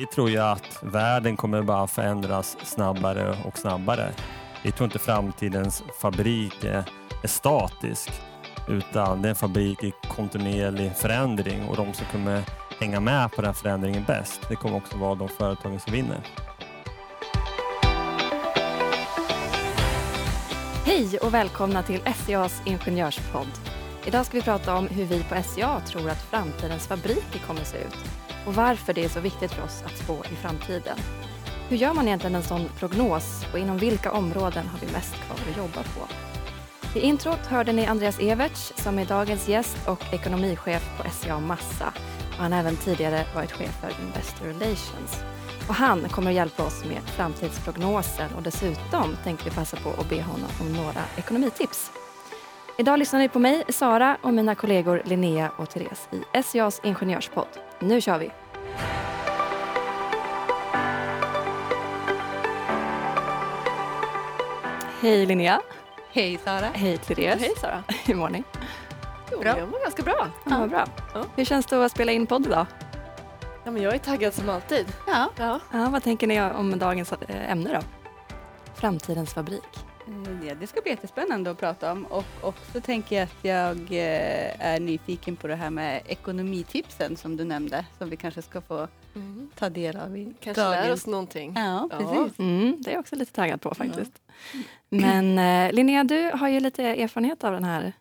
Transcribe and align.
Vi 0.00 0.06
tror 0.06 0.30
ju 0.30 0.38
att 0.38 0.78
världen 0.82 1.36
kommer 1.36 1.62
bara 1.62 1.86
förändras 1.86 2.56
snabbare 2.62 3.36
och 3.44 3.58
snabbare. 3.58 4.12
Vi 4.64 4.72
tror 4.72 4.84
inte 4.84 4.98
framtidens 4.98 5.82
fabrik 6.00 6.64
är, 6.64 6.84
är 7.22 7.28
statisk 7.28 8.10
utan 8.68 9.22
det 9.22 9.28
är 9.28 9.30
en 9.30 9.36
fabrik 9.36 9.84
i 9.84 9.92
kontinuerlig 10.08 10.96
förändring 10.96 11.68
och 11.68 11.76
de 11.76 11.94
som 11.94 12.06
kommer 12.06 12.42
hänga 12.80 13.00
med 13.00 13.32
på 13.32 13.42
den 13.42 13.54
förändringen 13.54 14.04
bäst, 14.06 14.40
det 14.48 14.56
kommer 14.56 14.76
också 14.76 14.98
vara 14.98 15.14
de 15.14 15.28
företagen 15.28 15.80
som 15.80 15.92
vinner. 15.92 16.20
Hej 20.84 21.18
och 21.18 21.34
välkomna 21.34 21.82
till 21.82 22.00
SCAs 22.14 22.62
ingenjörspodd. 22.64 23.48
Idag 24.04 24.26
ska 24.26 24.36
vi 24.36 24.42
prata 24.42 24.74
om 24.74 24.88
hur 24.88 25.04
vi 25.04 25.22
på 25.22 25.42
SCA 25.42 25.80
tror 25.80 26.10
att 26.10 26.22
framtidens 26.22 26.86
fabriker 26.86 27.38
kommer 27.46 27.60
att 27.60 27.66
se 27.66 27.78
ut 27.78 28.19
och 28.46 28.54
varför 28.54 28.92
det 28.92 29.04
är 29.04 29.08
så 29.08 29.20
viktigt 29.20 29.52
för 29.52 29.62
oss 29.62 29.82
att 29.86 29.98
spå 29.98 30.24
i 30.32 30.36
framtiden. 30.36 30.98
Hur 31.68 31.76
gör 31.76 31.94
man 31.94 32.06
egentligen 32.06 32.34
en 32.34 32.42
sån 32.42 32.68
prognos 32.78 33.44
och 33.52 33.58
inom 33.58 33.78
vilka 33.78 34.12
områden 34.12 34.66
har 34.66 34.78
vi 34.78 34.92
mest 34.92 35.14
kvar 35.14 35.36
att 35.50 35.56
jobba 35.56 35.82
på? 35.82 36.06
I 36.94 37.00
introt 37.00 37.46
hörde 37.46 37.72
ni 37.72 37.86
Andreas 37.86 38.18
Everts 38.18 38.72
som 38.76 38.98
är 38.98 39.04
dagens 39.04 39.48
gäst 39.48 39.88
och 39.88 40.04
ekonomichef 40.12 40.98
på 40.98 41.10
SCA 41.10 41.40
Massa. 41.40 41.92
Och 42.30 42.42
han 42.42 42.52
har 42.52 42.60
även 42.60 42.76
tidigare 42.76 43.24
varit 43.34 43.52
chef 43.52 43.80
för 43.80 43.92
Investor 44.06 44.46
Relations. 44.46 45.22
Och 45.68 45.74
han 45.74 46.08
kommer 46.08 46.30
att 46.30 46.36
hjälpa 46.36 46.66
oss 46.66 46.84
med 46.84 47.02
framtidsprognosen 47.02 48.34
och 48.36 48.42
dessutom 48.42 49.16
tänkte 49.24 49.44
vi 49.44 49.50
passa 49.50 49.76
på 49.76 49.90
att 49.90 50.08
be 50.08 50.22
honom 50.22 50.50
om 50.60 50.72
några 50.72 51.02
ekonomitips. 51.16 51.90
Idag 52.78 52.98
lyssnar 52.98 53.20
ni 53.20 53.28
på 53.28 53.38
mig, 53.38 53.64
Sara, 53.68 54.16
och 54.22 54.34
mina 54.34 54.54
kollegor 54.54 55.02
Linnea 55.04 55.50
och 55.56 55.70
Therese 55.70 56.08
i 56.12 56.42
SCAs 56.42 56.80
ingenjörspodd. 56.82 57.48
Nu 57.80 58.00
kör 58.00 58.18
vi! 58.18 58.30
Hej 65.00 65.26
Linnea! 65.26 65.60
Hej 66.12 66.38
Sara! 66.44 66.66
Hej 66.74 66.98
Therese! 66.98 67.40
Hej 67.40 67.52
Sara! 67.60 67.84
Hur 68.06 68.14
mår 68.14 68.28
ni? 68.28 68.42
Bra. 69.40 69.58
Jag 69.58 69.68
mår 69.68 69.82
ganska 69.82 70.02
bra. 70.02 70.26
Ja, 70.44 70.58
vad 70.58 70.68
bra. 70.68 70.84
Ja. 71.14 71.24
Hur 71.36 71.44
känns 71.44 71.66
det 71.66 71.84
att 71.84 71.92
spela 71.92 72.12
in 72.12 72.26
podd 72.26 72.46
idag? 72.46 72.66
Ja, 73.64 73.70
men 73.70 73.82
jag 73.82 73.94
är 73.94 73.98
taggad 73.98 74.34
som 74.34 74.48
alltid. 74.48 74.86
Ja. 75.06 75.30
ja. 75.36 75.60
Ja, 75.72 75.88
vad 75.90 76.02
tänker 76.02 76.26
ni 76.26 76.40
om 76.42 76.78
dagens 76.78 77.14
ämne 77.28 77.72
då? 77.72 77.80
Framtidens 78.74 79.34
fabrik. 79.34 79.89
Eh, 80.10 80.46
Ja, 80.48 80.54
det 80.60 80.66
ska 80.66 80.80
bli 80.80 80.90
jättespännande 80.90 81.50
att 81.50 81.58
prata 81.58 81.92
om 81.92 82.06
och 82.06 82.24
också 82.40 82.80
tänker 82.80 83.16
jag 83.16 83.22
att 83.24 83.36
jag 83.44 83.76
eh, 83.76 84.66
är 84.66 84.80
nyfiken 84.80 85.36
på 85.36 85.46
det 85.46 85.54
här 85.54 85.70
med 85.70 86.02
ekonomitipsen 86.06 87.16
som 87.16 87.36
du 87.36 87.44
nämnde 87.44 87.84
som 87.98 88.10
vi 88.10 88.16
kanske 88.16 88.42
ska 88.42 88.60
få 88.60 88.88
ta 89.54 89.68
del 89.70 89.96
av 89.96 90.16
i 90.16 90.34
Kanske 90.40 90.62
dagens... 90.62 90.84
lär 90.86 90.92
oss 90.92 91.06
någonting. 91.06 91.52
Ja, 91.56 91.88
Ja. 91.90 91.98
precis. 91.98 92.38
Mm, 92.38 92.76
det 92.82 92.90
är 92.90 92.92
jag 92.94 93.00
också 93.00 93.16
lite 93.16 93.32
taggad 93.32 93.60
på 93.60 93.74
faktiskt. 93.74 94.12
Men 94.88 95.38
eh, 95.38 95.72
Linnea, 95.72 96.04
du 96.04 96.30
har 96.34 96.48
ju 96.48 96.60
lite 96.60 96.84
erfarenhet 96.84 97.44
av 97.44 97.60
det 97.60 97.66
här 97.66 97.92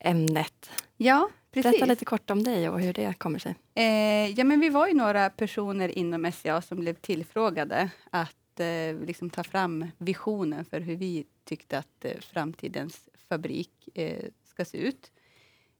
ämnet. 0.00 0.70
Ja, 0.96 1.28
precis. 1.52 1.70
Berätta 1.72 1.86
lite 1.86 2.04
kort 2.04 2.30
om 2.30 2.42
dig 2.42 2.68
och 2.68 2.80
hur 2.80 2.92
det 2.92 3.14
kommer 3.18 3.38
sig. 3.38 3.54
Eh, 3.74 4.30
ja, 4.30 4.44
men 4.44 4.60
vi 4.60 4.68
var 4.68 4.86
ju 4.88 4.94
några 4.94 5.30
personer 5.30 5.98
inom 5.98 6.32
SCA 6.32 6.62
som 6.62 6.78
blev 6.80 6.94
tillfrågade 6.94 7.90
att 8.10 8.60
eh, 8.60 9.06
liksom 9.06 9.30
ta 9.30 9.44
fram 9.44 9.86
visionen 9.98 10.64
för 10.64 10.80
hur 10.80 10.96
vi 10.96 11.24
tyckte 11.44 11.78
att 11.78 12.04
eh, 12.04 12.20
framtidens 12.20 13.08
fabrik 13.28 13.88
eh, 13.94 14.24
ska 14.44 14.64
se 14.64 14.78
ut. 14.78 15.12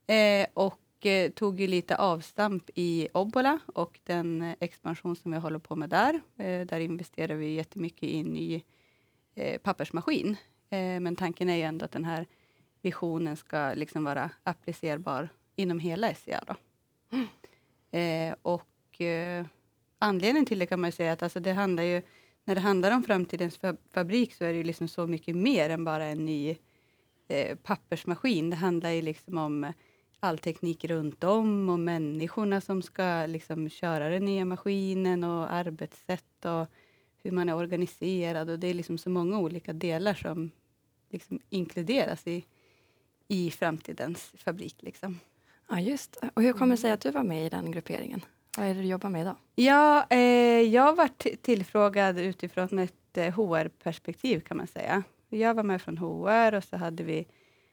Eh, 0.07 0.47
och 0.55 0.79
tog 1.35 1.61
ju 1.61 1.67
lite 1.67 1.97
avstamp 1.97 2.71
i 2.75 3.09
Obbola 3.15 3.59
och 3.67 4.01
den 4.05 4.55
expansion 4.61 5.17
som 5.17 5.33
vi 5.33 5.39
håller 5.39 5.59
på 5.59 5.77
med 5.77 5.91
där. 5.91 6.21
Där 6.65 6.81
investerar 6.81 7.35
vi 7.35 7.55
jättemycket 7.55 8.03
i 8.03 8.21
en 8.21 8.27
ny 8.27 8.63
pappersmaskin. 9.63 10.37
Men 11.01 11.17
tanken 11.17 11.49
är 11.49 11.57
ju 11.57 11.63
ändå 11.63 11.85
att 11.85 11.93
den 11.93 12.05
här 12.05 12.27
visionen 12.83 13.37
ska 13.37 13.73
liksom 13.75 14.05
vara 14.05 14.31
applicerbar 14.43 15.29
inom 15.57 15.79
hela 15.79 16.15
SCA. 16.15 16.45
Då. 16.47 16.57
Eh, 17.99 18.35
och 18.43 19.01
anledningen 19.99 20.47
till 20.47 20.59
det 20.59 20.67
kan 20.67 20.81
man 20.81 20.93
säga 20.93 21.13
att 21.13 21.23
alltså 21.23 21.41
det 21.41 21.53
handlar 21.53 21.83
ju, 21.83 22.03
när 22.45 22.55
det 22.55 22.61
handlar 22.61 22.91
om 22.91 23.03
framtidens 23.03 23.61
fa- 23.61 23.77
fabrik 23.93 24.35
så 24.35 24.45
är 24.45 24.53
det 24.53 24.65
liksom 24.65 24.89
så 24.89 25.07
mycket 25.07 25.37
mer 25.37 25.71
än 25.71 25.85
bara 25.85 26.05
en 26.05 26.25
ny 26.25 26.57
eh, 27.29 27.57
pappersmaskin. 27.57 28.51
Det 28.51 28.57
handlar 28.57 28.91
ju 28.91 29.03
liksom 29.03 29.39
om 29.39 29.73
all 30.21 30.39
teknik 30.39 30.85
runt 30.85 31.25
om 31.25 31.69
och 31.69 31.79
människorna 31.79 32.61
som 32.61 32.83
ska 32.83 33.27
liksom 33.27 33.69
köra 33.69 34.09
den 34.09 34.25
nya 34.25 34.45
maskinen 34.45 35.25
och 35.25 35.53
arbetssätt 35.53 36.45
och 36.45 36.67
hur 37.23 37.31
man 37.31 37.49
är 37.49 37.55
organiserad 37.55 38.51
och 38.51 38.59
det 38.59 38.67
är 38.67 38.75
liksom 38.75 38.99
så 38.99 39.11
många 39.11 39.39
olika 39.39 39.73
delar 39.73 40.15
som 40.15 40.51
liksom 41.11 41.41
inkluderas 41.51 42.27
i, 42.27 42.45
i 43.29 43.51
framtidens 43.51 44.33
fabrik. 44.37 44.77
Liksom. 44.83 45.19
Ja, 45.69 45.81
just 45.81 46.21
det. 46.21 46.31
Och 46.35 46.43
hur 46.43 46.53
kommer 46.53 46.77
det 46.77 46.81
sig 46.81 46.91
att 46.91 47.01
du 47.01 47.11
var 47.11 47.25
med 47.25 47.47
i 47.47 47.49
den 47.49 47.71
grupperingen? 47.73 48.21
Vad 48.57 48.67
är 48.67 48.75
det 48.75 48.81
du 48.81 48.87
jobbar 48.89 49.11
med 49.11 49.21
idag? 49.23 49.37
Ja, 49.55 50.07
eh, 50.11 50.61
jag 50.61 50.97
var 50.97 51.09
t- 51.09 51.37
tillfrågad 51.43 52.19
utifrån 52.19 52.79
ett 52.79 53.17
eh, 53.17 53.35
HR-perspektiv 53.35 54.41
kan 54.41 54.57
man 54.57 54.67
säga. 54.67 55.03
Jag 55.29 55.55
var 55.55 55.63
med 55.63 55.83
från 55.83 55.99
HR 55.99 56.55
och 56.55 56.65
så 56.65 56.77
hade 56.77 57.03
vi 57.03 57.27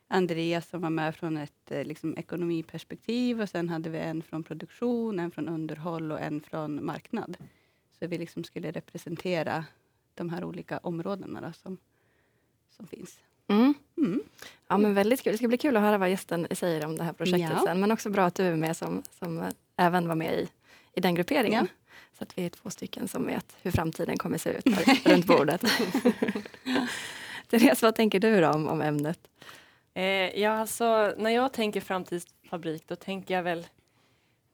Andreas 0.07 0.69
som 0.69 0.81
var 0.81 0.89
med 0.89 1.15
från 1.15 1.37
ett 1.37 1.71
eh, 1.71 1.83
liksom, 1.83 2.17
ekonomiperspektiv 2.17 3.41
och 3.41 3.49
sen 3.49 3.69
hade 3.69 3.89
vi 3.89 3.97
en 3.99 4.21
från 4.21 4.43
produktion, 4.43 5.19
en 5.19 5.31
från 5.31 5.49
underhåll 5.49 6.11
och 6.11 6.19
en 6.21 6.41
från 6.41 6.85
marknad. 6.85 7.37
Så 7.99 8.07
vi 8.07 8.17
liksom 8.17 8.43
skulle 8.43 8.71
representera 8.71 9.65
de 10.15 10.29
här 10.29 10.43
olika 10.43 10.77
områdena 10.77 11.41
då, 11.41 11.51
som, 11.53 11.77
som 12.69 12.87
finns. 12.87 13.19
Mm. 13.47 13.73
Mm. 13.97 14.21
Ja, 14.67 14.77
men 14.77 14.93
väldigt 14.93 15.21
kul. 15.23 15.31
Det 15.31 15.37
ska 15.37 15.47
bli 15.47 15.57
kul 15.57 15.77
att 15.77 15.83
höra 15.83 15.97
vad 15.97 16.09
gästen 16.09 16.47
säger 16.51 16.85
om 16.85 16.95
det 16.97 17.03
här 17.03 17.13
projektet 17.13 17.49
Ja. 17.57 17.63
sen. 17.65 17.79
Men 17.79 17.91
också 17.91 18.09
bra 18.09 18.25
att 18.25 18.35
du 18.35 18.43
är 18.43 18.55
med 18.55 18.77
som, 18.77 19.03
som 19.19 19.45
även 19.75 20.07
var 20.07 20.15
med 20.15 20.33
i, 20.33 20.47
i 20.93 20.99
den 20.99 21.15
grupperingen. 21.15 21.67
Så 22.17 22.23
att 22.23 22.37
vi 22.37 22.45
är 22.45 22.49
två 22.49 22.69
stycken 22.69 23.07
som 23.07 23.25
vet 23.25 23.57
hur 23.61 23.71
framtiden 23.71 24.17
kommer 24.17 24.37
se 24.37 24.49
ut 24.49 24.69
här 24.69 24.99
runt 25.13 25.25
bordet. 25.25 25.61
Therese, 27.49 27.81
vad 27.81 27.95
tänker 27.95 28.19
du 28.19 28.41
då 28.41 28.49
om, 28.49 28.67
om 28.67 28.81
ämnet? 28.81 29.19
Eh, 29.93 30.39
ja, 30.39 30.51
alltså 30.51 31.13
när 31.17 31.29
jag 31.29 31.53
tänker 31.53 31.81
framtidsfabrik 31.81 32.83
då 32.87 32.95
tänker 32.95 33.33
jag 33.33 33.43
väl 33.43 33.67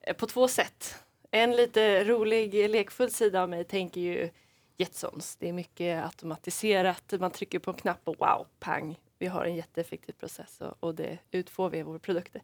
eh, 0.01 0.15
på 0.15 0.27
två 0.27 0.47
sätt. 0.47 0.95
En 1.31 1.51
lite 1.51 2.03
rolig, 2.03 2.69
lekfull 2.69 3.11
sida 3.11 3.41
av 3.41 3.49
mig 3.49 3.63
tänker 3.63 4.01
ju 4.01 4.29
Jetsons. 4.77 5.35
Det 5.35 5.49
är 5.49 5.53
mycket 5.53 6.05
automatiserat. 6.05 7.13
Man 7.19 7.31
trycker 7.31 7.59
på 7.59 7.71
en 7.71 7.77
knapp 7.77 8.01
och 8.03 8.19
wow, 8.19 8.47
pang. 8.59 8.99
Vi 9.19 9.27
har 9.27 9.45
en 9.45 9.55
jätteeffektiv 9.55 10.13
process 10.13 10.61
och, 10.61 10.75
och 10.79 10.95
det 10.95 11.17
utfår 11.31 11.69
vi 11.69 11.77
i 11.77 11.83
våra 11.83 11.99
produkter. 11.99 12.41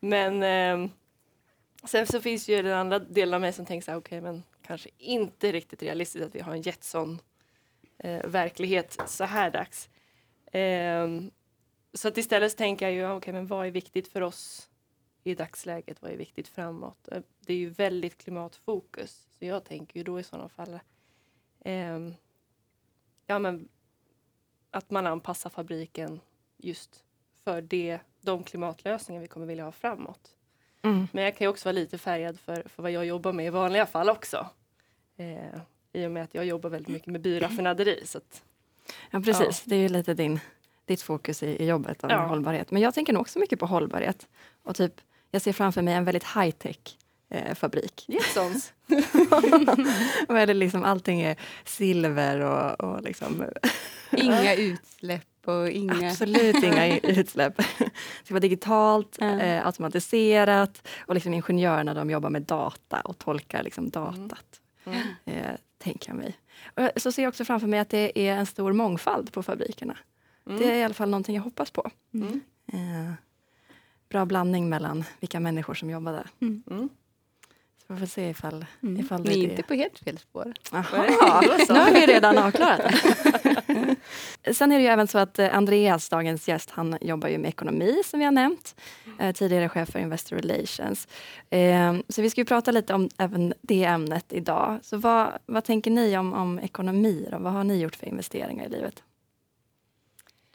Men 0.00 0.42
ehm, 0.42 0.90
sen 1.88 2.06
så 2.06 2.20
finns 2.20 2.48
ju 2.48 2.62
den 2.62 2.78
andra 2.78 2.98
delen 2.98 3.34
av 3.34 3.40
mig 3.40 3.52
som 3.52 3.66
tänker 3.66 3.84
så 3.84 3.90
här, 3.90 3.98
okej, 3.98 4.20
men 4.20 4.42
kanske 4.62 4.90
inte 4.98 5.52
riktigt 5.52 5.82
realistiskt 5.82 6.26
att 6.26 6.34
vi 6.34 6.40
har 6.40 6.52
en 6.52 6.62
Jetson 6.62 7.18
eh, 7.98 8.26
verklighet 8.26 8.98
så 9.06 9.24
här 9.24 9.50
dags. 9.50 9.88
Eh, 10.54 11.08
så 11.94 12.08
att 12.08 12.18
istället 12.18 12.52
så 12.52 12.58
tänker 12.58 12.86
jag 12.86 12.94
ju, 12.94 13.04
okej 13.04 13.16
okej, 13.16 13.32
men 13.32 13.46
vad 13.46 13.66
är 13.66 13.70
viktigt 13.70 14.08
för 14.08 14.20
oss 14.20 14.70
i 15.24 15.34
dagsläget? 15.34 16.02
Vad 16.02 16.10
är 16.10 16.16
viktigt 16.16 16.48
framåt? 16.48 17.08
Eh, 17.12 17.22
det 17.40 17.52
är 17.52 17.58
ju 17.58 17.70
väldigt 17.70 18.18
klimatfokus. 18.18 19.28
Så 19.38 19.44
jag 19.44 19.64
tänker 19.64 19.96
ju 19.98 20.04
då 20.04 20.20
i 20.20 20.22
sådana 20.22 20.48
fall 20.48 20.80
eh, 21.60 21.98
ja, 23.26 23.38
men 23.38 23.68
att 24.70 24.90
man 24.90 25.06
anpassar 25.06 25.50
fabriken 25.50 26.20
just 26.56 27.04
för 27.44 27.62
det, 27.62 27.98
de 28.20 28.44
klimatlösningar 28.44 29.22
vi 29.22 29.28
kommer 29.28 29.46
vilja 29.46 29.64
ha 29.64 29.72
framåt. 29.72 30.36
Mm. 30.82 31.08
Men 31.12 31.24
jag 31.24 31.36
kan 31.36 31.44
ju 31.44 31.48
också 31.48 31.68
vara 31.68 31.72
lite 31.72 31.98
färgad 31.98 32.40
för, 32.40 32.62
för 32.68 32.82
vad 32.82 32.92
jag 32.92 33.06
jobbar 33.06 33.32
med 33.32 33.46
i 33.46 33.50
vanliga 33.50 33.86
fall 33.86 34.10
också. 34.10 34.46
Eh, 35.16 35.60
I 35.92 36.06
och 36.06 36.10
med 36.10 36.22
att 36.24 36.34
jag 36.34 36.44
jobbar 36.44 36.70
väldigt 36.70 36.92
mycket 36.92 37.06
med 37.08 37.20
byraffinaderi. 37.20 38.02
Så 38.06 38.18
att, 38.18 38.42
Ja, 39.10 39.20
precis. 39.20 39.62
Det 39.64 39.76
är 39.76 39.80
ju 39.80 39.88
lite 39.88 40.14
din, 40.14 40.40
ditt 40.84 41.02
fokus 41.02 41.42
i, 41.42 41.46
i 41.46 41.66
jobbet, 41.66 42.04
av 42.04 42.10
Ja. 42.10 42.26
hållbarhet. 42.26 42.70
Men 42.70 42.82
jag 42.82 42.94
tänker 42.94 43.12
nog 43.12 43.20
också 43.20 43.38
mycket 43.38 43.58
på 43.58 43.66
hållbarhet. 43.66 44.28
Och 44.62 44.76
typ, 44.76 44.94
jag 45.30 45.42
ser 45.42 45.52
framför 45.52 45.82
mig 45.82 45.94
en 45.94 46.04
väldigt 46.04 46.24
high-tech 46.24 46.78
eh, 47.30 47.54
fabrik. 47.54 48.04
Jetsons. 48.08 48.72
Liksom, 50.54 50.84
allting 50.84 51.20
är 51.20 51.36
silver 51.64 52.40
och, 52.40 52.80
och 52.80 53.02
liksom, 53.02 53.44
Inga 54.10 54.54
utsläpp 54.54 55.26
och 55.48 55.70
inga... 55.70 56.10
absolut 56.10 56.64
inga 56.64 56.98
utsläpp. 57.02 57.56
Det 57.56 58.24
ska 58.24 58.34
vara 58.34 58.40
digitalt, 58.40 59.18
eh, 59.20 59.66
automatiserat 59.66 60.88
och 61.06 61.14
liksom 61.14 61.34
ingenjörerna 61.34 61.94
de 61.94 62.10
jobbar 62.10 62.30
med 62.30 62.42
data 62.42 63.00
och 63.00 63.18
tolkar 63.18 63.62
liksom 63.62 63.90
datat. 63.90 64.60
Mm. 64.84 64.98
Eh, 65.24 65.56
tänker 65.78 66.10
jag 66.10 66.16
mig. 66.16 66.36
Och 66.74 67.02
så 67.02 67.12
ser 67.12 67.22
jag 67.22 67.28
också 67.28 67.44
framför 67.44 67.66
mig 67.66 67.80
att 67.80 67.88
det 67.88 68.18
är 68.28 68.34
en 68.34 68.46
stor 68.46 68.72
mångfald 68.72 69.32
på 69.32 69.42
fabrikerna. 69.42 69.98
Mm. 70.46 70.58
Det 70.58 70.70
är 70.70 70.76
i 70.76 70.82
alla 70.82 70.94
fall 70.94 71.10
någonting 71.10 71.36
jag 71.36 71.42
hoppas 71.42 71.70
på. 71.70 71.90
Mm. 72.14 72.40
Eh, 72.72 73.12
bra 74.08 74.24
blandning 74.24 74.68
mellan 74.68 75.04
vilka 75.20 75.40
människor 75.40 75.74
som 75.74 75.90
jobbar 75.90 76.12
där. 76.12 76.26
Vi 77.92 77.98
får 77.98 78.06
se 78.06 78.28
ifall, 78.28 78.66
Mm. 78.82 79.00
ifall 79.00 79.20
Ni 79.22 79.28
det 79.28 79.34
är 79.34 79.44
är 79.46 79.50
inte 79.50 79.62
på 79.62 79.74
helt 79.74 79.98
fel 79.98 80.18
spår. 80.18 80.52
Jaha, 80.72 80.84
nu 81.68 81.74
har 81.74 81.90
vi 81.92 82.06
redan 82.06 82.38
avklarat 82.38 82.80
det. 82.80 83.96
Sen 84.54 84.72
är 84.72 84.76
det 84.76 84.82
ju 84.82 84.88
även 84.88 85.08
så 85.08 85.18
att 85.18 85.38
eh, 85.38 85.56
Andreas, 85.56 86.08
dagens 86.08 86.48
gäst, 86.48 86.70
han 86.70 86.98
jobbar 87.00 87.28
ju 87.28 87.38
med 87.38 87.48
ekonomi 87.48 88.02
som 88.04 88.18
vi 88.18 88.24
har 88.24 88.32
nämnt. 88.32 88.74
Eh, 89.20 89.32
tidigare 89.34 89.68
chef 89.68 89.88
för 89.90 89.98
Investor 89.98 90.36
Relations. 90.36 91.08
Eh, 91.50 91.94
så 92.08 92.22
vi 92.22 92.30
ska 92.30 92.40
ju 92.40 92.44
prata 92.44 92.70
lite 92.70 92.94
om 92.94 93.08
även 93.18 93.54
det 93.60 93.84
ämnet 93.84 94.32
idag. 94.32 94.78
Så 94.82 94.96
vad, 94.96 95.28
vad 95.46 95.64
tänker 95.64 95.90
ni 95.90 96.16
om, 96.18 96.32
om 96.32 96.58
ekonomi? 96.58 97.28
Då? 97.32 97.38
Vad 97.38 97.52
har 97.52 97.64
ni 97.64 97.80
gjort 97.80 97.96
för 97.96 98.06
investeringar 98.06 98.66
i 98.66 98.68
livet? 98.68 99.02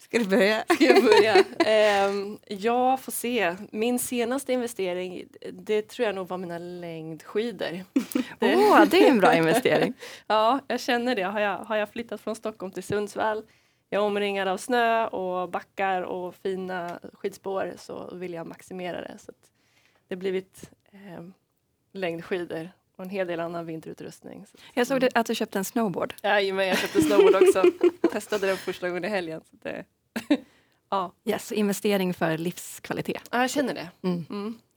Ska 0.07 0.19
du 0.19 0.25
börja? 0.25 0.63
Ska 0.75 0.83
jag 0.83 1.03
börja? 1.03 1.43
Ehm, 1.59 2.37
jag 2.47 2.99
får 2.99 3.11
se. 3.11 3.55
Min 3.71 3.99
senaste 3.99 4.53
investering, 4.53 5.25
det 5.51 5.81
tror 5.81 6.05
jag 6.05 6.15
nog 6.15 6.27
var 6.27 6.37
mina 6.37 6.57
längdskidor. 6.57 7.83
Åh, 8.41 8.49
oh, 8.49 8.85
det 8.85 9.05
är 9.05 9.09
en 9.09 9.19
bra 9.19 9.35
investering. 9.35 9.93
Ja, 10.27 10.59
jag 10.67 10.79
känner 10.79 11.15
det. 11.15 11.21
Har 11.23 11.39
jag, 11.39 11.57
har 11.57 11.75
jag 11.75 11.89
flyttat 11.89 12.21
från 12.21 12.35
Stockholm 12.35 12.71
till 12.71 12.83
Sundsvall, 12.83 13.43
jag 13.89 14.01
är 14.01 14.05
omringad 14.05 14.47
av 14.47 14.57
snö 14.57 15.07
och 15.07 15.49
backar 15.49 16.01
och 16.01 16.35
fina 16.35 16.99
skidspår 17.13 17.73
så 17.77 18.15
vill 18.15 18.33
jag 18.33 18.47
maximera 18.47 19.01
det. 19.01 19.17
Så 19.19 19.31
det 20.07 20.15
har 20.15 20.19
blivit 20.19 20.69
eh, 20.91 21.23
längdskidor 21.91 22.69
och 22.95 23.03
en 23.03 23.09
hel 23.09 23.27
del 23.27 23.39
annan 23.39 23.65
vinterutrustning. 23.65 24.45
Så, 24.45 24.57
Jag 24.73 24.87
såg 24.87 25.07
att 25.15 25.25
du 25.25 25.35
köpte 25.35 25.57
en 25.57 25.65
snowboard. 25.65 26.13
Jajamän, 26.23 26.67
jag 26.67 26.77
köpte 26.77 27.01
snowboard 27.01 27.35
också. 27.35 27.63
Testade 28.11 28.47
den 28.47 28.57
första 28.57 28.87
gången 28.87 29.05
i 29.05 29.07
helgen. 29.07 29.41
Så 29.49 29.55
det, 29.61 29.85
ja. 30.89 31.11
Yes, 31.25 31.51
investering 31.51 32.13
för 32.13 32.37
livskvalitet. 32.37 33.27
ja, 33.31 33.41
jag 33.41 33.49
känner 33.49 33.73
det. 33.73 33.89
Mm, 34.01 34.25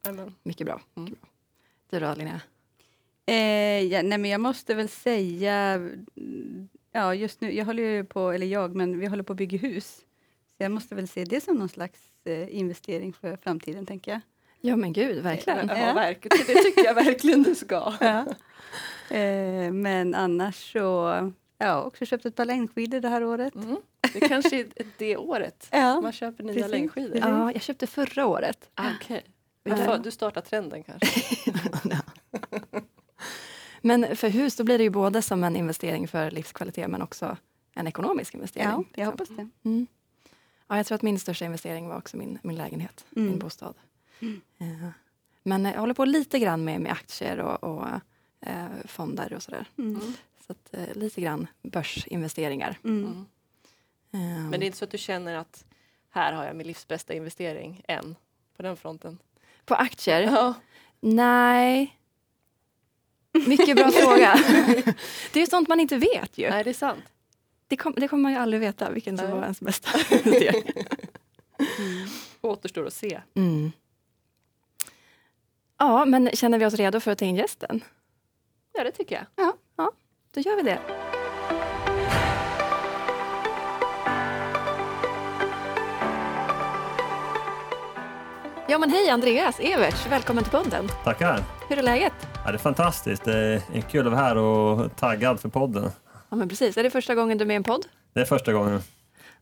Mm. 0.08 0.34
Mycket 0.42 0.66
bra. 0.66 0.80
Mm. 0.96 1.14
Du 1.90 2.00
då, 2.00 2.14
Linnea? 2.14 2.40
Eh, 3.26 3.82
ja, 3.82 4.02
nej, 4.02 4.18
men 4.18 4.30
jag 4.30 4.40
måste 4.40 4.74
väl 4.74 4.88
säga... 4.88 5.80
Ja, 6.92 7.14
just 7.14 7.40
nu, 7.40 7.52
jag 7.54 7.64
håller 7.64 7.82
ju 7.82 8.04
på, 8.04 8.30
eller 8.30 8.46
jag, 8.46 8.74
men 8.76 8.98
vi 8.98 9.06
håller 9.06 9.22
på 9.22 9.32
att 9.32 9.36
bygga 9.36 9.58
hus. 9.58 9.86
Så 10.56 10.62
jag 10.64 10.70
måste 10.72 10.94
väl 10.94 11.08
se 11.08 11.24
det 11.24 11.40
som 11.40 11.56
någon 11.56 11.68
slags 11.68 12.00
eh, 12.24 12.56
investering 12.56 13.12
för 13.12 13.36
framtiden, 13.36 13.86
tänker 13.86 14.10
jag. 14.12 14.20
Ja 14.60 14.76
men 14.76 14.92
gud, 14.92 15.22
verkligen. 15.22 15.68
Ja, 15.68 15.78
Ja. 15.78 15.92
verkligen. 15.94 16.46
Det 16.46 16.62
tycker 16.62 16.84
jag 16.84 16.94
verkligen 17.04 17.42
du 17.42 17.54
ska. 17.54 17.92
Ja. 18.00 18.26
Eh, 19.16 19.72
men 19.72 20.14
annars 20.14 20.72
så... 20.72 20.78
Ja, 20.78 21.66
jag 21.66 21.74
har 21.74 21.84
också 21.84 22.06
köpt 22.06 22.26
ett 22.26 22.36
par 22.36 22.44
längdskidor 22.44 23.00
det 23.00 23.08
här 23.08 23.24
året. 23.24 23.54
Mm. 23.54 23.76
Det 24.12 24.20
kanske 24.28 24.60
är 24.60 24.66
det 24.98 25.16
året 25.16 25.68
Ja, 25.72 26.00
man 26.00 26.12
köper 26.12 26.44
nya 26.44 26.54
precis. 26.54 26.70
längdskidor. 26.70 27.16
Ja, 27.18 27.52
jag 27.52 27.62
köpte 27.62 27.86
förra 27.86 28.26
året. 28.26 28.70
Ah, 28.74 28.90
Okej. 29.00 29.24
Ja. 29.62 29.98
Du 29.98 30.10
startar 30.10 30.40
trenden 30.40 30.82
kanske. 30.82 31.06
Men 33.82 34.16
för 34.16 34.28
hus 34.28 34.56
då 34.56 34.64
blir 34.64 34.78
det 34.78 34.84
ju 34.84 34.90
både 34.90 35.22
som 35.22 35.44
en 35.44 35.56
investering 35.56 36.08
för 36.08 36.30
livskvalitet 36.30 36.90
men 36.90 37.02
också 37.02 37.36
en 37.74 37.86
ekonomisk 37.86 38.34
investering. 38.34 38.68
ja 38.68 38.78
liksom. 38.78 38.92
jag 39.02 39.06
hoppas 39.06 39.28
det. 39.28 39.48
Mm. 39.64 39.86
Ja, 40.68 40.76
jag 40.76 40.86
tror 40.86 40.94
att 40.96 41.02
min 41.02 41.18
största 41.18 41.44
investering 41.44 41.88
var 41.88 41.96
också 41.96 42.16
min, 42.16 42.38
min 42.42 42.56
lägenhet, 42.56 43.04
Mm. 43.16 43.28
min 43.28 43.38
bostad. 43.38 43.74
Eh, 44.20 44.88
Men 45.42 45.64
jag 45.64 45.80
håller 45.80 45.94
på 45.94 46.04
lite 46.04 46.38
grann 46.38 46.64
med, 46.64 46.80
med 46.80 46.92
aktier 46.92 47.38
och, 47.38 47.64
och 47.64 47.86
eh, 48.40 48.66
fonder 48.84 49.32
och 49.32 49.42
sådär. 49.42 49.66
Mm. 49.78 50.00
Så 50.46 50.52
att, 50.52 50.74
eh, 50.74 50.94
lite 50.96 51.20
grann 51.20 51.46
börsinvesteringar. 51.62 52.78
Mm. 54.12 54.26
Mm. 54.26 54.36
Eh, 54.44 54.50
Men 54.50 54.60
det 54.60 54.64
är 54.64 54.66
inte 54.66 54.78
så 54.78 54.84
att 54.84 54.90
du 54.90 54.98
känner 54.98 55.34
att 55.36 55.64
här 56.10 56.32
har 56.32 56.44
jag 56.44 56.56
min 56.56 56.66
livs 56.66 56.88
bästa 56.88 57.14
investering 57.14 57.82
än 57.88 58.16
på 58.56 58.62
den 58.62 58.76
fronten? 58.76 59.18
På 59.64 59.74
aktier? 59.74 60.20
Ja. 60.22 60.54
Nej. 61.00 61.96
Mycket 63.46 63.76
bra 63.76 63.90
fråga. 63.92 64.34
det 65.32 65.38
är 65.38 65.40
ju 65.40 65.46
sånt 65.46 65.68
man 65.68 65.80
inte 65.80 65.96
vet 65.96 66.38
ju. 66.38 66.50
Nej, 66.50 66.64
det 66.64 66.70
är 66.70 66.74
sant. 66.74 67.04
Det, 67.68 67.76
kom, 67.76 67.92
det 67.96 68.08
kommer 68.08 68.22
man 68.22 68.32
ju 68.32 68.38
aldrig 68.38 68.60
veta 68.60 68.90
vilken 68.90 69.18
som 69.18 69.30
var 69.30 69.42
ens 69.42 69.60
bästa 69.60 69.88
investering. 70.16 70.62
Återstår 72.40 72.86
att 72.86 72.92
se. 72.94 73.20
Mm. 73.34 73.72
Ja, 75.78 76.04
men 76.04 76.30
känner 76.32 76.58
vi 76.58 76.66
oss 76.66 76.74
redo 76.74 77.00
för 77.00 77.10
att 77.10 77.18
ta 77.18 77.24
in 77.24 77.36
gästen? 77.36 77.84
Ja, 78.72 78.84
det 78.84 78.90
tycker 78.90 79.26
jag. 79.36 79.54
Då 80.32 80.40
gör 80.40 80.56
vi 80.56 80.62
det. 80.62 80.99
Ja 88.70 88.78
men 88.78 88.90
hej 88.90 89.10
Andreas 89.10 89.60
Everts, 89.60 90.06
välkommen 90.10 90.44
till 90.44 90.50
podden. 90.50 90.88
Tackar! 91.04 91.44
Hur 91.68 91.78
är 91.78 91.82
läget? 91.82 92.12
Ja, 92.44 92.50
det 92.50 92.56
är 92.56 92.58
fantastiskt. 92.58 93.24
Det 93.24 93.62
är 93.74 93.80
kul 93.80 94.06
att 94.06 94.12
vara 94.12 94.22
här 94.22 94.36
och 94.36 94.96
taggad 94.96 95.40
för 95.40 95.48
podden. 95.48 95.90
Ja 96.28 96.36
men 96.36 96.48
precis, 96.48 96.76
är 96.76 96.82
det 96.82 96.90
första 96.90 97.14
gången 97.14 97.38
du 97.38 97.42
är 97.42 97.46
med 97.46 97.54
i 97.54 97.56
en 97.56 97.62
podd? 97.62 97.86
Det 98.12 98.20
är 98.20 98.24
första 98.24 98.52
gången. 98.52 98.80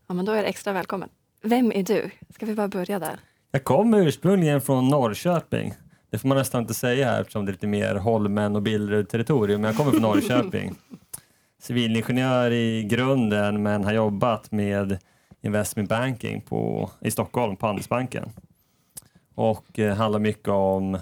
Ja 0.07 0.13
men 0.13 0.25
då 0.25 0.31
är 0.31 0.41
det 0.41 0.47
extra 0.47 0.73
välkommen. 0.73 1.09
Vem 1.41 1.71
är 1.71 1.83
du? 1.83 2.09
Ska 2.35 2.45
vi 2.45 2.55
bara 2.55 2.67
börja 2.67 2.99
där? 2.99 3.19
Jag 3.51 3.63
kommer 3.63 4.07
ursprungligen 4.07 4.61
från 4.61 4.87
Norrköping. 4.87 5.73
Det 6.09 6.17
får 6.17 6.27
man 6.27 6.37
nästan 6.37 6.61
inte 6.61 6.73
säga 6.73 7.05
här 7.05 7.21
eftersom 7.21 7.45
det 7.45 7.49
är 7.49 7.53
lite 7.53 7.67
mer 7.67 7.95
Holmen 7.95 8.55
och 8.55 8.61
Billerud-territorium, 8.61 9.61
men 9.61 9.67
jag 9.67 9.77
kommer 9.77 9.91
från 9.91 10.01
Norrköping. 10.01 10.75
Civilingenjör 11.61 12.51
i 12.51 12.83
grunden, 12.83 13.63
men 13.63 13.83
har 13.83 13.93
jobbat 13.93 14.51
med 14.51 14.97
investment 15.41 15.89
banking 15.89 16.41
på, 16.41 16.89
i 17.01 17.11
Stockholm 17.11 17.55
på 17.55 17.65
Handelsbanken. 17.65 18.31
Och 19.39 19.79
eh, 19.79 19.95
handlar 19.95 20.19
mycket 20.19 20.47
om 20.47 20.97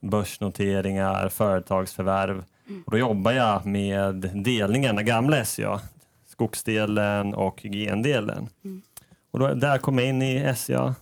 börsnoteringar, 0.00 1.28
företagsförvärv. 1.28 2.44
Och 2.84 2.90
då 2.92 2.98
jobbar 2.98 3.32
jag 3.32 3.66
med 3.66 4.14
delningen, 4.34 4.96
den 4.96 5.06
gamla 5.06 5.44
SCA, 5.44 5.80
skogsdelen 6.26 7.34
och 7.34 7.62
hygiendelen. 7.62 8.48
Och 9.30 9.38
då, 9.38 9.54
där 9.54 9.78
kom 9.78 9.98
jag 9.98 10.08
in 10.08 10.22
i 10.22 10.54
SCA 10.56 10.94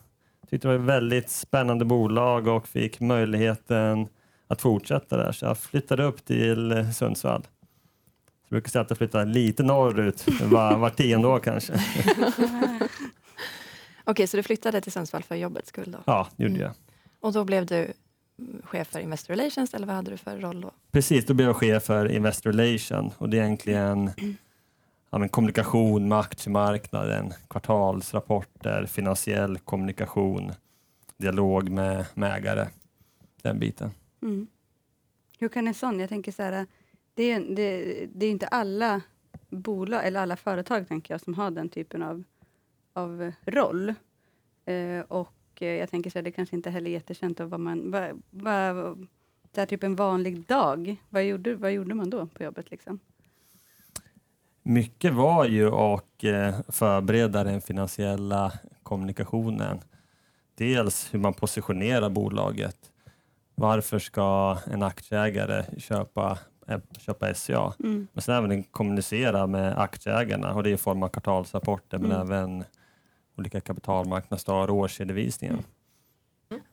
tyckte 0.52 0.68
det 0.68 0.78
var 0.78 0.84
ett 0.84 0.88
väldigt 0.88 1.30
spännande 1.30 1.84
bolag 1.84 2.46
och 2.46 2.68
fick 2.68 3.00
möjligheten 3.00 4.08
att 4.48 4.60
fortsätta 4.60 5.16
där. 5.16 5.32
Så 5.32 5.44
jag 5.44 5.58
flyttade 5.58 6.04
upp 6.04 6.24
till 6.24 6.72
eh, 6.72 6.90
Sundsvall. 6.90 7.42
Jag 8.48 8.50
brukar 8.50 8.70
säga 8.70 8.82
att 8.82 8.90
jag 8.90 8.98
flyttar 8.98 9.26
lite 9.26 9.62
norrut, 9.62 10.26
var, 10.42 10.76
var 10.76 10.90
tionde 10.90 11.28
år 11.28 11.38
kanske. 11.38 11.72
Okej, 14.04 14.26
så 14.26 14.36
du 14.36 14.42
flyttade 14.42 14.80
till 14.80 14.92
Sundsvall 14.92 15.22
för 15.22 15.34
jobbets 15.34 15.68
skull 15.68 15.92
då? 15.92 15.98
Ja, 16.06 16.28
det 16.36 16.42
gjorde 16.42 16.54
Mm. 16.54 16.62
jag. 16.66 16.72
Och 17.20 17.32
då 17.32 17.44
blev 17.44 17.66
du 17.66 17.92
chef 18.64 18.88
för 18.88 19.00
Investor 19.00 19.34
Relations 19.34 19.74
eller 19.74 19.86
vad 19.86 19.96
hade 19.96 20.10
du 20.10 20.16
för 20.16 20.38
roll 20.38 20.60
då? 20.60 20.70
Precis, 20.90 21.26
då 21.26 21.34
blev 21.34 21.46
jag 21.48 21.56
chef 21.56 21.82
för 21.84 22.06
Investor 22.12 22.52
Relation 22.52 23.10
och 23.18 23.28
det 23.28 23.38
är 23.38 23.42
egentligen 23.44 24.10
ja, 25.10 25.18
men 25.18 25.28
kommunikation 25.28 26.08
med 26.08 26.18
aktiemarknaden, 26.18 27.32
kvartalsrapporter, 27.48 28.86
finansiell 28.86 29.58
kommunikation, 29.58 30.52
dialog 31.16 31.68
med, 31.70 32.06
med 32.14 32.36
ägare, 32.36 32.66
den 33.42 33.58
biten. 33.58 33.90
Mm. 34.22 34.46
Hur 35.38 35.48
kan 35.48 35.68
en 35.68 35.74
sån, 35.74 36.00
jag 36.00 36.08
tänker 36.08 36.32
så 36.32 36.42
här, 36.42 36.66
det 37.14 37.22
är, 37.32 37.40
det, 37.40 38.06
det 38.14 38.26
är 38.26 38.30
inte 38.30 38.46
alla 38.46 39.00
bolag 39.50 40.06
eller 40.06 40.20
alla 40.20 40.36
företag 40.36 40.88
tänker 40.88 41.14
jag 41.14 41.20
som 41.20 41.34
har 41.34 41.50
den 41.50 41.68
typen 41.68 42.02
av, 42.02 42.24
av 42.92 43.32
roll. 43.44 43.94
Eh, 44.64 45.00
och 45.08 45.32
eh, 45.60 45.68
jag 45.68 45.90
tänker 45.90 46.10
så 46.10 46.18
här, 46.18 46.22
det 46.22 46.30
kanske 46.30 46.56
inte 46.56 46.70
heller 46.70 46.90
är 46.90 46.94
jättekänt 46.94 47.40
av 47.40 47.48
vad 47.48 47.60
man, 47.60 47.90
vad, 47.90 48.22
vad, 48.30 48.98
det 49.52 49.60
här 49.60 49.66
typ 49.66 49.82
en 49.82 49.96
vanlig 49.96 50.46
dag, 50.46 50.96
vad 51.10 51.24
gjorde, 51.24 51.54
vad 51.54 51.72
gjorde 51.72 51.94
man 51.94 52.10
då 52.10 52.26
på 52.26 52.42
jobbet 52.42 52.70
liksom? 52.70 52.98
Mycket 54.62 55.12
var 55.12 55.44
ju 55.44 55.68
att 55.68 56.24
eh, 56.24 56.60
förbereda 56.68 57.44
den 57.44 57.60
finansiella 57.60 58.52
kommunikationen. 58.82 59.80
Dels 60.54 61.14
hur 61.14 61.18
man 61.18 61.34
positionerar 61.34 62.10
bolaget. 62.10 62.76
Varför 63.54 63.98
ska 63.98 64.58
en 64.66 64.82
aktieägare 64.82 65.80
köpa, 65.80 66.38
köpa 66.98 67.34
SCA? 67.34 67.74
Mm. 67.80 68.06
Men 68.12 68.22
sen 68.22 68.34
även 68.44 68.62
kommunicera 68.62 69.46
med 69.46 69.78
aktieägarna 69.78 70.54
och 70.54 70.62
det 70.62 70.70
är 70.70 70.74
i 70.74 70.76
form 70.76 71.02
av 71.02 71.08
kvartalsrapporter 71.08 71.98
men 71.98 72.12
Mm. 72.12 72.26
även 72.26 72.64
olika 73.38 73.60
kapitalmarknadsdagar 73.60 74.70
och 74.70 74.76
årsredovisningen. 74.76 75.64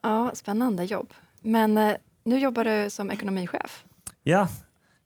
Ja, 0.02 0.32
spännande 0.34 0.84
jobb. 0.84 1.14
Men 1.42 1.78
eh, 1.78 1.96
nu 2.24 2.40
jobbar 2.40 2.64
du 2.64 2.90
som 2.90 3.12
ekonomichef. 3.12 3.86
Ja, 4.24 4.48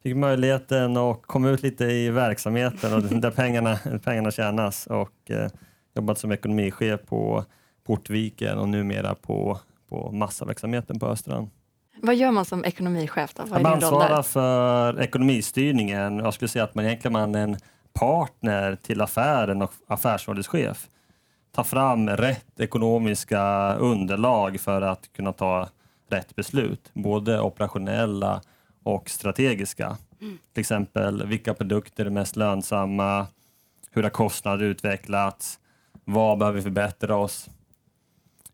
fick 0.03 0.15
möjligheten 0.15 0.97
att 0.97 1.21
komma 1.21 1.49
ut 1.49 1.61
lite 1.63 1.85
i 1.85 2.09
verksamheten 2.09 2.93
och 2.93 3.01
där 3.03 3.31
pengarna, 3.31 3.79
pengarna 4.03 4.31
tjänas 4.31 4.87
och 4.87 5.31
eh, 5.31 5.49
jobbat 5.95 6.17
som 6.19 6.31
ekonomichef 6.31 7.01
på 7.05 7.45
Portviken 7.83 8.57
och 8.57 8.69
numera 8.69 9.15
på, 9.15 9.59
på 9.89 10.11
massaverksamheten 10.11 10.99
på 10.99 11.07
Östrand. 11.07 11.49
Vad 12.01 12.15
gör 12.15 12.31
man 12.31 12.45
som 12.45 12.65
ekonomichef 12.65 13.33
då? 13.33 13.43
Vad 13.45 13.61
Man 13.61 13.73
ansvarar 13.73 14.23
för 14.23 15.01
ekonomistyrningen. 15.01 16.17
Jag 16.17 16.33
skulle 16.33 16.49
säga 16.49 16.63
att 16.63 16.75
man 16.75 16.85
egentligen 16.85 17.35
är 17.35 17.37
en 17.43 17.57
partner 17.93 18.75
till 18.75 19.01
affären 19.01 19.61
och 19.61 19.73
affärsrådschef. 19.87 20.89
Ta 21.55 21.63
fram 21.63 22.09
rätt 22.09 22.59
ekonomiska 22.59 23.73
underlag 23.75 24.59
för 24.59 24.81
att 24.81 25.13
kunna 25.13 25.33
ta 25.33 25.69
rätt 26.09 26.35
beslut. 26.35 26.91
Både 26.93 27.41
operationella 27.41 28.41
och 28.83 29.09
strategiska. 29.09 29.97
Till 30.53 30.61
exempel 30.61 31.27
vilka 31.27 31.53
produkter 31.53 32.05
är 32.05 32.09
mest 32.09 32.35
lönsamma? 32.35 33.27
Hur 33.91 34.03
har 34.03 34.09
kostnader 34.09 34.65
utvecklats? 34.65 35.59
Vad 36.05 36.37
behöver 36.37 36.55
vi 36.55 36.63
förbättra 36.63 37.15
oss? 37.15 37.49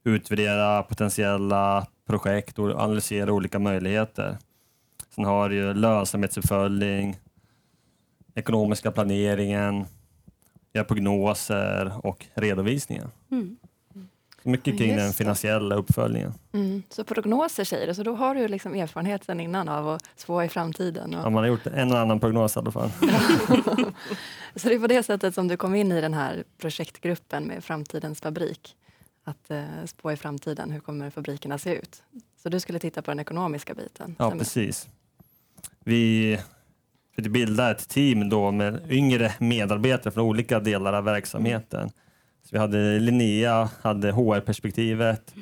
Utvärdera 0.03 0.83
potentiella 0.83 1.87
projekt 2.07 2.59
och 2.59 2.69
analysera 2.69 3.33
olika 3.33 3.59
möjligheter. 3.59 4.37
Sen 5.15 5.25
har 5.25 5.49
du 5.49 5.73
lönsamhetsuppföljning, 5.73 7.19
ekonomiska 8.35 8.91
planeringen, 8.91 9.85
göra 10.73 10.85
prognoser 10.85 11.93
och 12.03 12.25
redovisningen. 12.33 13.11
Mm. 13.31 13.57
Mycket 14.43 14.77
kring 14.77 14.89
Just 14.89 14.99
den 14.99 15.07
det. 15.07 15.13
finansiella 15.13 15.75
uppföljningen. 15.75 16.33
Mm. 16.53 16.83
Så 16.89 17.03
prognoser 17.03 17.63
säger 17.63 17.87
du, 17.87 17.93
så 17.93 18.03
då 18.03 18.15
har 18.15 18.35
du 18.35 18.47
liksom 18.47 18.75
erfarenhet 18.75 19.23
sedan 19.23 19.39
innan 19.39 19.69
av 19.69 19.89
att 19.89 20.09
spå 20.15 20.43
i 20.43 20.49
framtiden. 20.49 21.15
Och... 21.15 21.25
Ja, 21.25 21.29
man 21.29 21.43
har 21.43 21.47
gjort 21.47 21.67
en 21.67 21.91
och 21.91 21.99
annan 21.99 22.19
prognos 22.19 22.55
i 22.55 22.59
alla 22.59 22.71
fall. 22.71 22.89
Så 24.55 24.69
det 24.69 24.75
är 24.75 24.79
på 24.79 24.87
det 24.87 25.03
sättet 25.03 25.35
som 25.35 25.47
du 25.47 25.57
kom 25.57 25.75
in 25.75 25.91
i 25.91 26.01
den 26.01 26.13
här 26.13 26.43
projektgruppen 26.57 27.43
med 27.43 27.63
Framtidens 27.63 28.21
fabrik. 28.21 28.75
Att 29.23 29.51
eh, 29.51 29.63
spå 29.85 30.11
i 30.11 30.17
framtiden, 30.17 30.71
hur 30.71 30.79
kommer 30.79 31.09
fabrikerna 31.09 31.57
se 31.57 31.75
ut? 31.75 32.03
Så 32.43 32.49
du 32.49 32.59
skulle 32.59 32.79
titta 32.79 33.01
på 33.01 33.11
den 33.11 33.19
ekonomiska 33.19 33.73
biten? 33.73 34.15
Ja, 34.19 34.31
precis. 34.31 34.87
Vi 35.79 36.39
bilda 37.21 37.71
ett 37.71 37.87
team 37.87 38.29
då 38.29 38.51
med 38.51 38.91
yngre 38.91 39.33
medarbetare 39.39 40.13
från 40.13 40.23
olika 40.23 40.59
delar 40.59 40.93
av 40.93 41.03
verksamheten. 41.03 41.89
Så 42.43 42.49
vi 42.51 42.57
hade 42.57 42.99
Linnea, 42.99 43.69
hade 43.81 44.11
HR-perspektivet, 44.11 45.33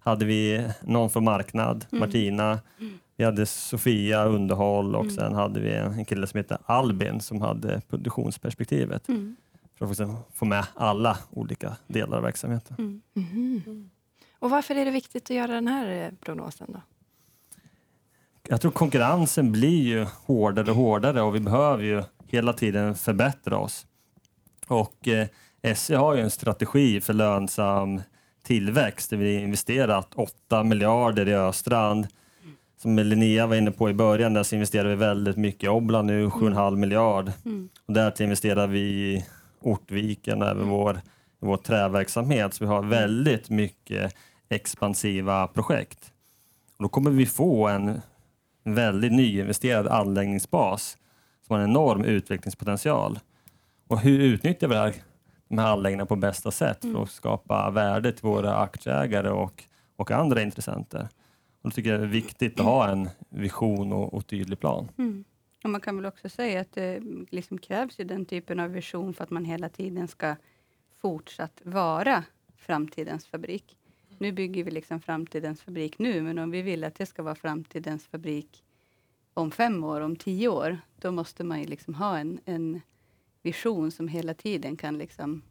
hade 0.00 0.24
vi 0.24 0.68
någon 0.82 1.10
från 1.10 1.24
marknad, 1.24 1.86
Martina, 1.90 2.58
vi 3.16 3.24
hade 3.24 3.46
Sofia, 3.46 4.24
underhåll 4.24 4.94
och 4.96 5.12
sen 5.12 5.34
hade 5.34 5.60
vi 5.60 5.74
en 5.74 6.04
kille 6.04 6.26
som 6.26 6.38
heter 6.38 6.58
Albin 6.66 7.20
som 7.20 7.40
hade 7.40 7.80
produktionsperspektivet. 7.88 9.08
Mm. 9.08 9.36
För 9.78 10.02
att 10.02 10.26
få 10.34 10.44
med 10.44 10.66
alla 10.74 11.18
olika 11.30 11.76
delar 11.86 12.16
av 12.16 12.22
verksamheten. 12.22 13.02
Och 14.38 14.50
varför 14.50 14.74
är 14.74 14.84
det 14.84 14.90
viktigt 14.90 15.24
att 15.24 15.36
göra 15.36 15.52
den 15.52 15.68
här 15.68 16.04
eh, 16.04 16.10
prognosen 16.20 16.66
då? 16.72 16.80
Jag 18.52 18.60
tror 18.60 18.70
konkurrensen 18.70 19.52
blir 19.52 19.82
ju 19.82 20.06
hårdare 20.26 20.70
och 20.70 20.76
hårdare 20.76 21.22
och 21.22 21.34
vi 21.34 21.40
behöver 21.40 21.84
ju 21.84 22.02
hela 22.26 22.52
tiden 22.52 22.94
förbättra 22.94 23.58
oss. 23.58 23.86
Och 24.66 25.08
eh, 25.08 25.74
SE 25.74 25.96
har 25.96 26.14
ju 26.14 26.20
en 26.20 26.30
strategi 26.30 27.00
för 27.00 27.12
lönsam 27.12 28.02
tillväxt 28.42 29.10
där 29.10 29.16
vi 29.16 29.34
investerat 29.34 30.08
8 30.14 30.64
miljarder 30.64 31.28
i 31.28 31.34
Östrand. 31.34 32.06
Som 32.82 32.98
Linnea 32.98 33.46
var 33.46 33.56
inne 33.56 33.70
på 33.70 33.90
i 33.90 33.94
början, 33.94 34.34
där 34.34 34.42
så 34.42 34.54
investerar 34.54 34.88
vi 34.88 34.94
väldigt 34.94 35.36
mycket 35.36 35.64
i 35.64 35.68
Obla 35.68 36.02
nu, 36.02 36.28
7,5 36.28 36.76
miljard. 36.76 37.32
Mm. 37.44 37.68
Och 37.86 37.92
därtill 37.92 38.24
investerar 38.24 38.66
vi 38.66 38.80
i 38.80 39.24
Ortviken 39.60 40.42
och 40.42 40.48
även 40.48 40.68
vår, 40.68 41.00
vår 41.40 41.56
träverksamhet. 41.56 42.54
Så 42.54 42.64
vi 42.64 42.70
har 42.70 42.82
väldigt 42.82 43.50
mycket 43.50 44.14
expansiva 44.48 45.46
projekt. 45.46 46.12
Och 46.76 46.82
då 46.82 46.88
kommer 46.88 47.10
vi 47.10 47.26
få 47.26 47.68
en 47.68 48.00
väldigt 48.64 49.12
nyinvesterad 49.12 49.88
anläggningsbas 49.88 50.98
som 51.46 51.56
har 51.56 51.62
en 51.62 51.70
enorm 51.70 52.04
utvecklingspotential. 52.04 53.18
Och 53.88 54.00
hur 54.00 54.20
utnyttjar 54.20 54.68
vi 54.68 54.74
det 54.74 54.80
här, 54.80 54.94
de 55.48 55.58
här 55.58 55.72
anläggningarna 55.72 56.06
på 56.06 56.16
bästa 56.16 56.50
sätt 56.50 56.78
för 56.80 57.02
att 57.02 57.10
skapa 57.10 57.70
värde 57.70 58.12
till 58.12 58.22
våra 58.22 58.56
aktieägare 58.56 59.30
och, 59.30 59.64
och 59.96 60.10
andra 60.10 60.42
intressenter? 60.42 61.08
Och 61.62 61.70
då 61.70 61.74
tycker 61.74 61.90
jag 61.90 62.00
det 62.00 62.06
är 62.06 62.08
viktigt 62.08 62.60
att 62.60 62.66
ha 62.66 62.88
en 62.88 63.08
vision 63.28 63.92
och, 63.92 64.14
och 64.14 64.26
tydlig 64.26 64.60
plan. 64.60 64.88
Mm. 64.98 65.24
Och 65.64 65.70
man 65.70 65.80
kan 65.80 65.96
väl 65.96 66.06
också 66.06 66.28
säga 66.28 66.60
att 66.60 66.72
det 66.72 67.00
liksom 67.30 67.58
krävs 67.58 68.00
ju 68.00 68.04
den 68.04 68.24
typen 68.24 68.60
av 68.60 68.70
vision 68.70 69.14
för 69.14 69.24
att 69.24 69.30
man 69.30 69.44
hela 69.44 69.68
tiden 69.68 70.08
ska 70.08 70.36
fortsatt 71.00 71.60
vara 71.64 72.24
framtidens 72.56 73.26
fabrik. 73.26 73.76
Nu 74.22 74.32
bygger 74.32 74.64
vi 74.64 74.70
liksom 74.70 75.00
framtidens 75.00 75.62
fabrik 75.62 75.98
nu, 75.98 76.22
men 76.22 76.38
om 76.38 76.50
vi 76.50 76.62
vill 76.62 76.84
att 76.84 76.94
det 76.94 77.06
ska 77.06 77.22
vara 77.22 77.34
framtidens 77.34 78.06
fabrik 78.06 78.64
om 79.34 79.50
fem 79.50 79.84
år, 79.84 80.00
om 80.00 80.16
tio 80.16 80.48
år, 80.48 80.78
då 81.00 81.10
måste 81.12 81.44
man 81.44 81.60
ju 81.60 81.66
liksom 81.66 81.94
ha 81.94 82.18
en, 82.18 82.40
en 82.44 82.80
vision 83.42 83.90
som 83.90 84.08
hela 84.08 84.34
tiden 84.34 84.76
kan 84.76 84.98
liksom 84.98 85.42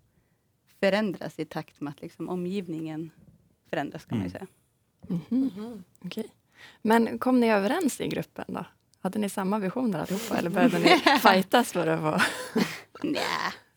förändras 0.79 1.39
i 1.39 1.45
takt 1.45 1.81
med 1.81 1.91
att 1.91 2.01
liksom 2.01 2.29
omgivningen 2.29 3.09
förändras, 3.69 4.05
kan 4.05 4.17
man 4.17 4.27
ju 4.29 4.33
Mm. 4.35 4.47
säga. 5.09 5.19
Mhm. 5.29 5.83
Okej. 6.05 6.27
Men 6.81 7.19
kom 7.19 7.39
ni 7.39 7.49
överens 7.51 8.01
i 8.01 8.07
gruppen 8.07 8.45
då? 8.47 8.65
Hade 9.01 9.19
ni 9.19 9.29
samma 9.29 9.59
visioner 9.59 9.99
allihopa 9.99 10.37
eller 10.37 10.49
började 10.49 10.79
ni 10.79 10.89
fightas 11.19 11.71
för 11.71 11.87
att 11.87 12.01
vara... 12.01 12.21
Nej, 13.03 13.21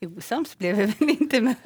osams 0.06 0.58
blev 0.58 0.76
vi 0.76 0.84
väl 0.86 1.08
inte. 1.20 1.40
Men, 1.40 1.56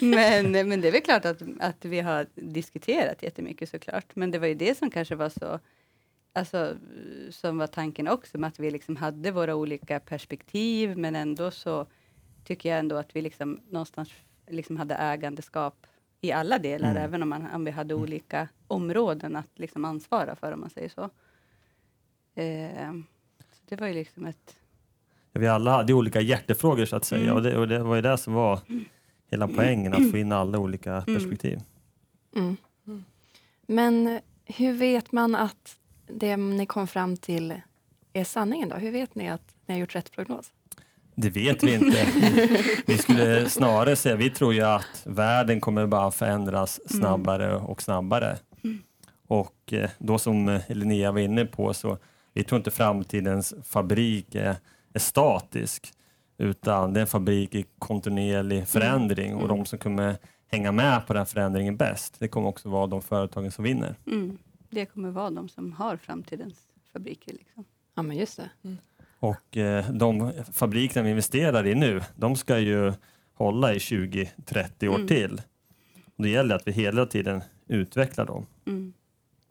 men, 0.00 0.68
men 0.68 0.80
det 0.80 0.88
är 0.88 0.92
väl 0.92 1.00
klart 1.02 1.24
att, 1.24 1.42
att 1.60 1.84
vi 1.84 2.00
har 2.00 2.26
diskuterat 2.34 3.22
jättemycket 3.22 3.68
såklart. 3.68 4.16
Men 4.16 4.30
det 4.30 4.38
var 4.38 4.46
ju 4.46 4.54
det 4.54 4.78
som 4.78 4.90
kanske 4.90 5.14
var 5.14 5.28
så, 5.28 5.60
alltså, 6.32 6.76
som 7.30 7.58
var 7.58 7.66
tanken 7.66 8.08
också, 8.08 8.38
med 8.38 8.48
att 8.48 8.58
vi 8.58 8.70
liksom 8.70 8.96
hade 8.96 9.30
våra 9.30 9.54
olika 9.54 10.00
perspektiv, 10.00 10.98
men 10.98 11.16
ändå 11.16 11.50
så 11.50 11.86
tycker 12.44 12.68
jag 12.68 12.78
ändå 12.78 12.96
att 12.96 13.16
vi 13.16 13.22
liksom 13.22 13.60
någonstans 13.70 14.10
liksom 14.48 14.76
hade 14.76 14.94
ägandeskap 14.94 15.86
i 16.20 16.32
alla 16.32 16.58
delar, 16.58 16.90
Mm. 16.90 17.02
även 17.02 17.22
om, 17.22 17.28
man, 17.28 17.46
om 17.54 17.64
vi 17.64 17.70
hade 17.70 17.94
olika 17.94 18.48
områden 18.66 19.36
att 19.36 19.58
liksom 19.58 19.84
ansvara 19.84 20.36
för, 20.36 20.52
om 20.52 20.60
man 20.60 20.70
säger 20.70 20.88
så. 20.88 21.10
Eh, 22.34 22.92
så 23.52 23.62
det 23.68 23.76
var 23.76 23.86
ju 23.86 23.94
liksom 23.94 24.26
ett 24.26 24.56
Vi 25.32 25.48
alla 25.48 25.70
hade 25.70 25.94
olika 25.94 26.20
hjärtefrågor 26.20 26.84
så 26.84 26.96
att 26.96 27.04
säga 27.04 27.22
Mm. 27.22 27.36
och, 27.36 27.42
det, 27.42 27.56
och 27.56 27.68
det 27.68 27.78
var 27.78 27.96
ju 27.96 28.02
det 28.02 28.18
som 28.18 28.32
var 28.32 28.60
hela 29.30 29.48
poängen, 29.48 29.94
att 29.94 30.10
få 30.10 30.18
in 30.18 30.32
alla 30.32 30.58
olika 30.58 31.00
perspektiv. 31.00 31.60
Mm. 32.36 32.56
Men 33.66 34.20
hur 34.44 34.72
vet 34.72 35.12
man 35.12 35.34
att 35.34 35.76
det 36.06 36.36
ni 36.36 36.66
kom 36.66 36.86
fram 36.86 37.16
till 37.16 37.60
är 38.12 38.24
sanningen 38.24 38.68
då? 38.68 38.76
Hur 38.76 38.90
vet 38.90 39.14
ni 39.14 39.28
att 39.28 39.54
ni 39.66 39.74
har 39.74 39.80
gjort 39.80 39.94
rätt 39.94 40.12
prognos? 40.12 40.52
Det 41.14 41.30
vet 41.30 41.62
vi 41.62 41.74
inte. 41.74 42.06
Vi 42.86 42.98
skulle 42.98 43.48
snarare 43.48 43.96
säga, 43.96 44.16
vi 44.16 44.30
tror 44.30 44.54
ju 44.54 44.62
att 44.62 45.02
världen 45.04 45.60
kommer 45.60 45.86
bara 45.86 46.10
förändras 46.10 46.80
snabbare 46.98 47.56
och 47.56 47.82
snabbare. 47.82 48.38
Och 49.26 49.72
eh, 49.72 49.90
då 49.98 50.18
som 50.18 50.48
eh, 50.48 50.60
Linnea 50.68 51.12
var 51.12 51.20
inne 51.20 51.44
på 51.44 51.74
så 51.74 51.98
vi 52.34 52.44
tror 52.44 52.56
inte 52.56 52.70
framtidens 52.70 53.54
fabrik 53.64 54.34
är, 54.34 54.56
är 54.92 54.98
statisk 54.98 55.92
utan 56.38 56.92
det 56.92 57.00
är 57.00 57.02
en 57.02 57.06
fabrik 57.06 57.54
i 57.54 57.64
kontinuerlig 57.78 58.68
förändring 58.68 59.34
och 59.34 59.48
de 59.48 59.66
som 59.66 59.78
kommer 59.78 60.16
hänga 60.46 60.72
med 60.72 61.06
på 61.06 61.12
den 61.14 61.26
förändringen 61.26 61.76
bäst, 61.76 62.16
det 62.18 62.28
kommer 62.28 62.48
också 62.48 62.68
vara 62.68 62.86
de 62.86 63.02
företagen 63.02 63.50
som 63.50 63.64
vinner. 63.64 63.94
Mm. 64.06 64.38
Det 64.70 64.86
kommer 64.86 65.10
vara 65.10 65.30
de 65.30 65.48
som 65.48 65.72
har 65.72 65.96
framtidens 65.96 66.54
fabriker. 66.92 67.32
Liksom. 67.32 67.64
Ja, 67.94 68.02
men 68.02 68.16
just 68.16 68.36
det. 68.36 68.76
Och 69.18 69.56
eh, 69.56 69.90
de 69.90 70.32
fabrikerna 70.52 71.02
vi 71.04 71.10
investerar 71.10 71.66
i 71.66 71.74
nu, 71.74 72.00
de 72.16 72.36
ska 72.36 72.58
ju 72.58 72.92
hålla 73.34 73.74
i 73.74 73.78
20-30 73.78 74.88
år 74.88 74.94
Mm. 74.94 75.08
till. 75.08 75.42
Och 76.16 76.22
det 76.22 76.28
gäller 76.28 76.54
att 76.56 76.66
vi 76.68 76.72
hela 76.72 77.06
tiden 77.06 77.42
utvecklar 77.66 78.26
dem. 78.26 78.46
Mm. 78.66 78.92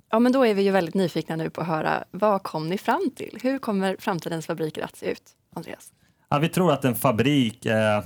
Ja, 0.10 0.20
men 0.20 0.32
då 0.32 0.46
är 0.46 0.54
vi 0.54 0.62
ju 0.62 0.72
väldigt 0.72 0.96
nyfikna 0.96 1.36
nu 1.36 1.50
på 1.50 1.62
att 1.62 1.68
höra, 1.68 2.04
vad 2.12 2.44
kom 2.44 2.70
ni 2.70 2.78
fram 2.78 3.12
till? 3.16 3.38
Hur 3.42 3.60
kommer 3.60 3.96
framtidens 4.00 4.46
fabriker 4.46 4.84
att 4.84 4.96
se 4.96 5.12
ut? 5.12 5.24
Andreas? 5.54 5.92
Ja, 6.30 6.40
vi 6.40 6.50
tror 6.50 6.72
att 6.72 6.86
en 6.86 6.96
fabrik 6.96 7.66
är 7.66 8.04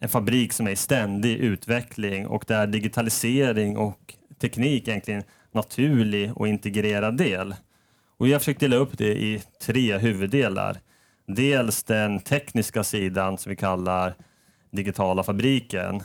en 0.00 0.08
fabrik 0.08 0.52
som 0.52 0.66
är 0.66 0.70
i 0.70 0.76
ständig 0.76 1.36
utveckling 1.36 2.26
och 2.26 2.44
där 2.48 2.66
digitalisering 2.66 3.76
och 3.76 4.14
teknik 4.40 4.88
egentligen 4.88 5.20
är 5.20 5.24
en 5.24 5.30
naturlig 5.52 6.32
och 6.36 6.48
integrerad 6.48 7.16
del. 7.16 7.54
Och 8.18 8.26
vi 8.26 8.32
har 8.32 8.38
försökt 8.38 8.60
dela 8.60 8.76
upp 8.76 8.98
det 8.98 9.22
i 9.22 9.42
tre 9.62 9.98
huvuddelar. 9.98 10.78
Dels 11.26 11.82
den 11.82 12.20
tekniska 12.20 12.84
sidan 12.84 13.38
som 13.38 13.50
vi 13.50 13.56
kallar 13.56 14.14
digitala 14.70 15.22
fabriken. 15.22 16.02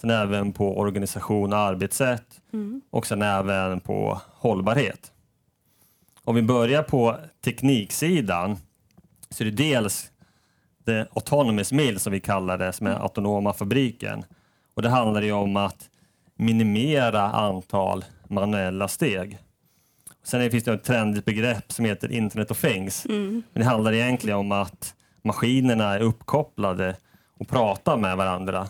Sen 0.00 0.10
även 0.10 0.52
på 0.52 0.78
organisation 0.78 1.52
och 1.52 1.58
arbetssätt 1.58 2.40
Mm. 2.52 2.80
och 2.90 3.06
sen 3.06 3.22
även 3.22 3.80
på 3.80 4.20
hållbarhet. 4.34 5.12
Om 6.24 6.34
vi 6.34 6.42
börjar 6.42 6.82
på 6.82 7.16
tekniksidan 7.44 8.56
så 9.30 9.44
är 9.44 9.50
det 9.50 9.50
dels 9.50 10.10
det 10.84 11.08
Autonomous 11.12 11.72
Mill 11.72 11.98
som 12.00 12.12
vi 12.12 12.20
kallar 12.20 12.58
det, 12.58 12.72
som 12.72 12.86
är 12.86 12.94
autonoma 13.02 13.52
fabriken. 13.52 14.24
Och 14.74 14.82
det 14.82 14.88
handlar 14.88 15.22
ju 15.22 15.32
om 15.32 15.56
att 15.56 15.90
minimera 16.34 17.22
antal 17.22 18.04
manuella 18.28 18.88
steg. 18.88 19.38
Sen 20.24 20.50
finns 20.50 20.64
det 20.64 20.72
ett 20.72 20.84
trendigt 20.84 21.24
begrepp 21.24 21.72
som 21.72 21.84
heter 21.84 22.12
Internet 22.12 22.50
of 22.50 22.60
Things. 22.60 23.06
Mm. 23.06 23.42
Men 23.52 23.62
det 23.62 23.68
handlar 23.68 23.92
egentligen 23.92 24.38
om 24.38 24.52
att 24.52 24.94
maskinerna 25.22 25.94
är 25.94 26.00
uppkopplade 26.00 26.96
och 27.38 27.48
pratar 27.48 27.96
med 27.96 28.16
varandra. 28.16 28.68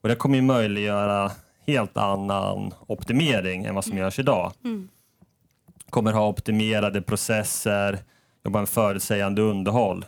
Och 0.00 0.08
det 0.08 0.16
kommer 0.16 0.36
ju 0.36 0.42
möjliggöra 0.42 1.30
helt 1.66 1.96
annan 1.96 2.74
optimering 2.86 3.64
än 3.64 3.74
vad 3.74 3.84
som 3.84 3.98
görs 3.98 4.18
idag. 4.18 4.52
Mm. 4.64 4.88
Kommer 5.90 6.12
ha 6.12 6.28
optimerade 6.28 7.02
processer, 7.02 7.98
jobba 8.44 8.58
med 8.58 8.68
förutsägande 8.68 9.42
underhåll. 9.42 10.04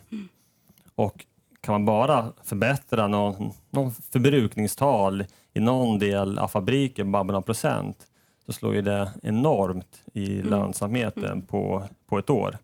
Och 0.94 1.24
kan 1.60 1.72
man 1.72 1.84
bara 1.84 2.32
förbättra 2.44 3.08
någon, 3.08 3.52
någon 3.70 3.92
förbrukningstal 3.92 5.24
i 5.54 5.60
någon 5.60 5.98
del 5.98 6.38
av 6.38 6.48
fabriken, 6.48 7.12
bara 7.12 7.24
med 7.24 7.32
några 7.32 7.42
procent, 7.42 8.06
så 8.46 8.52
slår 8.52 8.74
ju 8.74 8.82
det 8.82 9.12
enormt 9.22 10.02
i 10.12 10.26
lönsamheten 10.42 11.42
på, 11.42 11.88
på 12.06 12.18
ett 12.18 12.30
år. 12.30 12.58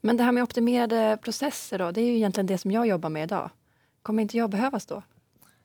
Men 0.00 0.16
det 0.16 0.22
här 0.22 0.32
med 0.32 0.42
optimerade 0.42 1.18
processer 1.22 1.78
då, 1.78 1.90
det 1.90 2.00
är 2.00 2.04
ju 2.06 2.16
egentligen 2.16 2.46
det 2.46 2.58
som 2.58 2.70
jag 2.70 2.86
jobbar 2.86 3.08
med 3.08 3.22
idag. 3.24 3.50
Kommer 4.02 4.22
inte 4.22 4.36
jag 4.36 4.50
behövas 4.50 4.86
då? 4.86 5.02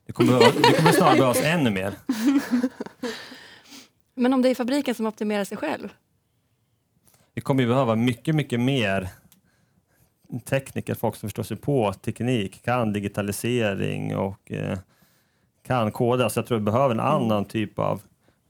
Det 0.06 0.12
kommer, 0.12 0.32
det 0.38 0.76
kommer 0.76 0.92
snarare 0.92 1.16
behövas 1.16 1.42
ännu 1.42 1.70
mer. 1.70 1.94
Men 4.14 4.32
om 4.34 4.42
det 4.42 4.48
är 4.48 4.54
fabriken 4.54 4.94
som 4.94 5.06
optimerar 5.06 5.44
sig 5.44 5.56
själv? 5.56 5.88
Vi 7.34 7.40
kommer 7.40 7.62
ju 7.62 7.68
behöva 7.68 7.96
mycket, 7.96 8.34
mycket 8.34 8.60
mer 8.60 9.08
tekniker, 10.44 10.94
folk 10.94 11.16
som 11.16 11.28
förstår 11.28 11.42
sig 11.42 11.56
på 11.56 11.92
teknik, 11.92 12.62
kan 12.64 12.92
digitalisering 12.92 14.16
och 14.16 14.52
eh, 14.52 14.78
kan 15.66 15.92
koda. 15.92 16.30
Så 16.30 16.38
jag 16.38 16.46
tror 16.46 16.58
vi 16.58 16.64
behöver 16.64 16.94
en 16.94 17.00
annan 17.00 17.44
typ 17.44 17.78
av 17.78 18.02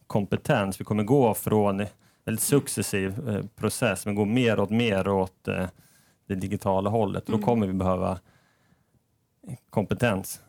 kompetens. 0.06 0.80
Vi 0.80 0.84
kommer 0.84 1.04
gå 1.04 1.34
från 1.34 1.80
en 1.80 1.86
väldigt 2.24 2.44
successiv 2.44 3.28
eh, 3.28 3.44
process, 3.56 4.06
men 4.06 4.14
gå 4.14 4.24
mer 4.24 4.60
åt 4.60 4.70
mer 4.70 5.08
åt 5.08 5.48
eh, 5.48 5.66
det 6.28 6.34
digitala 6.34 6.90
hållet. 6.90 7.26
Då 7.26 7.38
kommer 7.38 7.66
vi 7.66 7.72
behöva 7.72 8.18
kompetens. 9.70 10.40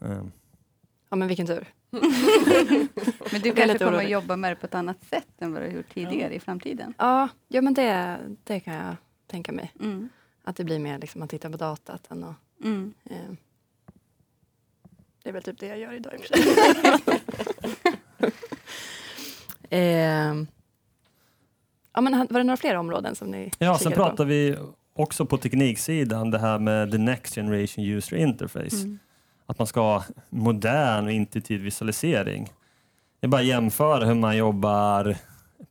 Ja, 1.13 1.17
men 1.17 1.27
vilken 1.27 1.47
tur. 1.47 1.67
Men 3.31 3.41
du 3.41 3.49
är 3.49 3.55
kanske 3.55 3.77
kommer 3.77 4.03
att 4.03 4.09
jobba 4.09 4.35
med 4.35 4.51
det 4.51 4.55
på 4.55 4.65
ett 4.65 4.75
annat 4.75 5.03
sätt 5.09 5.27
än 5.39 5.53
vad 5.53 5.61
du 5.61 5.67
har 5.67 5.73
gjort 5.73 5.93
tidigare 5.93 6.35
i 6.35 6.39
framtiden? 6.39 6.93
Ja, 6.97 7.29
ja 7.47 7.61
men 7.61 7.73
det, 7.73 8.19
det 8.43 8.59
kan 8.59 8.73
jag 8.73 8.95
tänka 9.27 9.51
mig. 9.51 9.71
Mm. 9.79 10.09
Att 10.43 10.55
det 10.55 10.63
blir 10.63 10.79
mer 10.79 10.99
liksom 10.99 11.21
att 11.21 11.29
titta 11.29 11.49
på 11.49 11.57
datat 11.57 12.11
än 12.11 12.23
att... 12.23 12.35
Mm. 12.63 12.93
Eh, 13.09 13.15
det 15.23 15.29
är 15.29 15.33
väl 15.33 15.43
typ 15.43 15.59
det 15.59 15.67
jag 15.67 15.79
gör 15.79 15.93
idag 15.93 16.13
i 16.13 16.17
och 16.17 16.21
för 16.21 16.27
sig. 16.27 16.43
eh, 19.79 20.35
ja, 21.93 22.01
men 22.01 22.27
var 22.29 22.39
det 22.39 22.43
några 22.43 22.57
fler 22.57 22.75
områden 22.75 23.15
som 23.15 23.31
ni 23.31 23.51
Ja, 23.59 23.77
sen 23.77 23.91
pratar 23.91 24.25
vi 24.25 24.57
också 24.93 25.25
på 25.25 25.37
tekniksidan 25.37 26.31
det 26.31 26.39
här 26.39 26.59
med 26.59 26.91
the 26.91 26.97
next 26.97 27.35
generation 27.35 27.85
user 27.85 28.17
interface. 28.17 28.83
Mm. 28.83 28.99
Att 29.45 29.57
man 29.59 29.67
ska 29.67 29.81
ha 29.81 30.03
modern 30.29 31.05
och 31.05 31.11
intuitiv 31.11 31.61
visualisering. 31.61 32.49
Det 33.19 33.27
är 33.27 33.29
bara 33.29 33.41
att 33.41 33.47
jämföra 33.47 34.05
hur 34.05 34.13
man 34.13 34.37
jobbar 34.37 35.15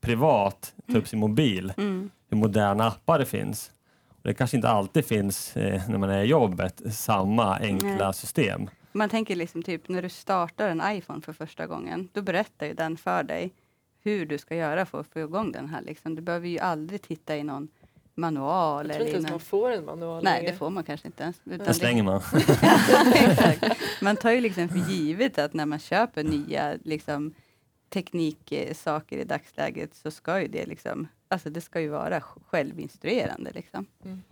privat, 0.00 0.74
ta 0.92 0.98
upp 0.98 1.08
sin 1.08 1.18
mobil, 1.18 1.72
Mm. 1.76 2.10
hur 2.28 2.36
moderna 2.36 2.86
appar 2.86 3.18
det 3.18 3.26
finns. 3.26 3.70
Och 4.08 4.28
det 4.28 4.34
kanske 4.34 4.56
inte 4.56 4.68
alltid 4.68 5.04
finns 5.04 5.56
eh, 5.56 5.88
när 5.88 5.98
man 5.98 6.10
är 6.10 6.22
i 6.22 6.26
jobbet, 6.26 6.82
samma 6.94 7.56
enkla 7.58 8.04
Nej. 8.04 8.14
system. 8.14 8.70
Man 8.92 9.08
tänker 9.08 9.36
liksom 9.36 9.62
typ 9.62 9.88
när 9.88 10.02
du 10.02 10.08
startar 10.08 10.68
en 10.68 10.82
iPhone 10.96 11.20
för 11.20 11.32
första 11.32 11.66
gången, 11.66 12.08
då 12.12 12.22
berättar 12.22 12.66
ju 12.66 12.74
den 12.74 12.96
för 12.96 13.22
dig 13.22 13.52
hur 14.04 14.26
du 14.26 14.38
ska 14.38 14.54
göra 14.56 14.86
för 14.86 15.00
att 15.00 15.06
få 15.06 15.20
igång 15.20 15.52
den 15.52 15.68
här. 15.68 15.82
Liksom. 15.82 16.14
Du 16.14 16.22
behöver 16.22 16.48
ju 16.48 16.58
aldrig 16.58 17.02
titta 17.02 17.36
i 17.36 17.42
någon 17.44 17.68
manual. 18.14 18.86
Jag 18.88 18.94
tror 18.96 19.06
inte 19.06 19.16
ens 19.16 19.30
man 19.30 19.40
får 19.40 19.70
en 19.70 19.84
manual 19.84 20.24
Nej, 20.24 20.38
längre. 20.40 20.52
det 20.52 20.58
får 20.58 20.70
man 20.70 20.84
kanske 20.84 21.08
inte 21.08 21.22
ens. 21.22 21.40
Utan 21.44 21.58
Det 21.58 21.64
det- 21.64 21.74
slänger 21.74 22.02
man. 22.02 22.22
Exakt. 23.14 23.64
Man 24.02 24.16
tar 24.16 24.30
ju 24.30 24.40
liksom 24.40 24.68
för 24.68 24.78
givet 24.92 25.38
att 25.38 25.54
när 25.54 25.66
man 25.66 25.78
köper 25.78 26.24
nya 26.24 26.74
liksom, 26.84 27.34
tekniksaker 27.90 29.18
i 29.18 29.24
dagsläget 29.24 29.94
så 29.94 30.10
ska 30.10 30.40
ju 30.40 30.48
det 30.48 30.66
liksom, 30.66 31.08
alltså 31.28 31.50
det 31.50 31.60
ska 31.60 31.80
ju 31.80 31.88
vara 31.88 32.20
självinstruerande 32.20 33.50
liksom. 33.54 33.86
Mm. 34.04 34.22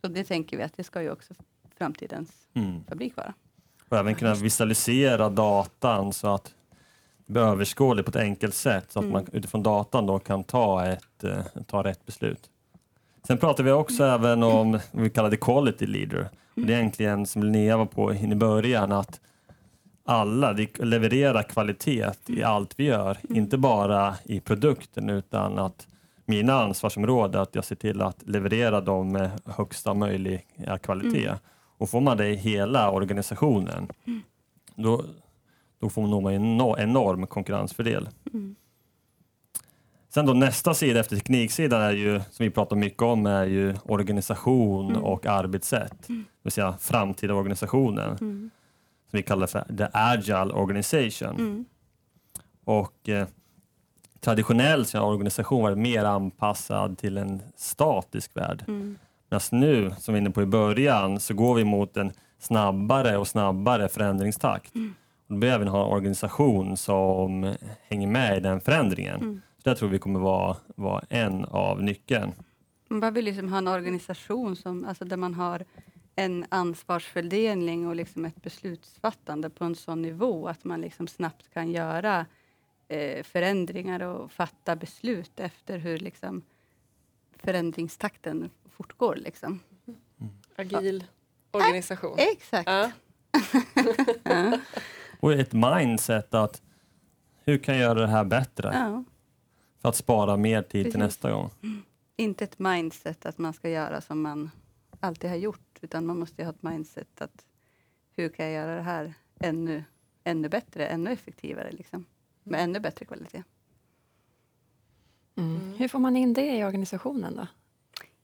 Så 0.00 0.08
det 0.08 0.24
tänker 0.24 0.56
vi 0.56 0.62
att 0.62 0.76
det 0.76 0.84
ska 0.84 1.02
ju 1.02 1.10
också 1.10 1.34
framtidens 1.78 2.30
Mm. 2.54 2.84
fabrik 2.84 3.16
vara. 3.16 3.34
Och 3.88 3.96
även 3.98 4.14
kunna 4.14 4.34
visualisera 4.34 5.28
datan 5.28 6.12
så 6.12 6.34
att 6.34 6.54
det 7.26 7.32
blir 7.32 7.42
överskådligt 7.42 8.06
på 8.06 8.10
ett 8.18 8.24
enkelt 8.24 8.54
sätt 8.54 8.92
så 8.92 8.98
att 8.98 9.02
Mm. 9.02 9.12
man 9.12 9.26
utifrån 9.32 9.62
datan 9.62 10.06
då 10.06 10.18
kan 10.18 10.44
ta, 10.44 10.86
ett, 10.86 11.24
eh, 11.24 11.44
ta 11.66 11.84
rätt 11.84 12.06
beslut. 12.06 12.50
Sen 13.26 13.38
pratar 13.38 13.64
vi 13.64 13.72
också 13.72 14.04
även 14.04 14.42
om 14.42 14.72
vad 14.92 15.02
vi 15.02 15.10
kallar 15.10 15.30
det 15.30 15.36
quality 15.36 15.86
leader. 15.86 16.28
Och 16.54 16.62
det 16.62 16.74
är 16.74 16.78
egentligen 16.78 17.26
som 17.26 17.42
Linnea 17.42 17.76
var 17.76 17.86
på 17.86 18.14
i 18.14 18.34
början 18.34 18.92
att 18.92 19.20
alla 20.04 20.56
levererar 20.78 21.42
kvalitet 21.42 22.10
i 22.26 22.42
allt 22.42 22.80
vi 22.80 22.84
gör, 22.84 23.18
inte 23.22 23.58
bara 23.58 24.14
i 24.24 24.40
produkten 24.40 25.10
utan 25.10 25.58
att 25.58 25.86
mina 26.24 26.54
ansvarsområde 26.54 27.38
är 27.38 27.42
att 27.42 27.54
jag 27.54 27.64
ser 27.64 27.76
till 27.76 28.02
att 28.02 28.22
leverera 28.22 28.80
dem 28.80 29.12
med 29.12 29.30
högsta 29.44 29.94
möjliga 29.94 30.78
kvalitet. 30.82 31.26
Mm. 31.26 31.38
Och 31.78 31.90
får 31.90 32.00
man 32.00 32.16
det 32.16 32.28
i 32.28 32.34
hela 32.36 32.90
organisationen, 32.90 33.88
då, 34.74 35.04
då 35.80 35.88
får 35.88 36.06
man 36.06 36.34
en 36.34 36.42
eno- 36.44 36.78
enorm 36.78 37.26
konkurrensfördel. 37.26 38.08
Mm. 38.32 38.56
Sen 40.14 40.26
då 40.26 40.32
nästa 40.32 40.74
sida 40.74 41.00
efter 41.00 41.16
tekniksidan 41.16 41.82
är 41.82 41.92
ju, 41.92 42.20
som 42.30 42.44
vi 42.44 42.50
pratar 42.50 42.76
mycket 42.76 43.02
om, 43.02 43.26
är 43.26 43.44
ju 43.44 43.74
organisation 43.84 44.90
Mm. 44.90 45.04
och 45.04 45.26
arbetssätt. 45.26 45.94
Det 46.06 46.24
vill 46.42 46.52
säga 46.52 46.74
framtida 46.80 47.34
organisationen, 47.34 48.08
Mm. 48.20 48.50
som 49.10 49.16
vi 49.16 49.22
kallar 49.22 49.46
för 49.46 49.64
the 49.78 49.86
agile 49.92 50.52
organization. 50.52 51.36
Mm. 51.38 51.64
Och 52.64 53.08
eh, 53.08 53.26
traditionellt 54.20 54.88
så 54.88 54.98
har 54.98 55.06
organisation 55.06 55.62
varit 55.62 55.78
mer 55.78 56.04
anpassad 56.04 56.98
till 56.98 57.18
en 57.18 57.42
statisk 57.56 58.36
värld. 58.36 58.64
Mm. 58.68 58.98
Medan 59.30 59.40
nu, 59.60 59.90
som 59.98 60.14
vi 60.14 60.20
var 60.20 60.22
inne 60.22 60.30
på 60.30 60.42
i 60.42 60.46
början, 60.46 61.20
så 61.20 61.34
går 61.34 61.54
vi 61.54 61.64
mot 61.64 61.96
en 61.96 62.12
snabbare 62.38 63.16
och 63.16 63.28
snabbare 63.28 63.88
förändringstakt. 63.88 64.74
Mm. 64.74 64.94
Och 65.28 65.34
Då 65.34 65.38
behöver 65.40 65.64
vi 65.64 65.70
ha 65.70 65.86
en 65.86 65.92
organisation 65.92 66.76
som 66.76 67.54
hänger 67.88 68.06
med 68.06 68.36
i 68.36 68.40
den 68.40 68.60
förändringen. 68.60 69.42
Mm. 69.64 69.74
Det 69.74 69.78
tror 69.78 69.88
vi 69.88 69.98
kommer 69.98 70.20
vara, 70.20 70.56
vara 70.76 71.04
en 71.08 71.44
av 71.44 71.82
nyckeln. 71.82 72.32
Man 72.88 73.00
behöver 73.00 73.22
liksom 73.22 73.48
ha 73.48 73.58
en 73.58 73.68
organisation 73.68 74.56
som, 74.56 74.84
alltså 74.84 75.04
där 75.04 75.16
man 75.16 75.34
har 75.34 75.64
en 76.16 76.46
ansvarsfördelning 76.48 77.88
och 77.88 77.96
liksom 77.96 78.24
ett 78.24 78.42
beslutsfattande 78.42 79.50
på 79.50 79.64
en 79.64 79.74
sån 79.74 80.02
nivå 80.02 80.48
att 80.48 80.64
man 80.64 80.80
liksom 80.80 81.06
snabbt 81.06 81.50
kan 81.54 81.72
göra 81.72 82.26
eh, 82.88 83.22
förändringar 83.22 84.02
och 84.02 84.32
fatta 84.32 84.76
beslut 84.76 85.40
efter 85.40 85.78
hur 85.78 85.98
liksom 85.98 86.42
förändringstakten 87.36 88.50
fortgår. 88.70 89.16
Liksom. 89.16 89.60
Agil 90.56 91.04
organisation. 91.50 92.18
Exakt. 92.18 92.68
Ja. 92.68 92.90
Ja. 94.22 94.58
Och 95.20 95.32
ett 95.32 95.52
mindset 95.52 96.34
att 96.34 96.62
hur 97.44 97.58
kan 97.58 97.74
jag 97.74 97.82
göra 97.82 98.00
det 98.00 98.06
här 98.06 98.24
bättre 98.24 98.70
Ja. 98.74 99.04
För 99.84 99.88
att 99.88 99.96
spara 99.96 100.36
mer 100.36 100.62
tid 100.62 100.70
till 100.70 100.84
Precis. 100.84 100.98
nästa 100.98 101.32
gång. 101.32 101.50
Inte 102.16 102.44
ett 102.44 102.58
mindset 102.58 103.26
att 103.26 103.38
man 103.38 103.52
ska 103.52 103.70
göra 103.70 104.00
som 104.00 104.22
man 104.22 104.50
alltid 105.00 105.30
har 105.30 105.36
gjort, 105.36 105.78
utan 105.80 106.06
man 106.06 106.18
måste 106.18 106.42
ju 106.42 106.46
ha 106.46 106.52
ett 106.52 106.62
mindset 106.62 107.20
att 107.20 107.44
hur 108.16 108.28
kan 108.28 108.46
jag 108.46 108.54
göra 108.54 108.76
det 108.76 108.82
här 108.82 109.14
ännu, 109.40 109.84
ännu 110.24 110.48
bättre, 110.48 110.86
ännu 110.86 111.12
effektivare, 111.12 111.72
liksom, 111.72 112.04
med 112.42 112.64
ännu 112.64 112.80
bättre 112.80 113.04
kvalitet. 113.04 113.42
Mm. 115.36 115.56
Mm. 115.56 115.72
Hur 115.78 115.88
får 115.88 115.98
man 115.98 116.16
in 116.16 116.32
det 116.32 116.56
i 116.56 116.64
organisationen 116.64 117.36
då? 117.36 117.46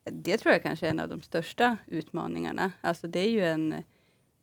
Det 0.05 0.39
tror 0.39 0.53
jag 0.53 0.63
kanske 0.63 0.87
är 0.87 0.91
en 0.91 1.01
av 1.01 1.09
de 1.09 1.23
största 1.23 1.77
utmaningarna. 1.87 2.73
Alltså 2.81 3.09
det 3.09 3.21
är 3.21 3.31
ju 3.31 3.45
en 3.45 3.73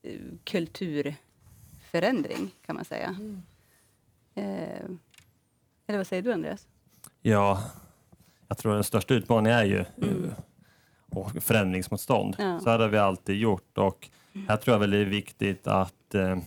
eh, 0.01 0.19
kulturförändring, 0.43 2.56
kan 2.65 2.75
man 2.75 2.86
säga. 2.86 3.08
Mm. 3.08 3.41
Eh, 4.36 4.89
eller 5.88 5.97
vad 5.97 6.08
säger 6.08 6.23
du, 6.23 6.34
Andreas? 6.34 6.67
Ja, 7.30 7.62
jag 8.48 8.58
tror 8.58 8.74
den 8.74 8.84
största 8.84 9.13
utmaningen 9.13 9.60
är 9.60 9.63
ju 9.63 9.86
Mm. 10.02 10.32
och 11.12 11.44
förändringsmotstånd. 11.44 12.36
Ja. 12.40 12.60
Så 12.60 12.70
här 12.70 12.80
har 12.80 12.88
vi 12.88 12.98
alltid 12.98 13.38
gjort 13.38 13.78
och 13.78 14.10
här 14.48 14.58
tror 14.58 14.74
jag 14.74 14.80
väl 14.80 14.92
det 14.92 14.98
är 14.98 15.06
viktigt 15.06 15.68
att 15.68 16.16
eh, 16.16 16.38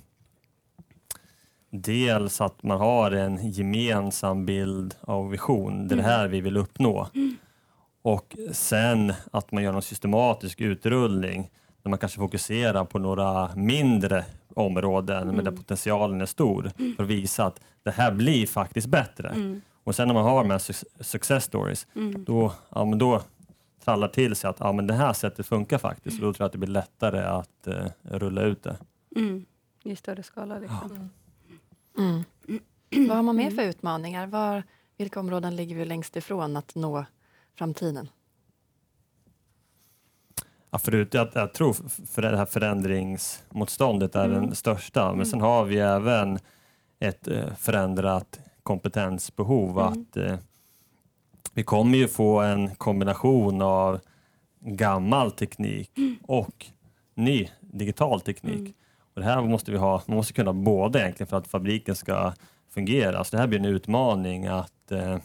dels 1.71 2.41
att 2.41 2.63
man 2.63 2.79
har 2.79 3.11
en 3.11 3.51
gemensam 3.51 4.47
bild 4.47 4.95
av 5.01 5.31
vision. 5.31 5.89
Det 5.89 5.95
är 5.95 5.97
det 5.97 6.03
här 6.03 6.29
vi 6.29 6.41
vill 6.41 6.57
uppnå. 6.57 7.09
Och 8.03 8.37
sen 8.53 9.13
att 9.33 9.53
man 9.53 9.63
gör 9.63 9.73
någon 9.73 9.83
systematisk 9.83 10.61
utrullning 10.61 11.51
där 11.83 11.91
man 11.91 11.99
kanske 11.99 12.19
fokuserar 12.19 12.85
på 12.85 12.99
några 12.99 13.51
mindre 13.55 14.25
områden 14.55 15.29
men 15.29 15.45
där 15.45 15.53
potentialen 15.53 16.21
är 16.21 16.27
stor 16.27 16.71
för 16.97 17.03
att 17.03 17.09
visa 17.09 17.45
att 17.47 17.61
det 17.83 17.91
här 17.91 18.13
blir 18.13 18.47
faktiskt 18.47 18.87
bättre. 18.87 19.29
Mm. 19.29 19.61
Och 19.85 19.95
sen 19.95 20.09
när 20.09 20.15
man 20.15 20.25
har 20.25 20.43
de 20.45 20.51
här 20.51 20.59
suc- 20.59 20.85
success 21.01 21.45
stories, 21.45 21.87
Mm. 21.95 22.25
då, 22.25 22.53
ja, 22.69 22.85
men 22.85 22.99
då 22.99 23.23
trallar 23.85 24.09
till 24.09 24.37
sig 24.37 24.51
att 24.51 24.57
ja, 24.61 24.73
men 24.73 24.87
det 24.87 24.95
här 24.95 25.13
sättet 25.13 25.47
funkar 25.47 25.79
faktiskt. 25.79 26.17
Och 26.21 26.27
då 26.27 26.33
tror 26.33 26.43
jag 26.45 26.47
att 26.47 26.53
det 26.53 26.59
blir 26.59 26.69
lättare 26.69 27.21
att 27.21 27.67
eh, 27.67 27.87
rulla 28.03 28.43
ut 28.43 28.63
det. 28.63 28.77
Mm. 29.17 29.45
I 29.85 29.97
större 29.97 30.23
skala. 30.23 30.59
Liksom. 30.59 31.11
Mm. 31.99 32.25
Vad 33.09 33.17
har 33.17 33.23
man 33.23 33.37
med 33.37 33.55
för 33.55 33.63
utmaningar? 33.63 34.27
Var, 34.27 34.63
vilka 34.97 35.21
områden 35.21 35.57
ligger 35.57 35.77
vi 35.77 35.85
längst 35.85 36.17
ifrån 36.17 36.57
att 36.57 36.75
nå 36.75 37.05
framtiden? 37.59 38.09
Ja, 40.71 40.79
förut, 40.79 41.15
jag, 41.15 41.29
jag 41.33 41.53
tror 41.55 41.73
för 42.07 42.23
det 42.23 42.37
här 42.37 42.47
förändringsmotståndet 42.47 44.15
är 44.15 44.25
Mm. 44.25 44.41
den 44.47 44.55
största, 44.55 45.05
men 45.07 45.15
Mm. 45.15 45.27
sen 45.27 45.41
har 45.41 45.65
vi 45.65 45.79
även 45.79 46.39
ett 46.99 47.29
eh, 47.29 47.55
förändrat 47.55 48.39
kompetensbehov. 48.63 49.71
Mm. 49.81 49.93
Att, 49.93 50.17
eh, 50.17 50.37
vi 51.53 51.63
kommer 51.63 51.99
ju 51.99 52.09
få 52.09 52.41
en 52.41 52.75
kombination 52.75 53.63
av 53.63 54.01
gammal 54.61 55.31
teknik 55.33 55.91
och 56.23 56.67
ny 57.15 57.49
digital 57.61 58.21
teknik. 58.21 58.59
Mm. 58.59 58.73
Och 59.15 59.21
det 59.21 59.27
här 59.27 59.43
måste 59.43 59.73
vi 59.73 59.79
ha, 59.79 60.03
man 60.07 60.17
måste 60.17 60.33
kunna 60.33 60.53
båda 60.53 61.01
egentligen 61.01 61.29
för 61.29 61.37
att 61.37 61.49
fabriken 61.49 61.97
ska 61.97 62.33
fungera. 62.69 63.25
Så 63.25 63.37
det 63.37 63.41
här 63.41 63.47
blir 63.49 63.59
en 63.59 63.65
utmaning 63.65 64.47
att, 64.47 64.93
eh, 64.93 65.19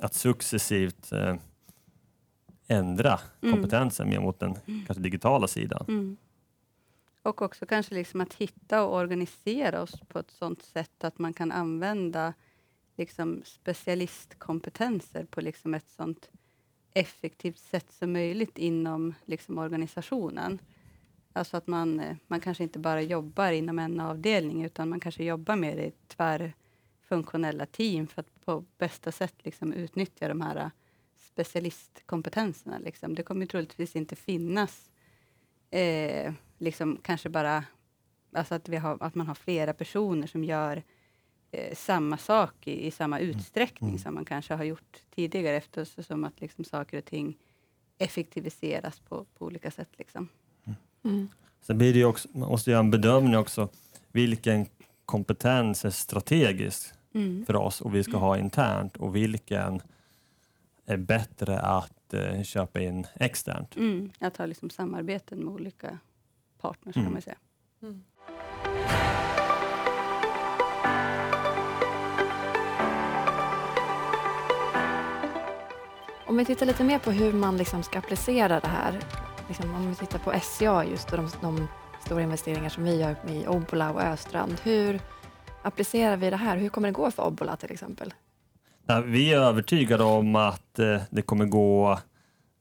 att 0.00 0.14
successivt 0.14 1.12
eh, 1.12 1.34
ändra 2.68 3.20
Mm. 3.42 3.54
kompetensen 3.54 4.08
mer 4.08 4.20
mot 4.20 4.40
den 4.40 4.54
kanske 4.86 5.02
digitala 5.02 5.48
sidan. 5.48 5.84
Mm. 5.88 6.16
Och 7.22 7.42
också 7.42 7.66
kanske 7.66 7.94
liksom 7.94 8.20
att 8.20 8.34
hitta 8.34 8.84
och 8.84 8.94
organisera 8.94 9.82
oss 9.82 10.00
på 10.08 10.18
ett 10.18 10.30
sådant 10.30 10.62
sätt 10.62 11.04
att 11.04 11.18
man 11.18 11.32
kan 11.32 11.52
använda 11.52 12.34
liksom 12.96 13.42
specialistkompetenser 13.44 15.24
på 15.24 15.40
liksom 15.40 15.74
ett 15.74 15.90
sådant 15.90 16.30
effektivt 16.94 17.58
sätt 17.58 17.92
som 17.92 18.12
möjligt 18.12 18.58
inom 18.58 19.14
liksom 19.24 19.58
organisationen. 19.58 20.58
Alltså 21.32 21.56
att 21.56 21.66
man, 21.66 22.00
eh, 22.00 22.16
man 22.26 22.40
kanske 22.40 22.62
inte 22.62 22.78
bara 22.78 23.02
jobbar 23.02 23.52
inom 23.52 23.78
en 23.78 24.00
avdelning 24.00 24.64
utan 24.64 24.88
man 24.88 25.00
kanske 25.00 25.24
jobbar 25.24 25.56
mer 25.56 25.76
i 25.76 25.92
tvärfunktionella 26.08 27.66
team 27.66 28.06
för 28.06 28.20
att 28.20 28.44
på 28.44 28.64
bästa 28.78 29.12
sätt 29.12 29.34
liksom 29.44 29.72
utnyttja 29.72 30.28
de 30.28 30.40
här 30.40 30.70
specialistkompetenserna. 31.16 32.78
Liksom. 32.78 33.14
Det 33.14 33.22
kommer 33.22 33.46
troligtvis 33.46 33.96
inte 33.96 34.16
finnas 34.16 34.90
eh, 35.70 36.32
liksom 36.62 36.98
kanske 37.02 37.28
bara 37.28 37.64
alltså 38.32 38.54
att, 38.54 38.68
vi 38.68 38.76
har, 38.76 38.98
att 39.00 39.14
man 39.14 39.26
har 39.26 39.34
flera 39.34 39.72
personer 39.72 40.26
som 40.26 40.44
gör 40.44 40.82
eh, 41.50 41.74
samma 41.74 42.16
sak 42.18 42.66
i, 42.66 42.86
i 42.86 42.90
samma 42.90 43.18
utsträckning 43.18 43.90
Mm. 43.90 43.98
som 44.02 44.14
man 44.14 44.24
kanske 44.24 44.54
har 44.54 44.64
gjort 44.64 44.98
tidigare 45.14 45.56
eftersom 45.56 46.24
att 46.24 46.40
liksom 46.40 46.64
saker 46.64 46.98
och 46.98 47.04
ting 47.04 47.38
effektiviseras 47.98 49.00
på, 49.00 49.24
på 49.38 49.44
olika 49.46 49.70
sätt. 49.70 49.88
Liksom. 49.98 50.28
Mm. 51.04 51.28
Sen 51.60 51.78
blir 51.78 51.92
det 51.92 51.98
ju 51.98 52.04
också, 52.04 52.28
man 52.32 52.48
måste 52.48 52.70
göra 52.70 52.80
en 52.80 52.90
bedömning 52.90 53.36
också. 53.36 53.68
Vilken 54.12 54.66
kompetens 55.04 55.84
är 55.84 55.90
strategisk 55.90 56.92
Mm. 57.14 57.46
för 57.46 57.56
oss 57.56 57.80
och 57.80 57.94
vi 57.94 58.04
ska 58.04 58.16
ha 58.16 58.38
internt 58.38 58.96
och 58.96 59.16
vilken 59.16 59.82
är 60.86 60.96
bättre 60.96 61.60
att 61.60 62.14
eh, 62.14 62.42
köpa 62.42 62.80
in 62.80 63.06
externt. 63.14 63.76
Mm. 63.76 64.10
Att 64.18 64.36
ha 64.36 64.46
liksom 64.46 64.70
samarbeten 64.70 65.38
med 65.38 65.54
olika 65.54 65.98
partners 66.62 66.94
kan 66.94 67.02
Mm. 67.02 67.12
man 67.12 67.22
säga. 67.22 67.36
Mm. 67.82 68.02
Om 76.26 76.36
vi 76.36 76.44
tittar 76.44 76.66
lite 76.66 76.84
mer 76.84 76.98
på 76.98 77.10
hur 77.10 77.32
man 77.32 77.56
liksom 77.56 77.82
ska 77.82 77.98
applicera 77.98 78.60
det 78.60 78.68
här. 78.68 79.00
Liksom 79.48 79.74
om 79.74 79.88
vi 79.88 79.94
tittar 79.94 80.18
på 80.18 80.32
SCA 80.40 80.84
just 80.84 81.12
och 81.12 81.16
de, 81.18 81.28
de 81.40 81.68
stora 82.04 82.22
investeringar 82.22 82.68
som 82.68 82.84
vi 82.84 83.00
gör 83.00 83.16
i 83.28 83.46
Obbola 83.46 83.92
och 83.92 84.00
Östrand. 84.00 84.60
Hur 84.62 85.00
applicerar 85.62 86.16
vi 86.16 86.30
det 86.30 86.36
här? 86.36 86.56
Hur 86.56 86.68
kommer 86.68 86.88
det 86.88 86.92
gå 86.92 87.10
för 87.10 87.22
Obbola 87.26 87.56
till 87.56 87.70
exempel? 87.72 88.14
Vi 89.04 89.32
är 89.34 89.38
övertygade 89.40 90.04
om 90.04 90.36
att 90.36 90.78
eh, 90.78 91.00
det 91.10 91.22
kommer 91.22 91.44
gå 91.44 91.98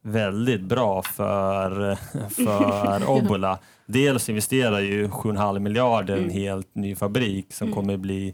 väldigt 0.01 0.61
bra 0.61 1.01
för, 1.01 1.95
för 2.29 3.09
Obbola. 3.09 3.59
Dels 3.85 4.29
investerar 4.29 4.79
ju 4.79 5.07
7,5 5.07 5.59
miljarder 5.59 6.15
i 6.15 6.17
en 6.17 6.23
Mm. 6.23 6.35
helt 6.35 6.75
ny 6.75 6.95
fabrik 6.95 7.53
som 7.53 7.67
Mm. 7.67 7.75
kommer 7.75 7.97
bli 7.97 8.33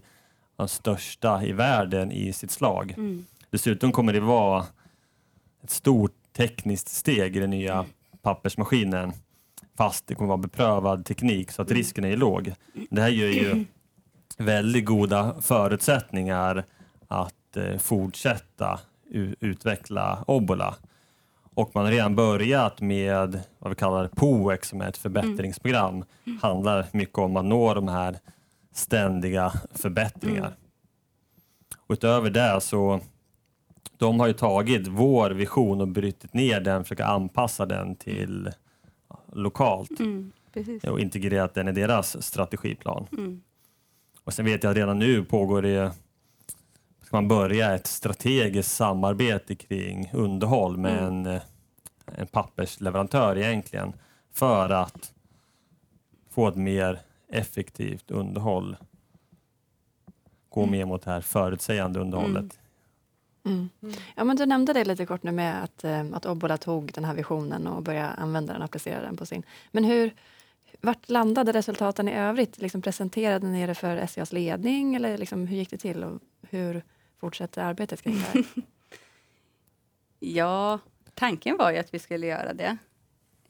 den 0.56 0.68
största 0.68 1.44
i 1.44 1.52
världen 1.52 2.12
i 2.12 2.32
sitt 2.32 2.50
slag. 2.50 2.94
Mm. 2.96 3.24
Dessutom 3.50 3.92
kommer 3.92 4.12
det 4.12 4.20
vara 4.20 4.64
ett 5.64 5.70
stort 5.70 6.12
tekniskt 6.36 6.88
steg 6.88 7.36
i 7.36 7.40
den 7.40 7.50
nya 7.50 7.84
pappersmaskinen 8.22 9.12
fast 9.76 10.06
det 10.06 10.14
kommer 10.14 10.28
vara 10.28 10.36
beprövad 10.38 11.04
teknik 11.04 11.50
så 11.50 11.62
att 11.62 11.68
Mm. 11.70 11.78
risken 11.78 12.04
är 12.04 12.16
låg. 12.16 12.52
Det 12.90 13.00
här 13.00 13.08
ger 13.08 13.28
ju 13.28 13.64
väldigt 14.38 14.84
goda 14.84 15.34
förutsättningar 15.40 16.64
att 17.08 17.56
eh, 17.56 17.78
fortsätta 17.78 18.80
utveckla 19.40 20.24
Obbola. 20.26 20.74
Och 21.58 21.70
man 21.74 21.84
har 21.84 21.92
redan 21.92 22.14
börjat 22.14 22.80
med 22.80 23.40
vad 23.58 23.70
vi 23.70 23.76
kallar 23.76 24.08
POEX 24.08 24.68
som 24.68 24.80
är 24.80 24.88
ett 24.88 24.96
förbättringsprogram. 24.96 26.04
handlar 26.42 26.86
mycket 26.92 27.18
om 27.18 27.36
att 27.36 27.44
nå 27.44 27.74
de 27.74 27.88
här 27.88 28.18
ständiga 28.72 29.52
förbättringar. 29.70 30.46
Mm. 30.46 30.52
Utöver 31.88 32.30
det 32.30 32.60
så 32.60 33.00
de 33.96 34.20
har 34.20 34.26
ju 34.26 34.32
tagit 34.32 34.86
vår 34.86 35.30
vision 35.30 35.80
och 35.80 35.88
brutit 35.88 36.34
ner 36.34 36.60
den, 36.60 36.84
försöka 36.84 37.06
anpassa 37.06 37.66
den 37.66 37.96
till 37.96 38.50
lokalt 39.32 40.00
Mm. 40.00 40.32
Och 40.82 41.00
integrerat 41.00 41.54
den 41.54 41.68
i 41.68 41.72
deras 41.72 42.22
strategiplan. 42.22 43.06
Mm. 43.12 43.42
Och 44.24 44.34
sen 44.34 44.44
vet 44.44 44.62
jag 44.62 44.70
att 44.70 44.76
redan 44.76 44.98
nu 44.98 45.24
pågår 45.24 45.62
det 45.62 45.92
ska 47.08 47.16
man 47.16 47.28
börja 47.28 47.74
ett 47.74 47.86
strategiskt 47.86 48.70
samarbete 48.76 49.54
kring 49.54 50.10
underhåll 50.12 50.76
med 50.76 50.98
Mm. 50.98 51.04
en, 51.04 51.26
eh, 51.26 51.42
en 52.06 52.26
pappersleverantör 52.26 53.38
egentligen 53.38 53.92
för 54.32 54.70
att 54.70 55.12
få 56.30 56.48
ett 56.48 56.56
mer 56.56 57.00
effektivt 57.28 58.10
underhåll. 58.10 58.76
Gå 60.48 60.60
Mm. 60.62 60.70
mer 60.72 60.84
mot 60.84 61.02
det 61.02 61.10
här 61.10 61.20
förutsägande 61.20 62.00
underhållet. 62.00 62.58
Mm. 63.46 63.68
Mm. 63.82 63.94
Ja, 64.16 64.24
men 64.24 64.36
du 64.36 64.46
nämnde 64.46 64.72
det 64.72 64.84
lite 64.84 65.06
kort 65.06 65.22
nu 65.22 65.32
med 65.32 65.64
att, 65.64 65.84
eh, 65.84 66.04
att 66.12 66.26
Obbola 66.26 66.56
tog 66.56 66.92
den 66.92 67.04
här 67.04 67.14
visionen 67.14 67.66
och 67.66 67.82
började 67.82 68.08
använda 68.08 68.52
den 68.52 68.62
och 68.62 68.64
applicera 68.68 69.02
den 69.02 69.16
på 69.16 69.26
sin. 69.26 69.42
Men 69.72 69.84
hur, 69.84 70.14
vart 70.80 71.08
landade 71.10 71.52
resultaten 71.52 72.08
i 72.08 72.14
övrigt? 72.14 72.58
Liksom 72.58 72.82
presenterade 72.82 73.46
ni 73.46 73.66
det 73.66 73.74
för 73.74 73.96
SCAs 74.06 74.32
ledning 74.32 74.94
eller 74.94 75.18
liksom, 75.18 75.46
hur 75.46 75.56
gick 75.56 75.70
det 75.70 75.78
till 75.78 76.04
och 76.04 76.20
hur 76.50 76.82
fortsätter 77.20 77.62
arbetet 77.62 78.02
kring 78.02 78.14
det 78.14 78.20
här? 78.20 78.44
Ja, 80.20 80.78
tanken 81.14 81.56
var 81.56 81.70
ju 81.72 81.78
att 81.78 81.94
vi 81.94 81.98
skulle 81.98 82.26
göra 82.26 82.52
det. 82.54 82.76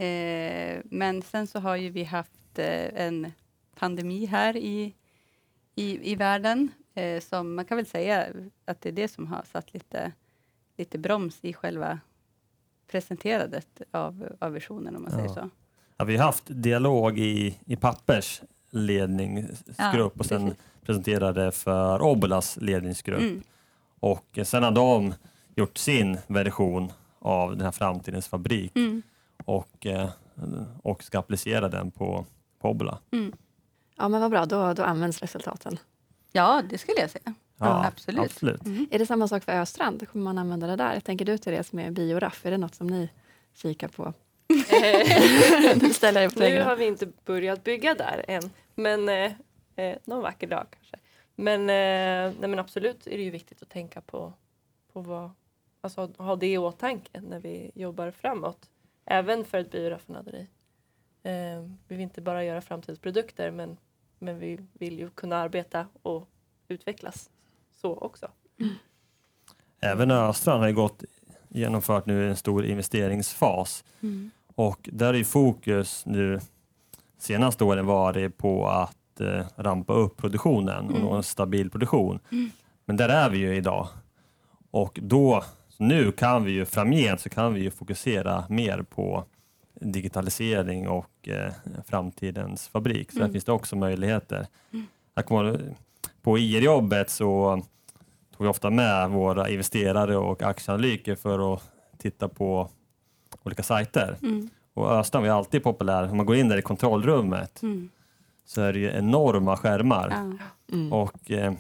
Eh, 0.05 0.81
men 0.85 1.23
sen 1.23 1.47
så 1.47 1.59
har 1.61 1.77
ju 1.77 1.91
vi 1.91 2.05
haft 2.05 2.59
eh, 2.59 3.03
en 3.07 3.33
pandemi 3.75 4.27
här 4.27 4.57
i, 4.57 4.95
i, 5.75 6.13
i 6.13 6.15
världen. 6.15 6.69
Eh, 6.95 7.21
som 7.21 7.55
man 7.55 7.65
kan 7.65 7.77
väl 7.77 7.87
säga 7.87 8.27
att 8.65 8.81
det 8.81 8.89
är 8.89 8.93
det 8.93 9.09
som 9.09 9.27
har 9.27 9.43
satt 9.53 9.75
lite, 9.75 10.13
lite 10.77 10.99
broms 10.99 11.39
i 11.43 11.53
själva 11.53 12.01
presenterandet 12.91 13.83
av, 13.91 14.37
av 14.39 14.53
visionen 14.53 14.97
om 14.97 15.03
man 15.03 15.11
säger 15.11 15.25
Ja. 15.27 15.35
så. 15.35 15.51
Ja, 15.97 16.05
vi 16.05 16.17
har 16.17 16.25
haft 16.25 16.45
dialog 16.49 17.19
i, 17.19 17.59
i 17.67 17.77
Pappers 17.77 18.43
ledningsgrupp 18.71 19.75
Ja, 19.79 20.11
och 20.19 20.27
sen 20.27 20.45
precis. 20.45 20.63
presenterade 20.83 21.53
för 21.53 22.03
Obbolas 22.03 22.57
ledningsgrupp. 22.61 23.21
Mm, 23.21 23.43
Och 24.01 24.39
sen 24.45 24.63
har 24.63 24.71
de 24.71 25.15
gjort 25.57 25.79
sin 25.79 26.19
version 26.27 26.93
av 27.19 27.51
den 27.57 27.65
här 27.65 27.73
framtidens 27.73 28.29
fabrik 28.29 28.77
mm, 28.77 29.03
och, 29.45 29.87
eh, 29.87 30.11
och 30.83 31.03
ska 31.05 31.19
applicera 31.19 31.69
den 31.69 31.91
på, 31.91 32.27
Obbola. 32.69 32.99
mm. 33.13 33.33
Ja, 33.97 34.09
men 34.09 34.21
vad 34.21 34.31
bra, 34.31 34.47
då, 34.47 34.73
då 34.73 34.83
används 34.83 35.21
resultaten. 35.21 35.79
Ja, 36.33 36.63
det 36.71 36.79
skulle 36.79 37.01
jag 37.01 37.11
säga. 37.11 37.35
Ja, 37.59 37.87
absolut. 37.87 38.25
absolut. 38.25 38.67
Mm. 38.67 38.89
Är 38.91 38.99
det 38.99 39.07
samma 39.07 39.29
sak 39.29 39.45
för 39.45 39.53
Östrand? 39.53 40.09
Kommer 40.09 40.25
man 40.25 40.39
använda 40.39 40.67
det 40.67 40.77
där? 40.77 40.95
Jag 40.95 41.05
tänker 41.05 41.25
du 41.25 41.39
Therese 41.39 41.73
med 41.73 41.93
bioraff, 41.93 42.47
är 42.47 42.51
det 42.51 42.59
något 42.59 42.75
som 42.75 42.87
ni 42.87 43.09
kikar 43.55 43.89
på? 43.89 44.13
Nu 46.13 46.31
på 46.31 46.41
nu 46.41 46.63
har 46.63 46.77
vi 46.77 46.87
inte 46.87 47.09
börjat 47.25 47.65
bygga 47.65 47.95
där 47.95 48.25
än, 48.29 48.51
men 48.75 49.09
eh, 49.09 49.33
eh, 49.77 49.97
någon 50.05 50.23
vacker 50.23 50.47
dag 50.47 50.67
kanske. 50.71 50.97
Men, 51.41 51.61
eh, 51.61 52.35
nej, 52.41 52.49
men 52.49 52.59
absolut 52.59 53.07
är 53.07 53.17
det 53.17 53.23
ju 53.23 53.31
viktigt 53.31 53.63
att 53.63 53.69
tänka 53.69 54.01
på, 54.01 54.33
på 54.93 55.01
vad, 55.01 55.31
alltså 55.81 56.11
ha 56.19 56.37
det 56.37 56.53
i 56.53 56.59
åtanke 56.59 57.21
när 57.21 57.41
vi 57.41 57.71
jobbar 57.75 58.11
framåt. 58.11 58.71
Även 59.05 59.45
för 59.45 59.59
ett 59.59 59.71
bioraffinaderi. 59.71 60.47
Eh, 61.23 61.63
vi 61.89 61.97
vill 61.97 62.01
inte 62.01 62.21
bara 62.21 62.45
göra 62.45 62.61
framtidsprodukter 62.61 63.51
men, 63.51 63.77
men 64.19 64.39
vi 64.39 64.59
vill 64.73 64.99
ju 64.99 65.11
kunna 65.11 65.37
arbeta 65.37 65.87
och 66.03 66.29
utvecklas 66.69 67.31
så 67.73 67.95
också. 67.95 68.31
Även 69.81 70.11
Östrand 70.11 70.61
har 70.61 70.69
ju 70.69 70.75
gått, 70.75 71.05
genomfört 71.49 72.07
nu 72.07 72.29
en 72.29 72.37
stor 72.37 72.65
investeringsfas 72.65 73.85
Mm. 74.01 74.31
och 74.55 74.89
där 74.93 75.15
är 75.15 75.25
fokus 75.25 76.07
nu 76.07 76.41
senaste 77.19 77.65
åren 77.65 77.87
varit 77.87 78.39
på 78.39 78.67
att 78.69 78.98
eh, 79.21 79.45
rampa 79.57 79.93
upp 79.93 80.17
produktionen 80.17 80.85
och 80.85 80.91
Mm. 80.91 81.03
nå 81.03 81.13
en 81.13 81.23
stabil 81.23 81.71
produktion. 81.71 82.19
Men 82.85 82.97
där 82.97 83.09
är 83.09 83.31
vi 83.31 83.39
ju 83.39 83.57
idag. 83.57 83.89
Och 84.71 84.99
då, 85.03 85.45
nu 85.77 86.13
kan 86.13 86.45
vi 86.45 86.51
ju 86.53 86.65
framgent 86.65 87.21
så 87.21 87.29
kan 87.29 87.55
vi 87.55 87.61
ju 87.61 87.71
fokusera 87.71 88.45
mer 88.49 88.83
på 88.83 89.25
digitalisering 89.81 90.89
och 90.89 91.29
eh, 91.29 91.53
framtidens 91.87 92.69
fabrik. 92.69 93.13
Så 93.13 93.19
Mm. 93.19 93.29
där 93.29 93.33
finns 93.33 93.45
det 93.45 93.53
också 93.53 93.77
möjligheter. 93.77 94.47
Ihåg, 95.21 95.59
på 96.23 96.39
IR-jobbet 96.39 97.11
så 97.11 97.63
tog 98.37 98.47
vi 98.47 98.51
ofta 98.51 98.71
med 98.71 99.11
våra 99.11 99.49
investerare 99.49 100.17
och 100.17 100.43
aktieanalytiker 100.43 101.15
för 101.15 101.55
att 101.55 101.63
titta 101.99 102.29
på 102.29 102.69
olika 103.43 103.63
sajter. 103.63 104.17
Mm. 104.23 104.49
Och 104.75 104.91
Östrand 104.93 105.27
var 105.27 105.35
alltid 105.35 105.63
populär. 105.63 106.09
Man 106.15 106.27
går 106.27 106.37
in 106.37 106.49
där 106.49 106.57
i 106.57 106.63
kontrollrummet 106.63 107.63
Mm. 107.63 107.89
Så 108.49 108.61
är 108.63 108.73
det 108.73 108.79
ju 108.79 108.91
enorma 108.91 109.57
skärmar. 109.57 110.09
Ja. 110.11 110.75
Mm. 110.77 110.93
Och 110.93 111.31
eh, 111.31 111.53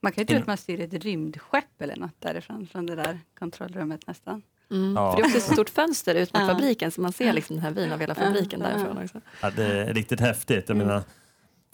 Man 0.00 0.12
kan 0.12 0.22
ju 0.22 0.26
tro 0.26 0.38
att 0.38 0.46
man 0.46 0.56
styr 0.56 0.80
ett 0.80 0.92
rymdskepp 1.04 1.80
eller 1.82 1.96
något 1.96 2.20
därifrån, 2.20 2.66
från 2.66 2.86
det 2.86 2.94
där 2.94 3.18
kontrollrummet 3.38 4.06
nästan. 4.06 4.42
Mm. 4.70 4.94
Ja. 4.96 5.10
För 5.12 5.16
det 5.16 5.22
är 5.22 5.26
också 5.26 5.38
ett 5.38 5.52
stort 5.54 5.70
fönster 5.70 6.14
ut 6.14 6.32
mot 6.34 6.42
Ja. 6.42 6.48
fabriken 6.48 6.90
så 6.90 7.00
man 7.00 7.12
ser 7.12 7.32
liksom 7.32 7.56
den 7.56 7.64
här 7.64 7.70
vyn 7.72 7.92
av 7.92 8.00
hela 8.00 8.14
fabriken 8.14 8.60
därifrån 8.60 8.98
också. 9.04 9.20
ja, 9.42 9.50
det 9.50 9.64
är 9.64 9.94
riktigt 9.94 10.20
häftigt. 10.20 10.68
Jag 10.68 10.74
Mm. 10.76 10.86
menar, 10.86 11.02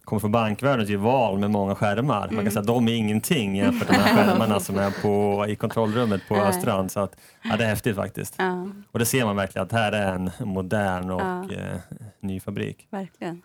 kommer 0.04 0.20
från 0.20 0.32
bankvärlden 0.32 0.86
så 0.86 0.92
är 0.92 0.96
val 0.96 1.38
med 1.38 1.50
många 1.50 1.74
skärmar. 1.74 2.20
Man 2.20 2.28
Mm. 2.28 2.44
kan 2.44 2.52
säga 2.52 2.60
att 2.60 2.66
de 2.66 2.88
är 2.88 2.94
ingenting 2.94 3.56
jämfört 3.56 3.88
med 3.88 3.98
de 3.98 4.02
här 4.02 4.24
skärmarna 4.26 4.60
som 4.60 4.78
är 4.78 5.02
på, 5.02 5.46
i 5.48 5.56
kontrollrummet 5.56 6.28
på. 6.28 6.36
Östrand. 6.36 6.90
Så 6.92 7.00
att, 7.00 7.16
ja, 7.44 7.56
det 7.56 7.64
är 7.64 7.68
häftigt 7.68 7.96
faktiskt. 7.96 8.34
Ja, 8.38 8.68
Och 8.92 8.98
det 8.98 9.04
ser 9.06 9.24
man 9.24 9.36
verkligen 9.36 9.64
att 9.66 9.72
här 9.72 9.92
är 9.92 10.14
en 10.14 10.30
modern 10.40 11.10
och 11.10 11.20
Ja. 11.20 11.52
eh, 11.52 11.76
ny 12.20 12.40
fabrik. 12.40 12.86
verkligen. 12.90 13.42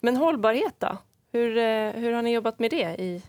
Men 0.00 0.16
hållbarhet 0.16 0.74
då? 0.78 0.98
Hur, 1.32 1.56
eh, 1.58 1.90
hur 1.92 2.12
har 2.12 2.22
ni 2.22 2.32
jobbat 2.34 2.58
med 2.58 2.70
det 2.70 2.96
i, 3.02 3.22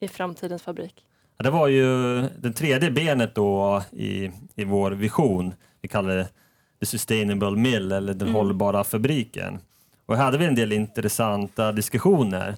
i 0.00 0.08
framtidens 0.08 0.62
fabrik? 0.62 1.04
Ja, 1.36 1.42
det 1.42 1.50
var 1.50 1.68
ju 1.68 2.20
det 2.38 2.52
tredje 2.52 2.90
benet 2.90 3.34
då 3.34 3.82
i, 3.92 4.30
i 4.56 4.64
vår 4.64 4.90
vision. 4.90 5.54
Vi 5.80 5.88
kallar 5.88 6.16
det 6.16 6.28
The 6.80 6.86
Sustainable 6.86 7.50
Mill 7.50 7.92
eller 7.92 8.14
den 8.14 8.28
Mm. 8.28 8.34
hållbara 8.34 8.84
fabriken. 8.84 9.58
Och 10.06 10.16
här 10.16 10.24
hade 10.24 10.38
vi 10.38 10.44
en 10.46 10.54
del 10.54 10.72
intressanta 10.72 11.72
diskussioner. 11.72 12.56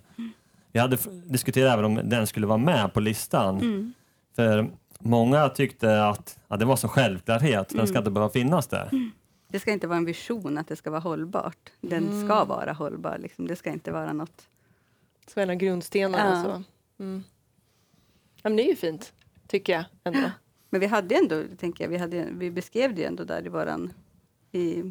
Vi 0.72 0.81
hade 0.81 0.98
diskuterat 1.27 1.72
även 1.72 1.85
om 1.85 2.00
den 2.05 2.27
skulle 2.27 2.46
vara 2.46 2.59
med 2.59 2.92
på 2.94 3.00
listan. 3.00 3.57
Mm. 3.59 3.92
För 4.37 4.70
många 4.98 5.48
tyckte 5.48 6.05
att 6.07 6.38
ja, 6.48 6.57
det 6.57 6.64
var 6.64 6.77
så 6.77 6.88
självklarhet, 6.88 7.68
den 7.68 7.87
ska 7.87 7.94
Mm. 7.96 8.00
inte 8.00 8.11
behöva 8.11 8.33
finnas 8.33 8.66
där. 8.66 8.88
Det 9.54 9.60
ska 9.60 9.72
inte 9.72 9.86
vara 9.86 9.96
en 9.96 10.04
vision 10.04 10.58
att 10.58 10.68
det 10.68 10.76
ska 10.76 10.90
vara 10.90 11.00
hållbart. 11.00 11.72
Den 11.80 12.24
ska 12.24 12.44
vara 12.44 12.72
hållbar. 12.72 13.18
Liksom. 13.18 13.46
Det 13.46 13.56
ska 13.56 13.70
inte 13.70 13.92
vara 13.92 14.12
något... 14.12 14.48
Så 15.26 15.40
en 15.40 15.50
av 15.50 15.56
grundstenarna. 15.56 16.36
Ja. 16.36 16.42
Så. 16.42 16.62
Mm. 17.02 17.24
Ja, 18.42 18.50
men 18.50 18.56
det 18.56 18.62
är 18.62 18.68
ju 18.68 18.76
fint, 18.76 19.12
tycker 19.48 19.72
jag 19.72 19.84
ändå. 20.04 20.30
Men 20.70 20.80
vi 20.80 20.86
hade 20.86 21.14
ändå, 21.14 21.42
tänker 21.58 21.84
jag, 21.84 21.88
vi, 21.88 21.96
hade, 21.96 22.28
vi 22.32 22.50
beskrev 22.50 22.94
det 22.94 23.00
ju 23.00 23.06
ändå 23.06 23.24
där 23.24 23.46
i 23.46 23.48
våran... 23.48 23.92
I, 24.52 24.82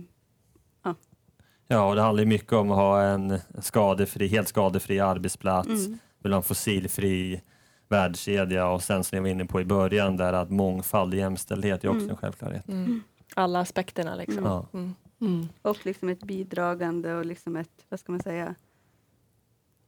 Ja, 1.68 1.90
och 1.90 1.96
det 1.96 2.02
handlar 2.02 2.24
ju 2.24 2.30
mycket 2.30 2.54
om 2.54 2.72
att 2.72 2.78
ha 2.78 3.02
en 3.02 3.40
skadefri, 3.62 4.28
helt 4.28 4.48
skadefri 4.48 5.00
arbetsplats, 5.00 5.86
mm, 5.86 6.00
vill 6.24 6.32
ha 6.34 6.38
en 6.38 6.44
fossilfri 6.44 7.42
värdekedja 7.88 8.68
och 8.68 8.84
sen 8.84 9.04
som 9.04 9.16
jag 9.16 9.24
var 9.24 9.30
inne 9.30 9.46
på 9.46 9.62
i 9.62 9.66
början 9.66 10.18
där 10.18 10.34
att 10.34 10.50
mångfald 10.50 11.14
och 11.14 11.20
jämställdhet 11.20 11.84
är 11.84 11.88
också 11.88 12.00
Mm. 12.00 12.10
en 12.10 12.18
självklarhet. 12.18 12.68
Mm. 12.68 13.04
Alla 13.36 13.60
aspekterna 13.60 14.16
liksom. 14.16 14.44
Ja. 14.46 14.66
Mm. 14.74 14.94
Mm. 15.22 15.48
och 15.62 15.86
liksom 15.86 16.10
ett 16.10 16.24
bidragande 16.24 17.14
och 17.14 17.26
liksom 17.26 17.56
ett, 17.56 17.86
vad 17.90 18.00
ska 18.00 18.12
man 18.12 18.22
säga, 18.24 18.56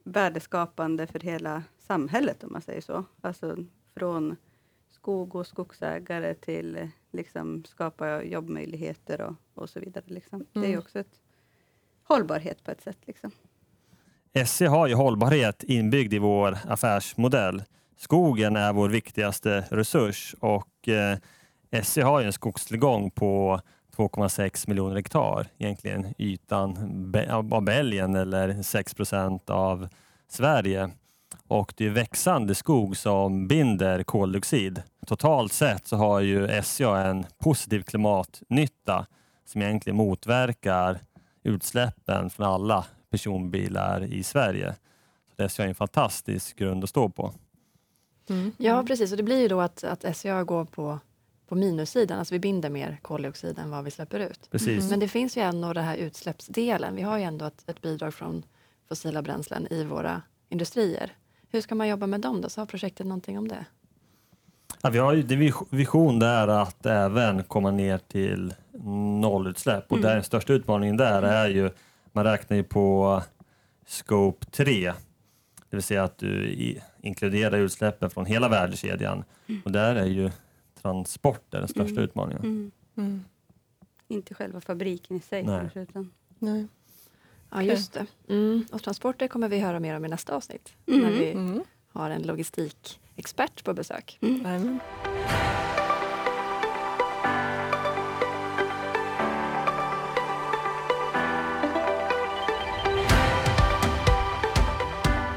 värdeskapande 0.03 1.07
för 1.07 1.19
hela 1.19 1.63
samhället 1.79 2.43
om 2.43 2.51
man 2.53 2.61
säger 2.61 2.81
så. 2.81 3.03
Alltså 3.21 3.55
från 3.97 4.35
skog 4.89 5.35
och 5.35 5.47
skogsägare 5.47 6.33
till 6.33 6.89
liksom 7.11 7.63
skapa 7.65 8.23
jobbmöjligheter 8.23 9.21
och, 9.21 9.35
och 9.53 9.69
så 9.69 9.79
vidare. 9.79 10.03
Liksom. 10.07 10.45
Det 10.53 10.59
är 10.59 10.63
Mm. 10.65 10.79
också 10.79 10.99
ett 10.99 11.21
hållbarhet 12.03 12.63
på 12.63 12.71
ett 12.71 12.81
sätt. 12.81 12.97
Liksom. 13.05 13.31
SE 14.45 14.67
har 14.67 14.87
ju 14.87 14.93
hållbarhet 14.93 15.63
inbyggd 15.63 16.13
i 16.13 16.19
vår 16.19 16.57
affärsmodell. 16.67 17.63
Skogen 17.97 18.55
är 18.55 18.73
vår 18.73 18.89
viktigaste 18.89 19.65
resurs 19.71 20.35
och 20.39 20.87
eh, 20.87 21.17
SE 21.83 22.01
har 22.01 22.19
ju 22.19 22.25
en 22.25 22.33
skogstillgång 22.33 23.11
på 23.11 23.61
2,6 23.95 24.69
miljoner 24.69 24.95
hektar, 24.95 25.47
egentligen 25.57 26.13
ytan 26.17 26.77
av 27.51 27.61
Belgien 27.61 28.15
eller 28.15 28.63
6 28.63 28.93
procent 28.93 29.49
av 29.49 29.87
Sverige. 30.27 30.89
Och 31.47 31.73
det 31.77 31.85
är 31.85 31.89
växande 31.89 32.55
skog 32.55 32.97
som 32.97 33.47
binder 33.47 34.03
koldioxid. 34.03 34.81
Totalt 35.05 35.53
sett 35.53 35.87
så 35.87 35.95
har 35.95 36.19
ju 36.19 36.61
SCA 36.63 36.97
en 36.97 37.25
positiv 37.37 37.81
klimatnytta 37.81 39.05
som 39.45 39.61
egentligen 39.61 39.97
motverkar 39.97 40.99
utsläppen 41.43 42.29
från 42.29 42.45
alla 42.45 42.85
personbilar 43.09 44.03
i 44.03 44.23
Sverige. 44.23 44.75
Så 45.29 45.33
det 45.35 45.59
är 45.59 45.67
en 45.67 45.75
fantastisk 45.75 46.55
grund 46.55 46.83
att 46.83 46.89
stå 46.89 47.09
på. 47.09 47.33
Mm. 48.29 48.51
Ja, 48.57 48.83
precis. 48.87 49.11
Och 49.11 49.17
det 49.17 49.23
blir 49.23 49.41
ju 49.41 49.47
då 49.47 49.61
att, 49.61 49.83
att 49.83 50.17
SCA 50.17 50.43
går 50.43 50.65
på, 50.65 50.99
på 51.47 51.55
minussidan. 51.55 52.19
Alltså 52.19 52.33
vi 52.33 52.39
binder 52.39 52.69
mer 52.69 52.99
koldioxid 53.01 53.59
än 53.59 53.69
vad 53.69 53.83
vi 53.83 53.91
släpper 53.91 54.19
ut. 54.19 54.47
Precis. 54.51 54.89
Men 54.89 54.99
det 54.99 55.07
finns 55.07 55.37
ju 55.37 55.41
ändå 55.41 55.73
den 55.73 55.83
här 55.83 55.97
utsläppsdelen. 55.97 56.95
Vi 56.95 57.01
har 57.01 57.17
ju 57.17 57.23
ändå 57.23 57.45
ett, 57.45 57.63
ett 57.69 57.81
bidrag 57.81 58.13
från 58.13 58.43
fossila 58.89 59.21
bränslen 59.21 59.67
i 59.73 59.83
våra 59.83 60.21
industrier. 60.49 61.13
Hur 61.49 61.61
ska 61.61 61.75
man 61.75 61.87
jobba 61.87 62.07
med 62.07 62.21
dem 62.21 62.41
då? 62.41 62.49
Så 62.49 62.61
har 62.61 62.65
projektet 62.65 63.05
någonting 63.05 63.37
om 63.37 63.47
det? 63.47 63.65
Ja, 64.81 64.89
vi 64.89 64.97
har 64.99 65.13
ju 65.13 65.51
vision 65.69 66.19
där 66.19 66.47
att 66.47 66.85
även 66.85 67.43
komma 67.43 67.71
ner 67.71 67.97
till 67.97 68.53
nollutsläpp 69.21 69.91
och 69.91 69.97
Mm. 69.97 70.07
där 70.07 70.15
den 70.15 70.23
största 70.23 70.53
utmaningen 70.53 70.97
där 70.97 71.21
är 71.23 71.49
ju, 71.49 71.69
man 72.11 72.23
räknar 72.23 72.57
ju 72.57 72.63
på 72.63 73.21
scope 73.87 74.45
3, 74.45 74.93
det 75.69 75.75
vill 75.77 75.83
säga 75.83 76.03
att 76.03 76.17
du 76.17 76.55
inkluderar 77.01 77.57
utsläppen 77.57 78.09
från 78.09 78.25
hela 78.25 78.49
värdekedjan 78.49 79.23
och 79.65 79.71
där 79.71 79.95
är 79.95 80.05
ju 80.05 80.31
transporter 80.85 81.59
den 81.59 81.67
största 81.67 81.91
Mm. 81.91 82.03
utmaningen. 82.03 82.41
Mm. 82.43 82.71
Mm. 82.97 83.23
Inte 84.07 84.33
själva 84.33 84.61
fabriken 84.61 85.17
i 85.17 85.19
sig 85.19 85.43
Nej. 85.43 85.59
kanske, 85.59 85.79
utan 85.81 86.11
Nej. 86.39 86.67
Ja, 87.51 87.61
just 87.61 87.93
det. 87.93 88.05
Mm. 88.29 88.65
Och 88.71 88.83
transporter 88.83 89.27
kommer 89.27 89.49
vi 89.49 89.59
höra 89.59 89.79
mer 89.79 89.95
om 89.97 90.05
i 90.05 90.07
nästa 90.07 90.35
avsnitt. 90.35 90.73
Mm. 90.87 91.01
När 91.01 91.11
vi 91.11 91.31
Mm. 91.31 91.63
har 91.91 92.09
en 92.09 92.21
logistikexpert 92.23 93.63
på 93.63 93.73
besök. 93.73 94.17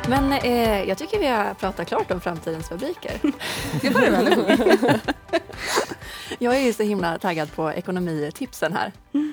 Men 0.08 0.32
eh, 0.32 0.82
jag 0.88 0.98
tycker 0.98 1.18
vi 1.18 1.26
har 1.26 1.54
pratat 1.54 1.88
klart 1.88 2.10
om 2.10 2.20
framtidens 2.20 2.68
fabriker. 2.68 3.12
det 3.82 3.90
var 3.90 4.00
det 4.00 4.10
väl? 4.10 4.98
Jag 6.38 6.56
är 6.56 6.60
ju 6.60 6.72
så 6.72 6.82
himla 6.82 7.18
taggad 7.18 7.52
på 7.52 7.72
ekonomitipsen 7.72 8.72
här. 8.72 8.92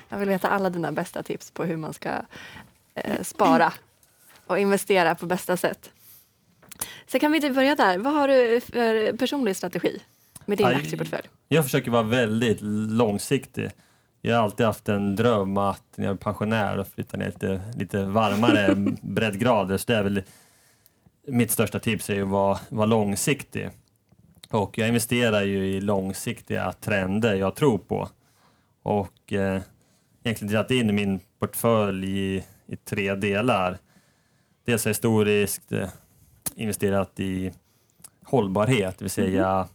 Jag 0.09 0.17
vill 0.17 0.29
veta 0.29 0.49
alla 0.49 0.69
dina 0.69 0.91
bästa 0.91 1.23
tips 1.23 1.51
på 1.51 1.63
hur 1.63 1.77
man 1.77 1.93
ska 1.93 2.09
eh, 2.95 3.21
spara 3.21 3.73
och 4.47 4.59
investera 4.59 5.15
på 5.15 5.25
bästa 5.25 5.57
sätt. 5.57 5.91
Så 7.07 7.19
kan 7.19 7.31
vi 7.31 7.37
inte 7.37 7.49
börja 7.49 7.75
där. 7.75 7.97
Vad 7.97 8.13
har 8.13 8.27
du 8.27 8.61
för 8.61 9.17
personlig 9.17 9.55
strategi 9.55 9.99
med 10.45 10.57
din 10.57 10.67
Aj. 10.67 10.75
aktieportfölj? 10.75 11.29
Jag 11.47 11.63
försöker 11.63 11.91
vara 11.91 12.03
väldigt 12.03 12.61
långsiktig. 12.91 13.69
Jag 14.21 14.35
har 14.35 14.43
alltid 14.43 14.65
haft 14.65 14.89
en 14.89 15.15
dröm 15.15 15.57
att 15.57 15.83
när 15.95 16.05
jag 16.05 16.13
är 16.13 16.17
pensionär 16.17 16.77
och 16.77 16.87
flytta 16.87 17.17
ner 17.17 17.25
lite, 17.25 17.61
lite 17.75 18.05
varmare 18.05 18.75
breddgrader. 19.01 19.77
Så 19.77 19.83
det 19.87 19.97
är 19.97 20.03
väl 20.03 20.23
mitt 21.27 21.51
största 21.51 21.79
tips 21.79 22.09
är 22.09 22.15
ju 22.15 22.21
att 22.21 22.27
vara, 22.27 22.59
vara 22.69 22.85
långsiktig. 22.85 23.69
Och 24.49 24.77
jag 24.77 24.87
investerar 24.87 25.41
ju 25.41 25.65
i 25.65 25.81
långsiktiga 25.81 26.71
trender 26.71 27.35
jag 27.35 27.55
tror 27.55 27.77
på. 27.77 28.09
Och 28.83 29.33
eh, 29.33 29.61
egentligen 30.23 30.51
delat 30.51 30.71
in 30.71 30.95
min 30.95 31.19
portfölj 31.39 32.19
i, 32.19 32.43
i 32.67 32.75
tre 32.75 33.15
delar. 33.15 33.77
Dels 34.65 34.85
har 34.85 34.89
jag 34.89 34.93
historiskt 34.93 35.71
eh, 35.71 35.89
investerat 36.55 37.19
i 37.19 37.51
hållbarhet, 38.23 38.97
det 38.97 39.05
vill 39.05 39.11
säga 39.11 39.67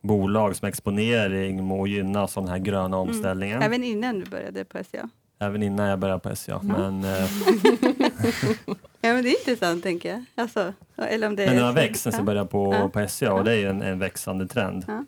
bolag 0.00 0.56
som 0.56 0.68
exponering 0.68 1.64
må 1.64 1.86
gynna 1.86 2.22
av 2.22 2.30
den 2.34 2.48
här 2.48 2.58
gröna 2.58 2.96
omställningen. 2.96 3.62
Även 3.62 3.84
innan 3.84 4.20
du 4.20 4.26
började 4.26 4.64
på 4.64 4.84
SCA. 4.84 5.08
Även 5.38 5.62
innan 5.62 5.86
jag 5.86 5.98
började 5.98 6.20
på 6.20 6.36
SCA. 6.36 6.60
Men, 6.62 7.04
eh, 7.04 7.10
Ja, 9.00 9.12
men 9.14 9.22
det 9.22 9.28
är 9.30 9.38
intressant, 9.38 9.82
tänker 9.82 10.08
jag. 10.10 10.24
Alltså, 10.34 10.72
eller 10.96 11.26
om 11.26 11.36
det 11.36 11.46
men 11.46 11.54
den 11.56 11.64
har 11.64 11.72
växt 11.72 12.02
sen 12.02 12.12
ja. 12.12 12.18
jag 12.18 12.26
började 12.26 12.48
på, 12.48 12.74
Ja. 12.74 12.88
på 12.88 13.08
SCA 13.08 13.32
och 13.32 13.44
det 13.44 13.52
är 13.52 13.56
ju 13.56 13.68
en, 13.68 13.82
en 13.82 13.98
växande 13.98 14.46
trend. 14.46 14.84
Ja. 14.88 15.04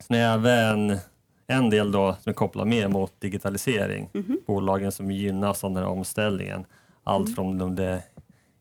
Sen 0.00 0.16
är 0.16 0.34
även 0.34 0.98
en 1.46 1.70
del 1.70 1.92
då 1.92 2.16
som 2.22 2.30
är 2.30 2.34
kopplad 2.34 2.66
mer 2.66 2.88
mot 2.88 3.20
digitalisering. 3.20 4.10
Mhm. 4.12 4.40
Bolagen 4.46 4.92
som 4.92 5.10
gynnas 5.10 5.64
av 5.64 5.70
den 5.70 5.82
här 5.82 5.90
omställningen. 5.90 6.64
Allt 7.04 7.26
Mm. 7.26 7.34
från 7.34 7.60
om 7.60 7.74
det 7.74 7.84
är 7.84 8.00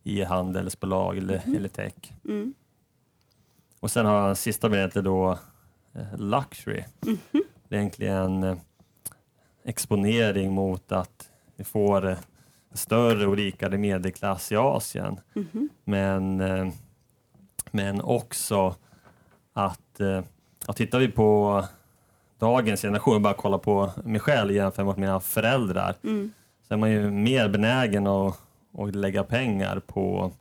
e-handelsbolag 0.03 1.17
eller, 1.17 1.41
eller 1.55 1.69
tech. 1.69 1.93
Mm. 2.25 2.53
Och 3.79 3.91
sen 3.91 4.05
har 4.05 4.19
jag 4.19 4.29
en 4.29 4.35
sista 4.35 4.69
benet 4.69 4.93
då 4.93 5.39
eh, 5.95 6.17
Luxury. 6.17 6.83
Mhm. 7.05 7.17
Det 7.69 7.75
är 7.75 7.79
egentligen 7.79 8.43
eh, 8.43 8.57
exponering 9.63 10.51
mot 10.53 10.91
att 10.91 11.29
vi 11.55 11.63
får 11.63 12.09
eh, 12.09 12.17
större 12.77 13.27
och 13.27 13.35
rikare 13.37 13.77
medelklass 13.77 14.51
i 14.51 14.55
Asien. 14.55 15.19
Mhm. 15.33 15.69
Men, 15.83 16.41
eh, 16.41 16.67
men 17.71 18.01
också 18.01 18.75
att 19.53 19.99
eh, 19.99 20.21
ja, 20.67 20.73
tittar 20.73 20.99
vi 20.99 21.07
på 21.07 21.63
dagens 22.39 22.81
generation, 22.81 23.21
bara 23.23 23.33
kolla 23.33 23.57
på 23.57 23.91
mig 24.03 24.19
själv 24.19 24.51
jämfört 24.51 24.85
med 24.85 24.97
mina 24.97 25.19
föräldrar, 25.19 25.95
Mm. 26.03 26.31
så 26.67 26.73
är 26.73 26.77
man 26.77 26.91
ju 26.91 27.11
mer 27.11 27.49
benägen 27.49 28.07
att, 28.07 28.41
att 28.77 28.95
lägga 28.95 29.23
pengar 29.23 29.79
på, 29.79 30.31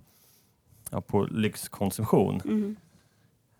ja, 0.90 1.00
på 1.00 1.24
lyxkonsumtion. 1.24 2.40
Mm. 2.44 2.76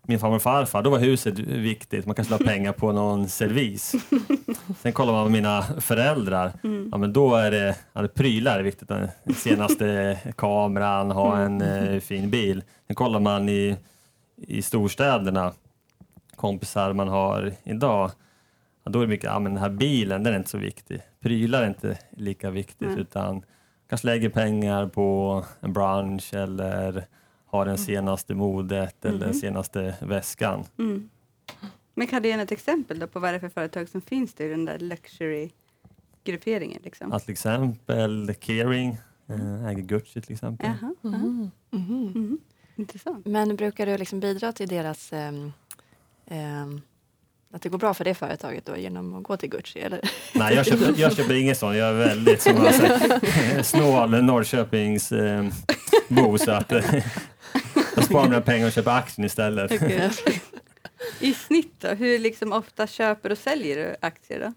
Min 0.09 0.19
farmor 0.19 0.35
och 0.35 0.41
farfar, 0.41 0.83
då 0.83 0.89
var 0.89 0.99
huset 0.99 1.39
viktigt. 1.39 2.05
Man 2.05 2.15
kanske 2.15 2.37
la 2.37 2.45
pengar 2.45 2.71
på 2.71 2.91
någon 2.91 3.29
servis. 3.29 3.95
Sen 4.81 4.93
kollar 4.93 5.13
man 5.13 5.25
på 5.25 5.29
mina 5.29 5.61
föräldrar. 5.63 6.51
Mm. 6.63 6.89
Ja, 6.91 6.97
men 6.97 7.13
då 7.13 7.35
är 7.35 7.51
det, 7.51 7.77
ja, 7.93 8.01
det 8.01 8.07
prylar 8.07 8.59
är 8.59 8.63
viktigt. 8.63 8.87
Den 8.87 9.09
senaste 9.35 10.17
kameran, 10.35 11.11
ha 11.11 11.37
en 11.37 11.61
eh, 11.61 11.99
fin 11.99 12.29
bil. 12.29 12.63
Sen 12.87 12.95
kollar 12.95 13.19
man 13.19 13.49
i, 13.49 13.77
i 14.35 14.61
storstäderna, 14.61 15.53
kompisar 16.35 16.93
man 16.93 17.07
har 17.07 17.53
idag. 17.63 18.11
Ja, 18.83 18.91
då 18.91 18.99
är 18.99 19.03
det 19.03 19.09
mycket, 19.09 19.29
ja 19.29 19.39
men 19.39 19.53
den 19.53 19.63
här 19.63 19.69
bilen, 19.69 20.23
den 20.23 20.33
är 20.33 20.37
inte 20.37 20.49
så 20.49 20.57
viktig. 20.57 21.01
Prylar 21.19 21.61
är 21.61 21.67
inte 21.67 21.97
lika 22.09 22.49
viktigt 22.49 22.89
Nej. 22.89 22.99
utan 22.99 23.41
kanske 23.89 24.07
lägger 24.07 24.29
pengar 24.29 24.87
på 24.87 25.43
en 25.59 25.73
brunch 25.73 26.33
eller 26.33 27.05
har 27.47 27.65
den 27.65 27.77
senaste 27.77 28.33
modet 28.35 29.05
eller 29.05 29.19
den 29.19 29.29
Mhm. 29.29 29.39
senaste 29.39 29.95
väskan. 30.01 30.63
Mm. 30.79 31.09
Men 31.95 32.07
kan 32.07 32.21
du 32.21 32.29
ge 32.29 32.33
ett 32.35 32.51
exempel 32.51 32.99
då 32.99 33.07
på 33.07 33.19
vad 33.19 33.31
det 33.33 33.35
är 33.35 33.39
för 33.39 33.49
företag 33.49 33.89
som 33.89 34.01
finns 34.01 34.39
i 34.39 34.47
den 34.47 34.65
där 34.65 34.79
luxury-grupperingen? 34.79 36.81
Liksom? 36.83 37.11
Att 37.13 37.23
till 37.25 37.31
exempel 37.31 38.33
Kering 38.39 38.97
eh, 39.29 39.65
äger 39.65 39.81
Gucci 39.83 40.21
till 40.21 40.33
exempel. 40.33 40.67
Jaha, 40.81 40.95
jaha. 41.01 41.17
Mhm. 41.17 41.51
Mhm. 41.69 42.11
Mhm. 42.15 42.37
Intressant. 42.75 43.25
Men 43.25 43.55
brukar 43.55 43.85
du 43.85 43.97
liksom 43.97 44.19
bidra 44.19 44.51
till 44.51 44.67
deras... 44.67 45.13
ehm, 45.13 45.51
ehm, 46.25 46.81
att 47.53 47.61
det 47.61 47.69
går 47.69 47.77
bra 47.77 47.93
för 47.93 48.03
det 48.03 48.13
företaget 48.15 48.65
då 48.65 48.77
genom 48.77 49.15
att 49.15 49.23
gå 49.23 49.37
till 49.37 49.49
Gucci? 49.49 49.79
Eller? 49.79 50.01
Nej, 50.35 50.55
jag 50.55 50.65
köper, 50.65 51.01
jag 51.01 51.15
köper 51.15 51.33
ingen 51.33 51.55
sån. 51.55 51.77
Jag 51.77 51.89
är 51.89 51.93
väldigt 51.93 52.41
som 52.41 52.55
man 52.55 52.73
säger, 52.73 53.63
snål 53.69 54.23
Norrköpings 54.23 55.11
eh, 55.11 55.45
bo 56.09 56.37
så 56.37 56.51
att 56.51 56.71
sparar 58.07 58.29
mina 58.29 58.41
pengar 58.41 58.67
och 58.67 58.71
köper 58.73 58.91
aktien 58.91 59.25
istället. 59.25 59.71
Okej. 59.71 60.11
I 61.19 61.33
snitt 61.33 61.73
då, 61.79 61.87
hur 61.87 62.19
liksom 62.19 62.53
ofta 62.53 62.87
köper 62.87 63.31
och 63.31 63.37
säljer 63.37 63.75
du 63.77 63.95
aktier 64.01 64.39
då? 64.39 64.53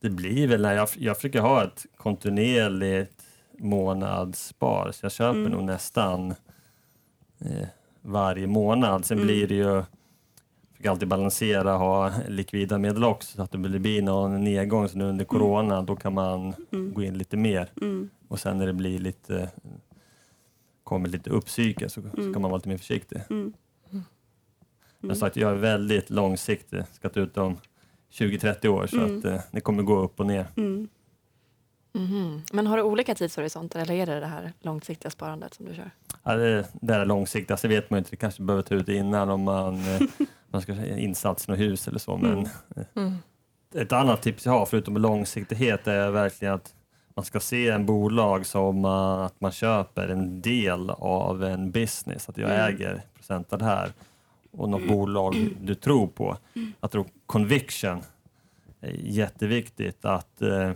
Det 0.00 0.10
blir 0.10 0.46
väl 0.48 0.62
när 0.62 0.74
jag, 0.74 0.88
jag 0.96 1.16
försöker 1.16 1.40
ha 1.40 1.64
ett 1.64 1.86
kontinuerligt 1.96 3.22
månadsspar 3.58 4.90
så 4.92 5.04
jag 5.04 5.12
köper 5.12 5.38
Mm. 5.40 5.52
nog 5.52 5.64
nästan 5.64 6.30
eh, 7.40 7.66
varje 8.02 8.46
månad. 8.46 9.04
Sen 9.04 9.18
Mm. 9.18 9.26
blir 9.26 9.46
det 9.46 9.54
ju 9.54 9.82
försöker 10.72 10.90
alltid 10.90 11.08
balansera 11.08 11.72
ha 11.72 12.12
likvida 12.28 12.78
medel 12.78 13.04
också 13.04 13.36
så 13.36 13.42
att 13.42 13.50
det 13.52 13.58
blir 13.58 14.02
någon 14.02 14.44
nedgång 14.44 14.88
så 14.88 14.98
nu 14.98 15.04
under 15.04 15.24
corona 15.24 15.82
då 15.82 15.96
kan 15.96 16.14
man 16.14 16.54
Mm. 16.72 16.94
gå 16.94 17.02
in 17.02 17.18
lite 17.18 17.36
mer 17.36 17.70
Mm. 17.80 18.10
och 18.28 18.40
sen 18.40 18.58
när 18.58 18.66
det 18.66 18.72
blir 18.72 18.98
lite 18.98 19.50
kommer 20.88 21.08
lite 21.08 21.30
uppsyke 21.30 21.88
så 21.88 22.00
Mm. 22.00 22.32
ska 22.32 22.40
man 22.40 22.50
vara 22.50 22.56
lite 22.56 22.68
mer 22.68 22.78
försiktig. 22.78 23.20
Mm. 23.30 23.52
Men 25.00 25.16
sagt, 25.16 25.36
jag 25.36 25.50
är 25.50 25.54
väldigt 25.54 26.10
långsiktig, 26.10 26.82
ska 26.92 27.08
ta 27.08 27.20
ut 27.20 27.34
dem 27.34 27.56
20-30 28.10 28.68
år 28.68 28.86
så 28.86 28.96
Mm. 29.00 29.18
att 29.18 29.24
eh, 29.24 29.40
det 29.50 29.60
kommer 29.60 29.82
gå 29.82 29.98
upp 29.98 30.20
och 30.20 30.26
ner. 30.26 30.46
Mm. 30.56 30.88
Mhm. 31.92 32.42
Men 32.52 32.66
har 32.66 32.76
du 32.76 32.82
olika 32.82 33.14
tidshorisonter 33.14 33.80
eller 33.80 33.94
är 33.94 34.06
det 34.06 34.20
det 34.20 34.26
här 34.26 34.52
långsiktiga 34.60 35.10
sparandet 35.10 35.54
som 35.54 35.66
du 35.66 35.74
kör? 35.74 35.90
Ja, 36.22 36.36
det, 36.36 36.66
det 36.72 36.94
är 36.94 37.04
långsiktigt, 37.06 37.50
alltså, 37.50 37.68
det 37.68 37.74
vet 37.74 37.90
man 37.90 37.96
ju 37.96 37.98
inte, 37.98 38.10
det 38.10 38.16
kanske 38.16 38.42
behöver 38.42 38.62
ta 38.62 38.74
ut 38.74 38.88
innan 38.88 39.28
om 39.30 39.42
man, 39.42 39.74
eh, 39.74 40.00
man 40.50 40.62
ska 40.62 40.72
ha 40.74 40.84
insats 40.86 41.48
i 41.48 41.50
något 41.50 41.60
hus 41.60 41.88
eller 41.88 41.98
så. 41.98 42.16
Men 42.16 42.32
Mm. 42.32 42.48
Mm. 42.94 43.14
ett 43.74 43.92
annat 43.92 44.22
tips 44.22 44.46
jag 44.46 44.52
har 44.52 44.66
förutom 44.66 44.96
långsiktighet 44.96 45.86
är 45.86 46.10
verkligen 46.10 46.54
att 46.54 46.74
man 47.18 47.24
ska 47.24 47.40
se 47.40 47.68
en 47.68 47.86
bolag 47.86 48.46
som 48.46 48.80
man, 48.80 49.20
att 49.20 49.40
man 49.40 49.52
köper 49.52 50.08
en 50.08 50.40
del 50.40 50.90
av 50.90 51.44
en 51.44 51.70
business, 51.70 52.28
att 52.28 52.38
jag 52.38 52.50
Mm. 52.50 52.74
äger 52.74 53.02
procent 53.14 53.52
av 53.52 53.58
det 53.58 53.64
här 53.64 53.92
och 54.50 54.68
något 54.68 54.88
bolag 54.88 55.48
du 55.60 55.74
tror 55.74 56.06
på. 56.06 56.36
Jag 56.80 56.90
tror 56.90 57.04
conviction 57.26 58.00
är 58.80 58.90
jätteviktigt 58.90 60.04
att 60.04 60.42
eh, 60.42 60.70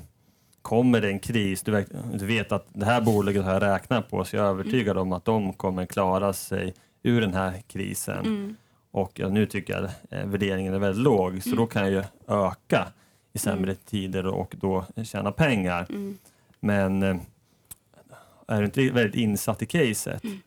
kommer 0.63 1.01
det 1.01 1.09
en 1.09 1.19
kris, 1.19 1.63
du, 1.63 1.87
vet 2.27 2.53
att 2.53 2.67
det 2.73 2.87
här 2.87 3.01
bolaget 3.01 3.45
har 3.45 3.53
jag 3.53 3.63
räknat 3.63 4.11
på 4.11 4.25
så 4.25 4.37
jag 4.37 4.45
är 4.45 4.49
övertygad 4.51 4.99
om 4.99 5.13
att 5.13 5.25
de 5.25 5.53
kommer 5.53 5.87
klara 5.87 6.33
sig 6.33 6.75
ur 7.03 7.21
den 7.21 7.35
här 7.35 7.63
krisen. 7.69 8.19
Mm. 8.19 8.57
Och 8.91 9.13
ja, 9.15 9.29
nu 9.29 9.47
tycker 9.47 9.73
jag 9.73 9.85
eh, 10.21 10.27
värderingen 10.27 10.75
är 10.75 10.79
väldigt 10.79 11.05
låg 11.05 11.43
så 11.43 11.51
då 11.57 11.67
kan 11.67 11.83
jag 11.83 11.91
ju 11.91 12.03
öka 12.29 12.89
i 13.33 13.39
sämre 13.39 13.75
tider 13.75 14.27
och 14.27 14.55
då 14.61 14.85
tjäna 15.05 15.33
pengar. 15.33 15.87
Mm. 15.89 16.19
Men 16.63 17.03
eh, 17.03 17.17
är 18.49 18.59
du 18.59 18.65
inte 18.65 18.91
väldigt 18.91 19.15
insatt 19.15 19.63
i 19.63 19.67
caset 19.67 20.25
Mm. 20.25 20.39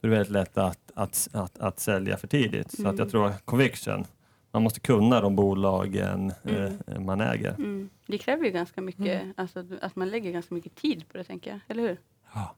då 0.00 0.08
är 0.08 0.10
det 0.10 0.16
väldigt 0.16 0.32
lätt 0.32 0.58
att, 0.58 0.78
att, 0.94 1.28
att, 1.32 1.58
att 1.58 1.80
sälja 1.80 2.16
för 2.16 2.26
tidigt. 2.28 2.70
Så 2.70 2.82
att 2.82 2.86
Mm. 2.86 2.98
jag 2.98 3.10
tror 3.10 3.32
conviction, 3.44 4.04
man 4.50 4.62
måste 4.62 4.80
kunna 4.80 5.20
de 5.20 5.36
bolagen 5.36 6.32
Mm. 6.44 6.78
eh, 6.86 7.00
man 7.00 7.20
äger. 7.20 7.50
Mm. 7.50 7.88
Det 8.06 8.18
kräver 8.18 8.44
ju 8.44 8.50
ganska 8.50 8.80
mycket, 8.80 9.22
alltså, 9.36 9.64
att 9.80 9.96
man 9.96 10.10
lägger 10.10 10.30
ganska 10.32 10.54
mycket 10.54 10.74
tid 10.74 11.08
på 11.08 11.18
det 11.18 11.24
tänker 11.24 11.50
jag, 11.50 11.60
eller 11.68 11.82
hur? 11.82 11.98
Ja. 12.34 12.54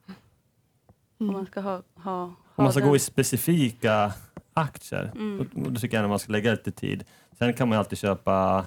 Om 1.18 1.26
man 1.26 1.46
ska 1.46 1.60
ha, 1.60 1.72
ha, 1.72 1.82
ha 2.04 2.24
Om 2.54 2.64
man 2.64 2.72
ska 2.72 2.80
den- 2.80 2.88
gå 2.88 2.96
i 2.96 2.98
specifika 2.98 4.12
aktier, 4.54 5.10
Mm. 5.14 5.48
då, 5.54 5.70
då 5.70 5.80
tycker 5.80 5.96
jag 5.96 6.04
att 6.04 6.10
man 6.10 6.18
ska 6.18 6.32
lägga 6.32 6.50
lite 6.50 6.70
tid. 6.72 7.04
Sen 7.38 7.54
kan 7.54 7.68
man 7.68 7.78
alltid 7.78 7.98
köpa 7.98 8.66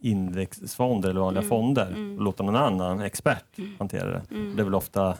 indexfonder 0.00 1.10
eller 1.10 1.20
vanliga 1.20 1.40
Mm. 1.42 1.48
fonder 1.48 1.86
Mm. 1.86 2.16
och 2.16 2.22
låta 2.22 2.42
någon 2.42 2.56
annan 2.56 3.00
expert 3.00 3.58
hantera 3.78 4.10
det. 4.10 4.22
Mm. 4.30 4.56
Det 4.56 4.62
är 4.62 4.64
väl 4.64 4.74
ofta, 4.74 5.18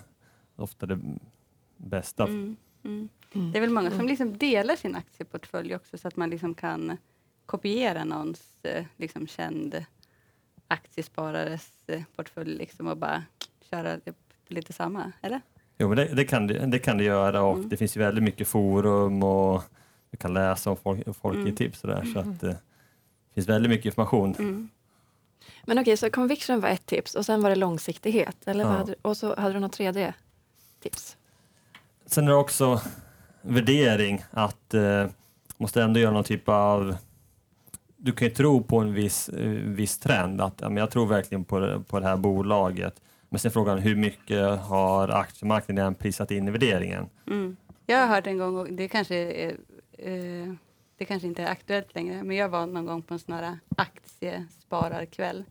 ofta 0.56 0.86
det 0.86 0.98
bästa. 1.76 2.24
Mm. 2.24 2.56
Mm. 2.84 3.08
Mm. 3.34 3.52
Det 3.52 3.58
är 3.58 3.60
väl 3.60 3.70
många 3.70 3.90
som 3.90 4.06
liksom 4.06 4.38
delar 4.38 4.76
sin 4.76 4.96
aktieportfölj 4.96 5.74
också 5.74 5.98
så 5.98 6.08
att 6.08 6.16
man 6.16 6.30
liksom 6.30 6.54
kan 6.54 6.96
kopiera 7.46 8.04
någons 8.04 8.42
eh, 8.62 8.84
liksom 8.96 9.26
känd 9.26 9.84
aktiesparares 10.68 11.68
eh, 11.86 12.02
portfölj 12.16 12.54
liksom 12.54 12.86
och 12.86 12.96
bara 12.96 13.22
köra 13.70 13.96
det 14.04 14.14
lite 14.48 14.72
samma, 14.72 15.12
eller? 15.22 15.40
Jo, 15.78 15.88
men 15.88 15.96
det, 15.96 16.04
det, 16.14 16.24
kan 16.24 16.46
det, 16.46 16.66
det 16.66 16.78
kan 16.78 16.98
det 16.98 17.04
göra 17.04 17.42
och 17.42 17.56
Mm. 17.56 17.68
det 17.68 17.76
finns 17.76 17.96
ju 17.96 18.00
väldigt 18.00 18.24
mycket 18.24 18.48
forum 18.48 19.22
och 19.22 19.62
du 20.10 20.16
kan 20.16 20.34
läsa 20.34 20.70
om 20.70 20.76
folk, 20.76 21.16
folk 21.16 21.36
Mm. 21.36 21.54
tips 21.56 21.84
och 21.84 21.90
där, 21.90 22.04
så 22.04 22.18
att 22.18 22.42
eh, 22.42 22.54
finns 23.40 23.48
väldigt 23.48 23.70
mycket 23.70 23.86
information. 23.86 24.34
Mm. 24.38 24.68
Men 25.64 25.78
okej, 25.78 25.96
så 25.96 26.10
conviction 26.10 26.60
var 26.60 26.68
ett 26.68 26.86
tips 26.86 27.14
och 27.14 27.26
sen 27.26 27.42
var 27.42 27.50
det 27.50 27.56
långsiktighet. 27.56 28.36
Eller 28.46 28.64
vad 28.64 28.72
Ja. 28.74 28.78
hade, 28.78 28.94
och 29.02 29.16
så 29.16 29.34
hade 29.40 29.54
du 29.54 29.60
något 29.60 29.72
tredje 29.72 30.14
tips? 30.82 31.16
Sen 32.06 32.24
är 32.24 32.28
det 32.28 32.36
också 32.36 32.80
värdering 33.42 34.24
att 34.30 34.74
eh, 34.74 35.06
måste 35.56 35.82
ändå 35.82 36.00
göra 36.00 36.12
någon 36.12 36.24
typ 36.24 36.48
av 36.48 36.96
du 37.96 38.12
kan 38.12 38.28
ju 38.28 38.34
tro 38.34 38.62
på 38.62 38.78
en 38.78 38.92
viss, 38.94 39.28
eh, 39.28 39.48
viss 39.50 39.98
trend, 39.98 40.40
att 40.40 40.54
ja, 40.60 40.68
men 40.68 40.76
jag 40.76 40.90
tror 40.90 41.06
verkligen 41.06 41.44
på 41.44 41.58
det, 41.58 41.80
på 41.80 42.00
det 42.00 42.06
här 42.06 42.16
bolaget. 42.16 43.00
Men 43.28 43.38
sen 43.38 43.50
frågan 43.50 43.78
hur 43.78 43.96
mycket 43.96 44.60
har 44.60 45.08
aktiemarknaden 45.08 45.94
prisat 45.94 46.30
in 46.30 46.48
i 46.48 46.50
värderingen? 46.50 47.08
Mm. 47.26 47.56
Jag 47.86 47.98
har 47.98 48.06
hört 48.06 48.26
en 48.26 48.38
gång, 48.38 48.56
och 48.56 48.66
det 48.72 48.88
kanske, 48.88 49.14
är, 49.16 49.56
eh, 49.98 50.52
det 51.00 51.04
kanske 51.06 51.28
inte 51.28 51.42
är 51.42 51.46
aktuellt 51.50 51.94
längre, 51.94 52.22
men 52.22 52.36
jag 52.36 52.48
var 52.48 52.66
någon 52.66 52.86
gång 52.86 53.02
på 53.02 53.14
en 53.14 53.20
sån 53.20 53.34
här 53.34 53.58
aktiespararkväll. 53.76 55.44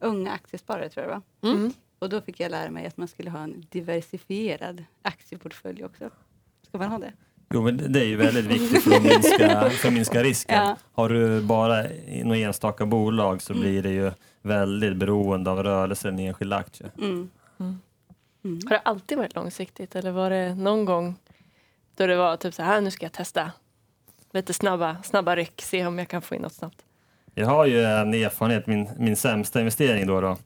Unga 0.00 0.32
aktiesparare 0.32 0.88
tror 0.88 1.06
jag 1.06 1.14
det 1.14 1.22
var. 1.40 1.52
Mm. 1.52 1.72
Och 1.98 2.08
då 2.08 2.20
fick 2.20 2.40
jag 2.40 2.50
lära 2.50 2.70
mig 2.70 2.86
att 2.86 2.96
man 2.96 3.08
skulle 3.08 3.30
ha 3.30 3.38
en 3.38 3.66
diversifierad 3.70 4.84
aktieportfölj 5.02 5.84
också. 5.84 6.10
Ska 6.68 6.78
man 6.78 6.88
ha 6.88 6.98
det? 6.98 7.12
Jo, 7.50 7.62
men 7.62 7.92
det- 7.92 8.00
är 8.00 8.04
ju 8.04 8.16
väldigt 8.16 8.44
viktigt 8.44 8.82
för 8.82 8.96
att 8.96 9.02
minska, 9.02 9.70
för 9.70 9.88
att 9.88 9.94
minska 9.94 10.22
risken. 10.22 10.56
Ja. 10.56 10.76
Har 10.92 11.08
du 11.08 11.40
bara 11.42 11.90
i 11.90 12.24
några 12.24 12.38
enstaka 12.38 12.86
bolag 12.86 13.42
så 13.42 13.54
blir 13.54 13.82
det 13.82 13.90
ju 13.90 14.12
väldigt 14.42 14.96
beroende 14.96 15.50
av 15.50 15.62
rörelsen 15.62 16.18
i 16.18 16.22
en 16.22 16.28
enskild 16.28 16.52
aktie. 16.52 16.90
Mm. 16.98 17.30
Mm. 17.58 17.78
Mm. 18.44 18.60
Har 18.64 18.70
det 18.70 18.78
alltid 18.78 19.18
varit 19.18 19.34
långsiktigt 19.34 19.94
eller 19.96 20.10
var 20.10 20.30
det 20.30 20.54
någon 20.54 20.84
gång 20.84 21.14
då 21.96 22.06
det 22.06 22.16
var 22.16 22.36
typ 22.36 22.54
så 22.54 22.62
här, 22.62 22.80
nu 22.80 22.90
ska 22.90 23.04
jag 23.04 23.12
testa 23.12 23.52
lite 24.36 24.54
snabba, 24.54 24.96
snabba 25.02 25.36
ryck, 25.36 25.62
se 25.62 25.86
om 25.86 25.98
jag 25.98 26.08
kan 26.08 26.22
få 26.22 26.34
in 26.34 26.42
något 26.42 26.52
snabbt. 26.52 26.82
Jag 27.34 27.46
har 27.46 27.66
ju 27.66 27.84
en 27.84 28.14
erfarenhet, 28.14 28.66
min, 28.66 28.88
min 28.98 29.16
sämsta 29.16 29.60
investering 29.60 30.06
då, 30.06 30.20
då 30.20 30.36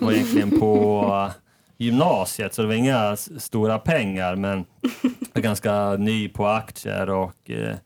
var 0.00 0.12
egentligen 0.12 0.60
på 0.60 1.30
gymnasiet, 1.76 2.54
så 2.54 2.62
det 2.62 2.68
var 2.68 2.74
inga 2.74 3.16
stora 3.16 3.78
pengar, 3.78 4.36
men 4.36 4.64
jag 5.02 5.10
var 5.34 5.42
ganska 5.42 5.96
ny 5.96 6.28
på 6.28 6.46
aktier 6.46 7.10
och 7.10 7.50
eh, 7.50 7.76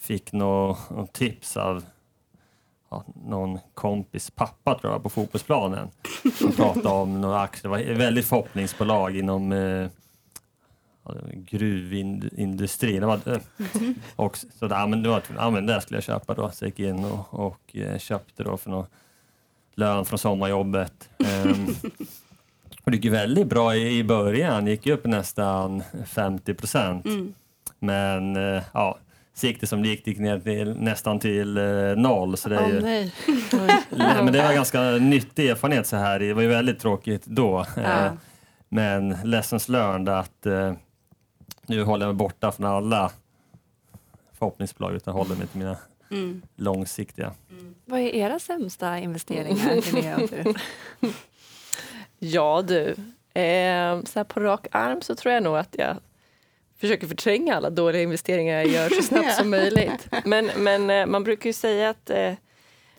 fick 0.00 0.32
något 0.32 1.12
tips 1.12 1.56
av, 1.56 1.84
ja, 2.90 3.04
någon 3.26 3.58
kompis 3.74 4.30
pappa 4.30 4.78
tror 4.78 4.92
jag 4.92 5.02
på 5.02 5.10
fotbollsplanen. 5.10 5.88
Som 6.38 6.52
pratade 6.52 6.88
om 6.88 7.20
några 7.20 7.40
aktier. 7.40 7.62
Det 7.62 7.68
var 7.68 7.78
ett 7.78 7.98
väldigt 7.98 8.26
förhoppningsbolag 8.26 9.16
inom 9.16 9.52
eh, 9.52 9.88
det 13.24 13.32
eh, 13.32 13.90
och 14.16 14.38
så 14.58 14.68
där, 14.68 14.86
men 14.86 15.02
det, 15.02 15.08
var, 15.08 15.22
ja, 15.36 15.50
men 15.50 15.66
det 15.66 15.80
skulle 15.80 15.96
jag 15.96 16.04
köpa 16.04 16.34
då. 16.34 16.50
Så 16.50 16.64
jag 16.64 16.68
gick 16.68 16.80
in 16.80 17.04
och, 17.04 17.34
och 17.46 17.76
eh, 17.76 17.98
köpte 17.98 18.42
då 18.42 18.56
för 18.56 18.70
någon 18.70 18.86
lön 19.74 20.04
från 20.04 20.18
sommarjobbet. 20.18 21.08
Um, 21.18 21.66
och 22.84 22.90
det 22.90 22.96
gick 22.96 23.12
väldigt 23.12 23.46
bra 23.46 23.76
i, 23.76 23.98
i 23.98 24.04
början, 24.04 24.66
gick 24.66 24.86
upp 24.86 25.06
nästan 25.06 25.82
50 26.06 26.54
procent. 26.54 27.06
Mm. 27.06 27.34
Men 27.78 28.36
eh, 28.36 28.62
ja, 28.72 28.98
så 29.34 29.46
gick 29.46 29.60
det 29.60 29.66
som 29.66 29.82
det 29.82 29.88
gick, 29.88 30.04
det 30.04 30.10
gick 30.10 30.20
ner 30.20 30.38
till, 30.38 30.76
nästan 30.80 31.18
till 31.18 31.56
eh, 31.56 31.64
noll. 31.96 32.36
Så 32.36 32.48
det, 32.48 32.56
är 32.56 32.78
oh, 32.78 32.82
nej. 32.82 33.12
men 34.24 34.32
det 34.32 34.42
var 34.42 34.54
ganska 34.54 34.82
nyttig 34.90 35.48
erfarenhet 35.48 35.86
så 35.86 35.96
här. 35.96 36.18
Det 36.18 36.32
var 36.32 36.42
ju 36.42 36.48
väldigt 36.48 36.78
tråkigt 36.78 37.26
då. 37.26 37.66
Ja. 37.76 38.10
Men 38.68 39.16
lessons 39.24 39.68
learned 39.68 40.08
att 40.08 40.46
eh, 40.46 40.72
nu 41.66 41.82
håller 41.82 42.06
jag 42.06 42.14
mig 42.14 42.18
borta 42.18 42.52
från 42.52 42.66
alla 42.66 43.12
förhoppningsbolag 44.32 44.94
utan 44.94 45.14
håller 45.14 45.36
mig 45.36 45.46
till 45.46 45.58
mina 45.58 45.76
mm. 46.10 46.42
långsiktiga. 46.56 47.34
Mm. 47.50 47.74
Vad 47.84 48.00
är 48.00 48.14
era 48.14 48.38
sämsta 48.38 48.98
investeringar? 48.98 50.54
ja 52.18 52.62
du, 52.62 52.88
eh, 53.40 54.02
så 54.04 54.18
här 54.18 54.24
på 54.24 54.40
rak 54.40 54.66
arm 54.70 55.02
så 55.02 55.14
tror 55.14 55.34
jag 55.34 55.42
nog 55.42 55.56
att 55.56 55.74
jag 55.78 55.96
försöker 56.76 57.06
förtränga 57.06 57.56
alla 57.56 57.70
dåliga 57.70 58.02
investeringar 58.02 58.54
jag 58.54 58.66
gör 58.66 58.88
så 58.88 59.02
snabbt 59.08 59.34
som 59.34 59.50
möjligt. 59.50 60.08
Men, 60.24 60.50
men 60.56 60.90
eh, 60.90 61.06
man 61.06 61.24
brukar 61.24 61.46
ju 61.46 61.52
säga 61.52 61.90
att 61.90 62.10
eh, 62.10 62.32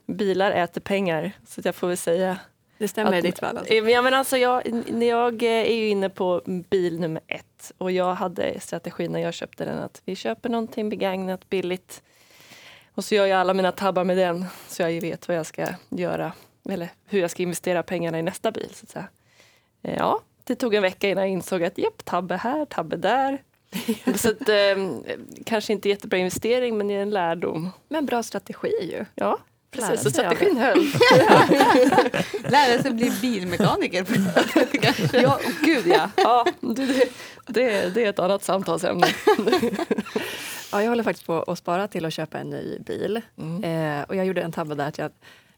bilar 0.05 0.51
äter 0.51 0.81
pengar, 0.81 1.31
så 1.47 1.61
jag 1.63 1.75
får 1.75 1.87
väl 1.87 1.97
säga 1.97 2.37
det 2.77 2.87
stämmer 2.87 3.11
att, 3.11 3.23
i 3.23 3.27
ditt 3.27 3.39
fall? 3.39 3.57
Alltså. 3.57 3.73
Ja, 3.73 4.01
men 4.01 4.13
alltså 4.13 4.37
jag, 4.37 4.61
jag 5.03 5.43
är 5.43 5.75
ju 5.75 5.87
inne 5.87 6.09
på 6.09 6.41
bil 6.45 6.99
nummer 6.99 7.21
ett 7.27 7.71
och 7.77 7.91
jag 7.91 8.13
hade 8.13 8.59
strategi 8.59 9.07
när 9.07 9.19
jag 9.19 9.33
köpte 9.33 9.65
den 9.65 9.77
att 9.79 10.01
vi 10.05 10.15
köper 10.15 10.49
någonting 10.49 10.89
begagnat 10.89 11.49
billigt 11.49 12.01
och 12.95 13.05
så 13.05 13.15
gör 13.15 13.25
jag 13.25 13.39
alla 13.39 13.53
mina 13.53 13.71
tabbar 13.71 14.03
med 14.03 14.17
den 14.17 14.45
så 14.67 14.81
jag 14.81 15.01
vet 15.01 15.27
vad 15.27 15.37
jag 15.37 15.45
ska 15.45 15.67
göra 15.89 16.33
eller 16.69 16.89
hur 17.05 17.19
jag 17.19 17.31
ska 17.31 17.43
investera 17.43 17.83
pengarna 17.83 18.19
i 18.19 18.21
nästa 18.21 18.51
bil. 18.51 18.69
Så 18.73 18.83
att 18.83 18.89
säga. 18.89 19.07
Eh, 19.81 19.95
ja, 19.95 20.21
det 20.43 20.55
tog 20.55 20.73
en 20.73 20.81
vecka 20.81 21.09
innan 21.09 21.23
jag 21.23 21.31
insåg 21.31 21.63
att 21.63 21.77
japp, 21.77 22.05
tabbe 22.05 22.35
här, 22.35 22.65
tabbe 22.65 22.95
där. 22.95 23.43
så 24.15 24.29
att, 24.29 24.49
eh, 24.49 25.13
kanske 25.45 25.73
inte 25.73 25.89
jättebra 25.89 26.17
investering 26.17 26.77
men 26.77 26.87
det 26.87 26.93
är 26.93 27.01
en 27.01 27.09
lärdom. 27.09 27.69
Men 27.87 28.05
bra 28.05 28.23
strategi 28.23 28.91
ju. 28.91 29.05
Ja, 29.15 29.39
precis. 29.75 30.03
Så 30.03 30.09
strategin 30.09 30.57
höll. 30.57 30.77
Lära 32.51 32.81
sig 32.81 32.93
bli 32.93 33.11
bilmekaniker. 33.21 34.05
ja, 35.21 35.39
gud 35.61 35.87
ja. 35.87 36.09
ja 36.15 36.45
det, 36.61 37.09
det, 37.45 37.93
det 37.93 38.05
är 38.05 38.09
ett 38.09 38.19
annat 38.19 38.43
samtalsämne. 38.43 39.07
ja, 40.71 40.81
jag 40.81 40.89
håller 40.89 41.03
faktiskt 41.03 41.27
på 41.27 41.43
att 41.43 41.57
spara 41.57 41.87
till 41.87 42.05
att 42.05 42.13
köpa 42.13 42.37
en 42.37 42.49
ny 42.49 42.79
bil. 42.79 43.21
Mm. 43.37 43.63
Eh, 43.63 44.03
och 44.03 44.15
jag 44.15 44.25
gjorde 44.25 44.41
en 44.41 44.51
tabbe 44.51 44.75
där 44.75 44.87
att 44.87 44.97
jag 44.97 45.11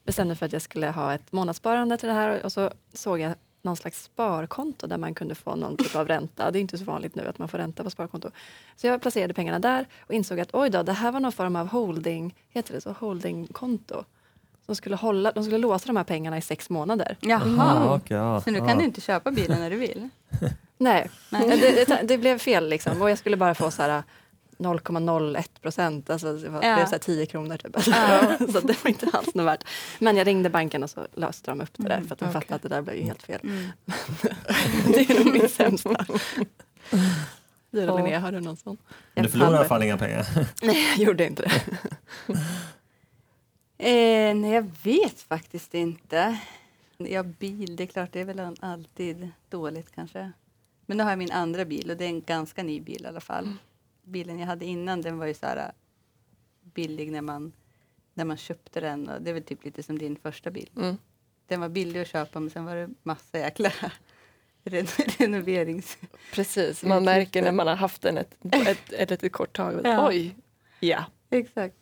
bestämde 0.05 0.36
för 0.36 0.45
att 0.45 0.53
jag 0.53 0.61
skulle 0.61 0.88
ha 0.88 1.13
ett 1.13 1.32
månadssparande 1.32 1.97
till 1.97 2.07
det 2.07 2.15
här 2.15 2.45
och 2.45 2.51
så 2.51 2.72
såg 2.93 3.20
jag 3.20 3.34
någon 3.62 3.76
slags 3.76 4.03
sparkonto 4.03 4.88
där 4.88 4.97
man 4.97 5.14
kunde 5.14 5.36
få 5.36 5.55
någon 5.55 5.78
typ 5.78 5.95
av 5.95 6.08
ränta. 6.08 6.51
Det 6.51 6.60
är 6.60 6.62
inte 6.62 6.78
så 6.78 6.84
vanligt 6.84 7.16
nu 7.16 7.28
att 7.28 7.39
man 7.39 7.47
får 7.47 7.58
ränta 7.58 7.84
på 7.84 7.89
sparkonto. 7.89 8.30
Så 8.76 8.88
jag 8.88 9.01
placerade 9.01 9.34
pengarna 9.34 9.60
där 9.60 9.88
och 9.99 10.14
insåg 10.14 10.39
att 10.39 10.49
oj 10.53 10.70
då, 10.70 10.84
det 10.84 10.93
här 10.93 11.12
var 11.12 11.20
någon 11.20 11.32
form 11.32 11.55
av 11.55 11.68
holding, 11.68 12.36
heter 12.49 12.74
det 12.74 12.82
så, 12.82 12.91
holdingkonto. 12.91 14.03
De 14.66 14.76
skulle, 14.76 14.95
hålla, 14.95 15.32
de 15.32 15.43
skulle 15.43 15.58
låsa 15.58 15.88
de 15.88 15.97
här 15.97 16.03
pengarna 16.03 16.38
i 16.38 16.41
sex 16.41 16.70
månader. 16.70 17.18
Jaha, 17.20 17.78
mm. 17.78 17.91
okay, 17.91 18.18
ja. 18.18 18.41
så 18.41 18.51
nu 18.51 18.60
kan 18.60 18.70
ja. 18.70 18.76
du 18.76 18.84
inte 18.84 19.01
köpa 19.01 19.32
bilen 19.32 19.60
när 19.60 19.70
du 19.70 19.76
vill? 19.76 20.10
Nej, 20.78 21.10
Nej. 21.30 21.47
Det, 21.47 21.88
det, 21.88 22.01
det, 22.03 22.18
blev 22.18 22.38
fel 22.38 22.70
liksom. 22.70 23.01
Och 23.01 23.10
jag 23.10 23.18
skulle 23.18 23.38
bara 23.38 23.55
få 23.55 23.72
så 23.72 23.82
här 23.82 24.03
0,01 24.58 25.62
procent, 25.62 26.10
alltså 26.10 26.34
det, 26.34 26.49
var, 26.49 26.64
ja. 26.64 26.76
det 26.76 26.88
så 26.88 26.99
10 26.99 27.26
kronor 27.26 27.58
typ. 27.58 27.88
Ja. 27.88 28.38
så 28.53 28.60
det 28.60 28.84
var 28.84 28.89
inte 28.89 29.10
alls 29.14 29.36
något 29.36 29.45
värt. 29.45 29.64
Men 29.99 30.18
jag 30.18 30.28
ringde 30.28 30.49
banken 30.49 30.84
och 30.84 30.89
så 30.89 31.08
löste 31.14 31.51
de 31.51 31.62
upp 31.62 31.70
det 31.78 31.84
där 31.84 31.95
mm, 31.95 32.08
för 32.08 32.14
att 32.14 32.20
de 32.20 32.26
okay. 32.26 32.41
fattade 32.41 32.55
att 32.55 32.62
det 32.62 32.70
där 32.70 32.82
blev 32.82 32.95
ju 32.95 33.03
helt 33.03 33.24
fel. 33.24 33.39
Mm. 33.43 33.72
det 34.93 35.10
är 35.10 35.24
nog 35.24 35.34
min 35.34 35.49
sämsta. 35.49 36.05
Du 37.72 37.86
då 37.86 37.97
Linnea, 37.97 38.20
har 38.20 38.32
du 38.32 38.39
någon 38.39 38.58
sån? 38.58 38.78
Men 39.14 39.24
du 39.24 39.30
förlorade 39.30 39.55
i 39.55 39.60
alla 39.60 39.68
fall 39.68 39.84
inga 39.84 39.97
pengar? 39.97 40.28
Nej, 40.62 40.86
jag 40.97 41.08
gjorde 41.08 41.26
inte 41.26 41.41
det. 41.41 41.53
eh, 43.78 44.36
nej, 44.36 44.51
jag 44.51 44.72
vet 44.84 45.22
faktiskt 45.22 45.74
inte. 45.74 46.39
Ja, 46.97 47.24
bil, 47.24 47.76
det 47.76 47.84
är 47.84 47.88
klart, 47.88 48.14
det 48.14 48.22
är 48.22 48.26
väl 48.26 48.55
alltid 48.60 49.30
dåligt 49.49 49.91
kanske. 49.95 50.32
Men 50.86 50.97
nu 50.97 51.03
har 51.03 51.12
jag 51.12 51.20
min 51.20 51.32
andra 51.32 51.66
bil 51.66 51.91
och 51.91 51.97
det 51.97 52.05
är 52.05 52.10
en 52.10 52.22
ganska 52.22 52.64
ny 52.64 52.82
bil 52.82 53.01
i 53.03 53.08
alla 53.08 53.20
fall. 53.20 53.53
Bilen 54.08 54.39
jag 54.39 54.47
hade 54.47 54.66
innan 54.66 55.01
den 55.01 55.18
var 55.18 55.26
ju 55.26 55.34
så 55.34 55.45
här 55.45 55.58
äh, 55.58 55.72
billig 56.74 57.12
när 57.12 57.22
man, 57.22 57.53
när 58.14 58.26
man 58.26 58.38
köpte 58.38 58.80
den. 58.80 59.10
Och 59.10 59.22
det 59.22 59.30
är 59.30 59.34
väl 59.34 59.43
typ 59.43 59.66
lite 59.66 59.84
som 59.84 59.97
din 59.97 60.16
första 60.16 60.51
bil. 60.51 60.70
Mm. 60.78 60.97
Den 61.47 61.60
var 61.60 61.70
billig 61.70 62.01
att 62.01 62.08
köpa 62.08 62.39
men 62.39 62.49
sen 62.49 62.66
var 62.66 62.76
det 62.76 62.89
massa 63.03 63.39
jäkla 63.39 63.72
ren 64.64 64.88
renoverings... 65.18 65.97
Precis, 66.34 66.84
man 66.84 67.03
märker 67.03 67.41
när 67.41 67.51
man 67.51 67.68
har 67.68 67.76
haft 67.76 68.01
den 68.01 68.18
ett, 68.18 68.38
ett, 68.51 68.93
ett 68.93 69.10
litet 69.10 69.32
kort 69.32 69.55
tag. 69.55 69.82
Ja. 69.84 70.08
Oj! 70.08 70.36
Ja. 70.80 71.05
Exakt. 71.30 71.76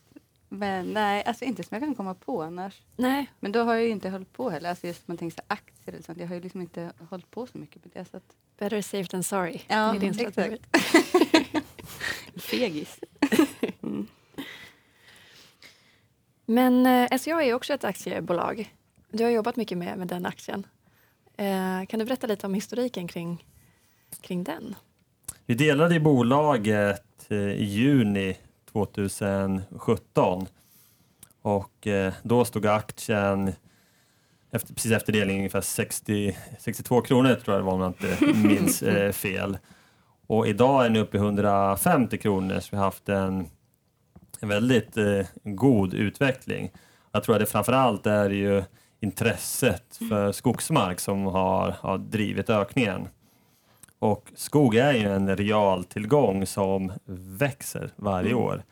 Men 0.49 0.85
nej, 0.85 1.23
alltså 1.23 1.45
inte 1.45 1.63
som 1.63 1.75
jag 1.75 1.81
kan 1.81 1.95
komma 1.95 2.13
på 2.13 2.43
annars. 2.43 2.81
Nej. 2.95 3.31
Men 3.39 3.51
då 3.51 3.63
har 3.63 3.73
jag 3.73 3.83
ju 3.83 3.89
inte 3.89 4.09
hållit 4.09 4.33
på 4.33 4.49
heller. 4.49 4.69
Alltså 4.69 4.87
just 4.87 5.07
man 5.07 5.17
tänker 5.17 5.35
så 5.35 5.41
aktier 5.47 5.93
eller 5.93 6.03
sånt. 6.03 6.19
Jag 6.19 6.27
har 6.27 6.35
ju 6.35 6.41
liksom 6.41 6.61
inte 6.61 6.91
hållit 7.09 7.31
på 7.31 7.47
så 7.47 7.57
mycket 7.57 7.85
med 7.85 7.91
det. 7.93 8.05
Så 8.11 8.17
att... 8.17 8.35
Better 8.57 8.81
safe 8.81 9.09
than 9.09 9.23
sorry. 9.23 9.61
Ja, 9.67 9.95
exakt. 9.95 10.61
Fegis. 12.59 12.99
Mm. 13.81 14.07
Men 16.45 16.85
eh, 16.85 17.17
SCA 17.17 17.43
är 17.43 17.53
också 17.53 17.73
ett 17.73 17.83
aktiebolag. 17.83 18.73
Du 19.11 19.23
har 19.23 19.31
jobbat 19.31 19.55
mycket 19.55 19.77
med, 19.77 19.97
med 19.97 20.07
den 20.07 20.25
aktien. 20.25 20.67
Eh, 21.37 21.85
kan 21.87 21.99
du 21.99 22.05
berätta 22.05 22.27
lite 22.27 22.47
om 22.47 22.53
historiken 22.53 23.07
kring, 23.07 23.45
kring 24.21 24.43
den? 24.43 24.75
Vi 25.45 25.55
delade 25.55 25.95
i 25.95 25.99
bolaget 25.99 27.25
eh, 27.29 27.37
i 27.37 27.63
juni 27.63 28.37
2017 28.71 30.47
och 31.41 31.87
eh, 31.87 32.13
då 32.23 32.45
stod 32.45 32.65
aktien 32.65 33.53
efter, 34.51 34.73
precis 34.73 34.91
efter 34.91 35.13
delningen 35.13 35.39
ungefär 35.39 35.61
60, 35.61 36.37
62 36.59 37.01
kronor 37.01 37.35
tror 37.35 37.55
jag 37.55 37.63
det 37.63 37.65
var 37.65 37.73
om 37.73 37.81
jag 37.81 37.89
inte 37.89 38.25
minns 38.47 38.83
eh, 38.83 39.11
fel. 39.11 39.57
Och 40.27 40.47
idag 40.47 40.85
är 40.85 40.89
den 40.89 41.01
uppe 41.01 41.17
i 41.17 41.19
150 41.19 42.17
kronor 42.17 42.59
så 42.59 42.67
vi 42.71 42.77
har 42.77 42.85
haft 42.85 43.09
en, 43.09 43.47
en 44.39 44.49
väldigt 44.49 44.97
eh, 44.97 45.25
god 45.43 45.93
utveckling. 45.93 46.71
Jag 47.11 47.23
tror 47.23 47.35
att 47.35 47.41
det 47.41 47.45
framförallt 47.45 48.05
är 48.05 48.29
ju 48.29 48.63
intresset 48.99 49.99
för 50.09 50.31
skogsmark 50.31 50.99
som 50.99 51.25
har, 51.25 51.75
har 51.79 51.97
drivit 51.97 52.49
ökningen. 52.49 53.07
Och 53.99 54.31
skog 54.35 54.75
är 54.75 54.93
ju 54.93 55.13
en 55.13 55.37
realtillgång 55.37 56.45
som 56.45 56.91
växer 57.05 57.89
varje 57.95 58.31
mm. 58.31 58.43
år. 58.43 58.63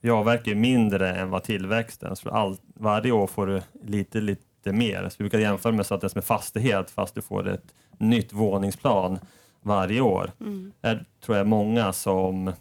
Vi 0.00 0.10
avverkar 0.10 0.54
mindre 0.54 1.14
än 1.14 1.30
vad 1.30 1.42
tillväxten, 1.42 2.16
så 2.16 2.30
all, 2.30 2.56
varje 2.74 3.12
år 3.12 3.26
får 3.26 3.46
du 3.46 3.62
lite, 3.84 4.20
lite 4.20 4.72
mer. 4.72 5.08
Så 5.08 5.14
vi 5.18 5.22
brukar 5.22 5.38
jämföra 5.38 5.72
med 5.72 5.86
så 5.86 5.94
att 5.94 6.00
det 6.00 6.06
är 6.06 6.08
som 6.08 6.18
en 6.18 6.22
fastighet 6.22 6.90
fast 6.90 7.14
du 7.14 7.22
får 7.22 7.48
ett 7.48 7.74
nytt 7.98 8.32
våningsplan 8.32 9.18
varje 9.66 10.00
år. 10.00 10.32
Mm. 10.40 10.72
Det 10.80 11.04
tror 11.20 11.36
jag 11.36 11.46
många 11.46 11.92
som, 11.92 12.52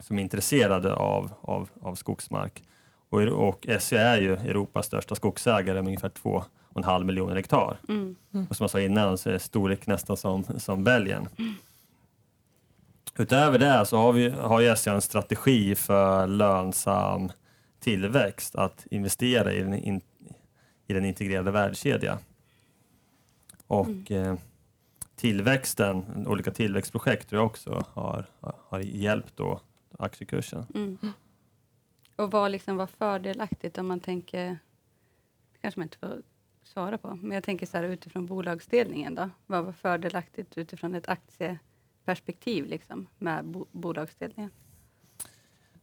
som 0.00 0.18
är 0.18 0.22
intresserade 0.22 0.94
av, 0.94 1.32
av, 1.40 1.68
av 1.80 1.94
skogsmark. 1.94 2.62
Och, 3.08 3.20
och 3.20 3.66
SCA 3.80 4.00
är 4.00 4.20
ju 4.20 4.32
Europas 4.32 4.86
största 4.86 5.14
skogsägare 5.14 5.82
med 5.82 5.86
ungefär 5.86 6.08
2,5 6.08 7.04
miljoner 7.04 7.36
hektar. 7.36 7.76
Mm. 7.88 8.16
Mm. 8.34 8.46
Och 8.50 8.56
som 8.56 8.64
jag 8.64 8.70
sa 8.70 8.80
innan 8.80 9.18
så 9.18 9.30
är 9.30 9.38
storlek 9.38 9.86
nästan 9.86 10.16
som, 10.16 10.44
som 10.44 10.84
Belgien. 10.84 11.28
Mm. 11.38 11.54
Utöver 13.18 13.58
det 13.58 13.86
så 13.86 13.96
har, 13.96 14.12
vi, 14.12 14.30
har 14.30 14.60
ju 14.60 14.76
SCA 14.76 14.92
en 14.92 15.00
strategi 15.00 15.74
för 15.74 16.26
lönsam 16.26 17.32
tillväxt, 17.80 18.54
att 18.54 18.86
investera 18.90 19.52
i 19.52 19.62
den, 19.62 19.74
in, 19.74 20.00
i 20.86 20.92
den 20.92 21.04
integrerade 21.04 21.50
värdekedjan. 21.50 22.18
Och 23.66 24.10
mm. 24.10 24.38
Tillväxten, 25.20 26.26
olika 26.26 26.50
tillväxtprojekt 26.50 27.28
tror 27.28 27.40
jag 27.40 27.46
också 27.46 27.84
har, 27.92 28.26
har 28.40 28.80
hjälpt 28.80 29.36
då 29.36 29.60
aktiekursen. 29.98 30.66
Mm. 30.74 30.98
Och 32.16 32.30
vad 32.30 32.50
liksom 32.50 32.76
var 32.76 32.86
fördelaktigt 32.86 33.78
om 33.78 33.86
man 33.86 34.00
tänker, 34.00 34.46
det 35.52 35.58
kanske 35.60 35.80
man 35.80 35.84
inte 35.84 35.98
får 35.98 36.22
svara 36.62 36.98
på, 36.98 37.18
men 37.22 37.30
jag 37.30 37.44
tänker 37.44 37.66
så 37.66 37.76
här 37.76 37.84
utifrån 37.84 38.26
bolagsdelningen 38.26 39.14
då. 39.14 39.30
Vad 39.46 39.64
var 39.64 39.72
fördelaktigt 39.72 40.58
utifrån 40.58 40.94
ett 40.94 41.08
aktieperspektiv 41.08 42.66
liksom, 42.66 43.06
med 43.18 43.44
bo 43.44 43.66
bolagsdelningen? 43.72 44.50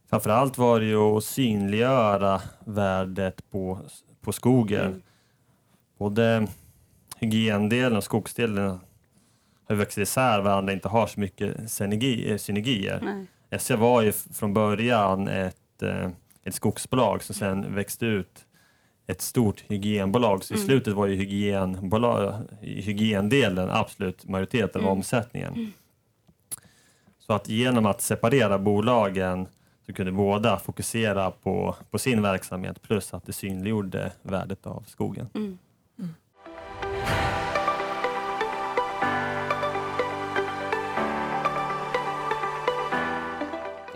Framförallt 0.06 0.58
var 0.58 0.80
det 0.80 0.86
ju 0.86 0.98
att 0.98 1.24
synliggöra 1.24 2.40
värdet 2.64 3.50
på, 3.50 3.78
på 4.20 4.32
skogen. 4.32 4.86
Mm. 4.86 5.02
Både 5.98 6.46
hygiendelen 7.16 7.96
och 7.96 8.04
skogsdelen 8.04 8.80
har 9.68 9.76
vuxit 9.76 10.02
isär 10.02 10.40
varandra, 10.40 10.72
inte 10.72 10.88
har 10.88 11.06
så 11.06 11.20
mycket 11.20 11.70
synergi, 11.70 12.30
eh, 12.30 12.36
synergier. 12.36 13.00
Nej. 13.02 13.26
SCA 13.58 13.76
var 13.76 14.02
ju 14.02 14.12
från 14.12 14.54
början 14.54 15.28
ett, 15.28 15.82
eh, 15.82 16.08
ett 16.44 16.54
skogsbolag 16.54 17.22
som 17.22 17.34
sen 17.34 17.74
växte 17.74 18.06
ut 18.06 18.44
ett 19.06 19.20
stort 19.20 19.64
hygienbolag. 19.68 20.44
Så 20.44 20.54
i 20.54 20.56
Mm. 20.56 20.66
slutet 20.66 20.94
var 20.94 21.06
ju 21.06 21.14
hygienbolag, 21.16 22.34
hygiendelen 22.60 23.70
absolut 23.70 24.28
majoriteten 24.28 24.80
av 24.80 24.86
Mm. 24.86 24.98
omsättningen. 24.98 25.72
Så 27.18 27.32
att 27.32 27.48
genom 27.48 27.86
att 27.86 28.00
separera 28.00 28.58
bolagen 28.58 29.46
så 29.86 29.92
kunde 29.92 30.12
båda 30.12 30.56
fokusera 30.58 31.30
på, 31.30 31.76
på 31.90 31.98
sin 31.98 32.22
verksamhet 32.22 32.82
plus 32.82 33.14
att 33.14 33.26
det 33.26 33.32
synliggjorde 33.32 34.12
värdet 34.22 34.66
av 34.66 34.84
skogen. 34.86 35.28
Mm. 35.34 35.58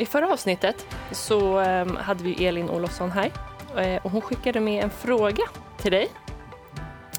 I 0.03 0.07
förra 0.07 0.32
avsnittet 0.32 0.86
så 1.12 1.59
ehm, 1.59 1.96
hade 1.96 2.24
vi 2.24 2.46
Elin 2.46 2.70
Olofsson 2.70 3.11
här 3.11 3.32
eh, 3.76 4.03
och 4.05 4.11
hon 4.11 4.20
skickade 4.20 4.61
med 4.61 4.84
en 4.84 4.90
fråga 4.90 5.42
till 5.78 5.92
dig. 5.92 6.09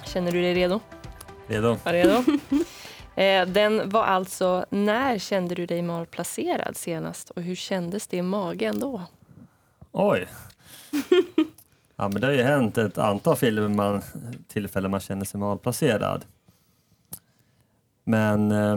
Känner 0.06 0.32
du 0.32 0.42
dig 0.42 0.54
redo? 0.54 0.80
Redo? 1.48 1.78
Var 1.84 1.94
redo? 1.94 2.24
Eh, 3.16 3.48
Den 3.48 3.90
var 3.90 4.04
alltså, 4.04 4.66
när 4.70 5.18
kände 5.20 5.56
du 5.56 5.66
dig 5.66 5.82
malplacerad 5.82 6.78
senast 6.78 7.30
och 7.30 7.42
hur 7.42 7.56
kändes 7.56 8.08
det 8.08 8.18
i 8.18 8.22
magen 8.22 8.80
då? 8.80 9.02
Oj! 9.92 10.28
Ja, 11.96 12.10
men 12.10 12.22
det 12.22 12.28
har 12.28 12.34
ju 12.34 12.44
hänt 12.44 12.78
ett 12.78 12.98
antal 12.98 13.36
filmer 13.36 13.68
man, 13.68 14.02
tillfällen 14.48 14.92
man 14.92 15.00
känner 15.00 15.26
sig 15.26 15.40
malplacerad. 15.40 16.26
Men 18.04 18.52
eh, 18.52 18.74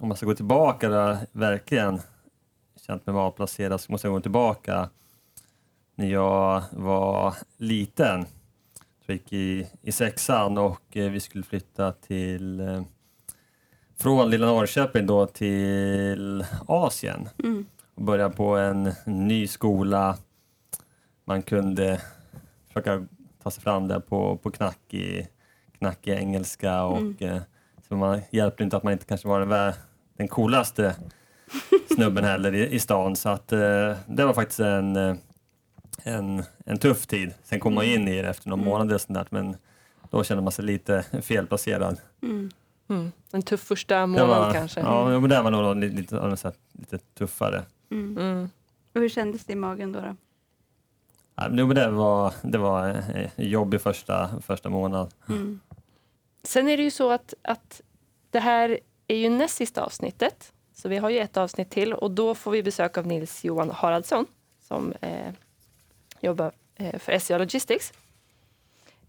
om 0.00 0.08
man 0.08 0.16
ska 0.16 0.26
gå 0.26 0.34
tillbaka 0.34 0.88
då, 0.88 1.16
verkligen 1.32 2.00
känt 2.88 3.06
mig 3.06 3.14
malplacerad 3.14 3.80
så 3.80 3.92
måste 3.92 4.06
jag 4.08 4.14
gå 4.14 4.20
tillbaka 4.20 4.88
när 5.94 6.06
jag 6.06 6.62
var 6.72 7.34
liten. 7.56 8.26
Jag 9.06 9.14
gick 9.14 9.32
i, 9.32 9.66
i 9.82 9.92
sexan 9.92 10.58
och 10.58 10.96
eh, 10.96 11.10
vi 11.10 11.20
skulle 11.20 11.44
flytta 11.44 11.92
till 11.92 12.60
eh, 12.60 12.82
från 13.96 14.30
lilla 14.30 14.46
Norrköping 14.46 15.06
då 15.06 15.26
till 15.26 16.44
Asien 16.66 17.28
Mm. 17.44 17.66
och 17.94 18.02
börja 18.02 18.30
på 18.30 18.56
en 18.56 18.92
ny 19.06 19.46
skola. 19.46 20.16
Man 21.24 21.42
kunde 21.42 22.02
försöka 22.66 23.06
ta 23.42 23.50
sig 23.50 23.62
fram 23.62 23.88
där 23.88 24.00
på, 24.00 24.36
på 24.36 24.50
knackig, 24.50 25.28
knackig 25.78 26.12
engelska 26.12 26.82
och 26.84 26.98
Mm. 26.98 27.16
eh, 27.20 27.42
så 27.88 27.94
man 27.96 28.20
hjälpte 28.30 28.64
inte 28.64 28.76
att 28.76 28.82
man 28.82 28.92
inte 28.92 29.04
kanske 29.06 29.28
var 29.28 29.40
den, 29.46 29.72
den 30.16 30.28
coolaste 30.28 30.94
snubben 31.94 32.24
heller 32.24 32.54
i, 32.54 32.66
i 32.74 32.80
stan. 32.80 33.16
Så 33.16 33.28
att 33.28 33.52
eh, 33.52 33.96
det 34.06 34.24
var 34.24 34.34
faktiskt 34.34 34.60
en, 34.60 34.96
eh, 34.96 35.16
en, 36.02 36.42
en 36.64 36.78
tuff 36.78 37.06
tid. 37.06 37.34
Sen 37.44 37.60
kom 37.60 37.74
man 37.74 37.84
in 37.84 38.08
i 38.08 38.22
det 38.22 38.28
efter 38.28 38.48
några 38.48 38.60
Mm. 38.62 38.70
månader 38.72 38.94
och 38.94 39.00
sånt 39.00 39.18
där, 39.18 39.26
men 39.30 39.56
då 40.10 40.24
kände 40.24 40.42
man 40.42 40.52
sig 40.52 40.64
lite 40.64 41.02
felplacerad. 41.22 42.00
Mm. 42.22 42.50
Mm. 42.90 43.12
En 43.32 43.42
tuff 43.42 43.60
första 43.60 44.06
månad 44.06 44.28
var, 44.28 44.52
kanske? 44.52 44.80
Ja, 44.80 45.20
men 45.20 45.30
det 45.30 45.42
var 45.42 45.50
nog 45.50 45.76
lite, 45.76 45.96
lite, 45.96 46.52
lite, 46.72 46.98
tuffare. 46.98 47.62
Mm. 47.90 48.18
Mm. 48.18 48.50
Och 48.94 49.00
hur 49.00 49.08
kändes 49.08 49.44
det 49.44 49.52
i 49.52 49.56
magen 49.56 49.92
då? 49.92 50.00
då? 50.00 50.16
Ja, 51.36 51.48
men 51.48 51.68
det 51.68 51.90
var, 51.90 52.34
det 52.42 52.58
var 52.58 52.88
eh, 52.88 53.30
jobbig 53.36 53.80
första, 53.80 54.30
första 54.42 54.68
månad. 54.68 55.14
Mm. 55.28 55.60
Sen 56.42 56.68
är 56.68 56.76
det 56.76 56.82
ju 56.82 56.90
så 56.90 57.10
att, 57.10 57.34
att 57.42 57.80
det 58.30 58.38
här 58.40 58.78
är 59.08 59.16
ju 59.16 59.28
näst 59.28 59.54
sista 59.56 59.82
avsnittet. 59.84 60.52
Så 60.82 60.88
vi 60.88 60.96
har 60.96 61.10
ju 61.10 61.18
ett 61.18 61.36
avsnitt 61.36 61.70
till 61.70 61.92
och 61.92 62.10
då 62.10 62.34
får 62.34 62.50
vi 62.50 62.62
besök 62.62 62.98
av 62.98 63.06
Nils 63.06 63.44
Johan 63.44 63.70
Haraldsson 63.70 64.26
som 64.60 64.92
eh, 65.00 65.32
jobbar 66.20 66.52
eh, 66.76 66.98
för 66.98 67.18
SCA 67.18 67.38
Logistics. 67.38 67.92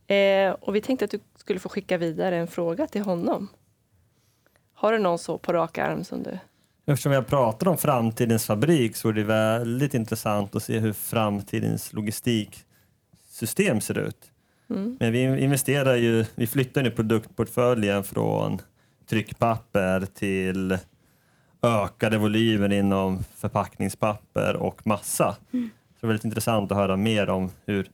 Eh, 0.08 0.52
och 0.52 0.76
vi 0.76 0.82
tänkte 0.82 1.06
att 1.06 1.12
du 1.12 1.20
skulle 1.36 1.60
få 1.60 1.70
skicka 1.70 1.98
vidare 1.98 2.38
en 2.38 2.48
fråga 2.48 2.88
till 2.88 3.02
honom. 3.02 3.48
Har 4.74 4.92
du 4.92 5.00
någon 5.00 5.20
så 5.20 5.38
på 5.38 5.54
rak 5.54 5.78
arm 5.78 6.04
som 6.04 6.24
du... 6.24 6.40
Eftersom 6.86 7.12
jag 7.12 7.28
pratar 7.28 7.68
om 7.68 7.78
framtidens 7.78 8.46
fabrik 8.46 8.96
så 8.96 9.10
är 9.10 9.14
det 9.14 9.24
väldigt 9.24 9.94
intressant 9.94 10.56
att 10.56 10.64
se 10.64 10.80
hur 10.80 10.94
framtidens 10.94 11.94
logistiksystem 11.94 13.82
ser 13.82 13.98
ut. 13.98 14.32
Mm. 14.70 14.98
Men 15.00 15.12
vi 15.12 15.44
investerar 15.44 15.96
ju, 15.96 16.26
vi 16.36 16.48
flyttar 16.48 16.84
nu 16.84 16.92
produktportföljen 16.92 18.04
från 18.04 18.62
tryckpapper 19.10 20.06
till 20.06 20.78
ökade 21.62 22.18
volymer 22.18 22.74
inom 22.74 23.24
förpackningspapper 23.36 24.56
och 24.56 24.88
massa. 24.88 25.38
Så 25.52 25.58
det 26.00 26.06
är 26.06 26.08
väldigt 26.08 26.26
intressant 26.26 26.72
att 26.72 26.78
höra 26.78 26.98
mer 26.98 27.30
om 27.30 27.52
hur, 27.66 27.90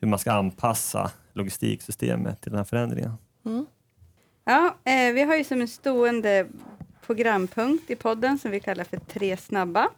hur 0.00 0.08
man 0.08 0.18
ska 0.18 0.32
anpassa 0.32 1.10
logistiksystemet 1.32 2.40
till 2.40 2.50
den 2.50 2.58
här 2.58 2.64
förändringen. 2.64 3.12
Mm. 3.46 3.66
Ja, 4.44 4.76
eh, 4.84 5.12
vi 5.14 5.22
har 5.22 5.36
ju 5.36 5.44
som 5.44 5.60
en 5.60 5.68
stående 5.68 6.46
programpunkt 7.06 7.90
i 7.90 7.96
podden 7.96 8.38
som 8.38 8.50
vi 8.50 8.60
kallar 8.60 8.84
för 8.84 8.96
Tre 8.96 9.36
snabba. 9.36 9.88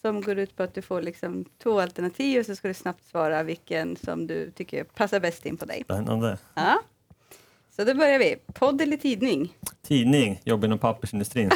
Som 0.00 0.22
går 0.22 0.38
ut 0.38 0.56
på 0.56 0.62
att 0.62 0.74
du 0.74 0.82
får 0.82 1.02
liksom 1.02 1.44
två 1.62 1.80
alternativ 1.80 2.40
och 2.40 2.46
så 2.46 2.56
ska 2.56 2.68
du 2.68 2.74
snabbt 2.74 3.04
svara 3.04 3.42
vilken 3.42 3.96
som 3.96 4.26
du 4.26 4.50
tycker 4.50 4.84
passar 4.84 5.20
bäst 5.20 5.46
in 5.46 5.56
på 5.56 5.64
dig. 5.64 5.82
Spännande. 5.84 6.38
Ja. 6.54 6.78
Så 7.76 7.84
då 7.84 7.94
börjar 7.94 8.18
vi. 8.18 8.36
Podd 8.52 8.80
eller 8.80 8.96
tidning? 8.96 9.56
Tidning, 9.86 10.40
jobb 10.44 10.64
inom 10.64 10.78
pappersindustrin. 10.78 11.50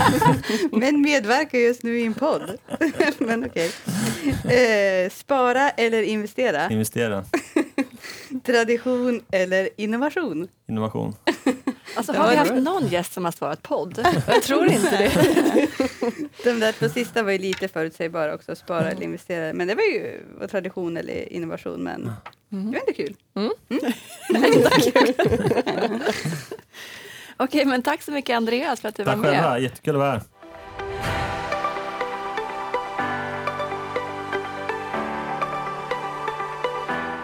Men 0.72 1.00
medverkar 1.02 1.58
just 1.58 1.82
nu 1.82 1.98
i 1.98 2.06
en 2.06 2.14
podd. 2.14 2.58
Men 3.18 3.44
okej. 3.46 3.70
Eh, 4.44 5.10
spara 5.10 5.70
eller 5.70 6.02
investera? 6.02 6.70
Investera, 6.70 7.24
Tradition 8.44 9.22
eller 9.30 9.68
innovation? 9.76 10.48
innovation. 10.68 11.14
Alltså, 11.96 12.12
Det 12.12 12.18
har 12.18 12.30
vi 12.30 12.36
haft 12.36 12.54
någon 12.54 12.86
gäst 12.88 13.12
som 13.12 13.24
har 13.24 13.32
svarat 13.32 13.62
podd? 13.62 14.06
Jag 14.26 14.42
tror 14.42 14.66
inte 14.66 14.96
det. 14.96 15.10
De 16.44 16.60
där 16.60 16.72
två 16.72 16.88
sista 16.88 17.22
var 17.22 17.32
ju 17.32 17.38
lite 17.38 17.68
förutsägbara 17.68 18.34
också, 18.34 18.56
spara 18.56 18.90
eller 18.90 19.02
investera. 19.02 19.52
Men 19.52 19.68
det 19.68 19.74
var 19.74 19.82
ju 19.82 20.20
tradition 20.50 20.96
eller 20.96 21.32
innovation, 21.32 21.82
men 21.82 22.04
det 22.48 22.56
Mm. 22.56 22.70
var 22.72 22.80
ändå 22.80 22.92
kul. 22.92 23.16
Okej, 27.36 27.64
men 27.64 27.82
tack 27.82 28.02
så 28.02 28.12
mycket 28.12 28.36
Andreas 28.36 28.80
för 28.80 28.88
att 28.88 28.94
du 28.94 29.04
Tack 29.04 29.16
var 29.16 29.22
med. 29.22 29.30
själva, 29.32 29.58
jättekul 29.58 29.94
att 29.94 29.98
vara 29.98 30.10
här. 30.10 30.20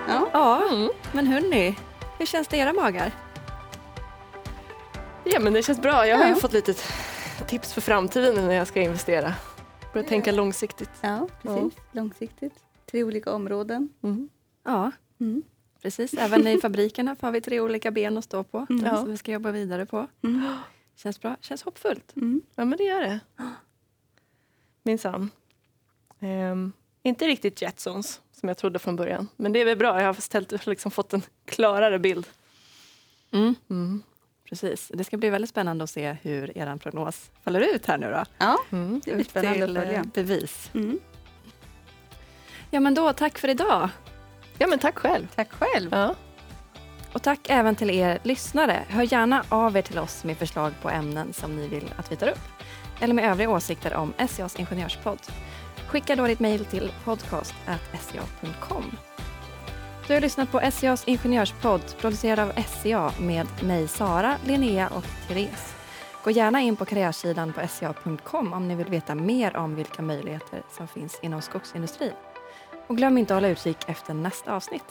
Ja. 0.08 0.28
Ja, 0.32 0.62
Mm. 0.72 0.88
men 1.12 1.26
hörni, 1.26 1.74
hur 2.18 2.26
känns 2.26 2.48
det 2.48 2.56
i 2.56 2.60
era 2.60 2.72
magar? 2.72 3.12
Ja, 5.26 5.40
men 5.40 5.52
det 5.52 5.62
känns 5.62 5.80
bra. 5.80 6.06
Jag 6.06 6.16
har 6.18 6.24
ju 6.24 6.30
Ja. 6.30 6.36
fått 6.36 6.52
lite 6.52 6.74
tips 7.46 7.72
för 7.72 7.80
framtiden 7.80 8.34
när 8.46 8.54
jag 8.54 8.66
ska 8.66 8.80
investera. 8.80 9.34
Börja 9.92 10.08
tänka 10.08 10.32
långsiktigt. 10.32 10.90
ja, 11.00 11.28
precis. 11.42 11.74
Långsiktigt. 11.92 12.52
Tre 12.90 13.04
olika 13.04 13.32
områden. 13.32 13.88
Mm. 14.02 14.28
Ja, 14.64 14.90
Mm. 15.20 15.42
precis. 15.82 16.14
Även 16.14 16.46
i 16.46 16.60
fabrikerna 16.60 17.16
har 17.20 17.32
vi 17.32 17.40
tre 17.40 17.60
olika 17.60 17.90
ben 17.90 18.18
att 18.18 18.24
stå 18.24 18.44
på 18.44 18.66
Mm. 18.70 18.96
som 18.96 19.10
vi 19.10 19.16
ska 19.16 19.32
jobba 19.32 19.50
vidare 19.50 19.86
på. 19.86 20.06
Mm. 20.22 20.52
Känns 20.96 21.20
bra, 21.20 21.36
känns 21.40 21.62
hoppfullt. 21.62 22.16
Mm. 22.16 22.42
Ja, 22.54 22.64
men 22.64 22.78
det 22.78 22.84
gör 22.84 23.00
det. 23.00 23.20
Minsann. 24.82 25.30
Ehm, 26.20 26.72
inte 27.02 27.26
riktigt 27.26 27.62
Jetsons 27.62 28.20
som 28.32 28.48
jag 28.48 28.58
trodde 28.58 28.78
från 28.78 28.96
början. 28.96 29.28
Men 29.36 29.52
det 29.52 29.60
är 29.60 29.64
väl 29.64 29.76
bra. 29.78 30.00
Jag 30.00 30.06
har 30.06 30.14
ställt, 30.14 30.66
liksom 30.66 30.90
fått 30.90 31.12
en 31.12 31.22
klarare 31.44 31.98
bild. 31.98 32.26
Mm. 33.30 33.54
Precis. 34.48 34.90
Det 34.94 35.04
ska 35.04 35.16
bli 35.16 35.30
väldigt 35.30 35.50
spännande 35.50 35.84
att 35.84 35.90
se 35.90 36.16
hur 36.22 36.58
er 36.58 36.76
prognos 36.76 37.30
faller 37.44 37.60
ut 37.60 37.86
här 37.86 37.98
nu 37.98 38.10
då. 38.10 38.24
Ja. 38.38 38.56
Mm. 38.72 39.00
Det 39.04 39.14
blir 39.14 39.24
spännande 39.24 39.64
att 39.64 39.86
följa. 39.86 40.04
bevis. 40.14 40.70
Mm. 40.74 40.98
Ja, 42.70 42.80
men 42.80 42.94
då 42.94 43.12
tack 43.12 43.38
för 43.38 43.48
idag. 43.48 43.88
Ja, 44.58 44.66
men 44.66 44.78
tack 44.78 44.98
själv. 44.98 45.26
Tack 45.34 45.52
själv. 45.52 45.90
Ja. 45.92 46.14
Och 47.12 47.22
tack 47.22 47.40
även 47.48 47.74
till 47.74 47.90
er 47.90 48.18
lyssnare. 48.22 48.82
Hör 48.88 49.02
gärna 49.12 49.44
av 49.48 49.76
er 49.76 49.82
till 49.82 49.98
oss 49.98 50.24
med 50.24 50.36
förslag 50.36 50.72
på 50.82 50.90
ämnen 50.90 51.32
som 51.32 51.56
ni 51.56 51.68
vill 51.68 51.90
att 51.96 52.12
vi 52.12 52.16
tar 52.16 52.28
upp. 52.28 52.38
Eller 53.00 53.14
med 53.14 53.30
övriga 53.30 53.50
åsikter 53.50 53.94
om 53.94 54.12
SCAs 54.28 54.56
ingenjörspodd. 54.56 55.18
Skicka 55.88 56.16
då 56.16 56.26
ditt 56.26 56.40
mejl 56.40 56.64
till 56.64 56.92
podcast.sca.com. 57.04 58.84
Du 60.06 60.14
har 60.14 60.20
lyssnat 60.20 60.52
på 60.52 60.60
SCAs 60.70 61.04
Ingenjörspodd 61.06 61.98
producerad 61.98 62.38
av 62.38 62.52
SCA 62.62 63.12
med 63.20 63.46
mig 63.62 63.88
Sara, 63.88 64.36
Linnea 64.44 64.88
och 64.88 65.04
Therese. 65.28 65.74
Gå 66.24 66.30
gärna 66.30 66.60
in 66.60 66.76
på 66.76 66.84
karriärsidan 66.84 67.52
på 67.52 67.68
sca.com 67.68 68.52
om 68.52 68.68
ni 68.68 68.74
vill 68.74 68.86
veta 68.86 69.14
mer 69.14 69.56
om 69.56 69.74
vilka 69.74 70.02
möjligheter 70.02 70.62
som 70.76 70.88
finns 70.88 71.18
inom 71.22 71.42
skogsindustrin. 71.42 72.12
Och 72.86 72.96
glöm 72.96 73.18
inte 73.18 73.34
att 73.34 73.36
hålla 73.36 73.48
utkik 73.48 73.76
efter 73.86 74.14
nästa 74.14 74.54
avsnitt. 74.54 74.84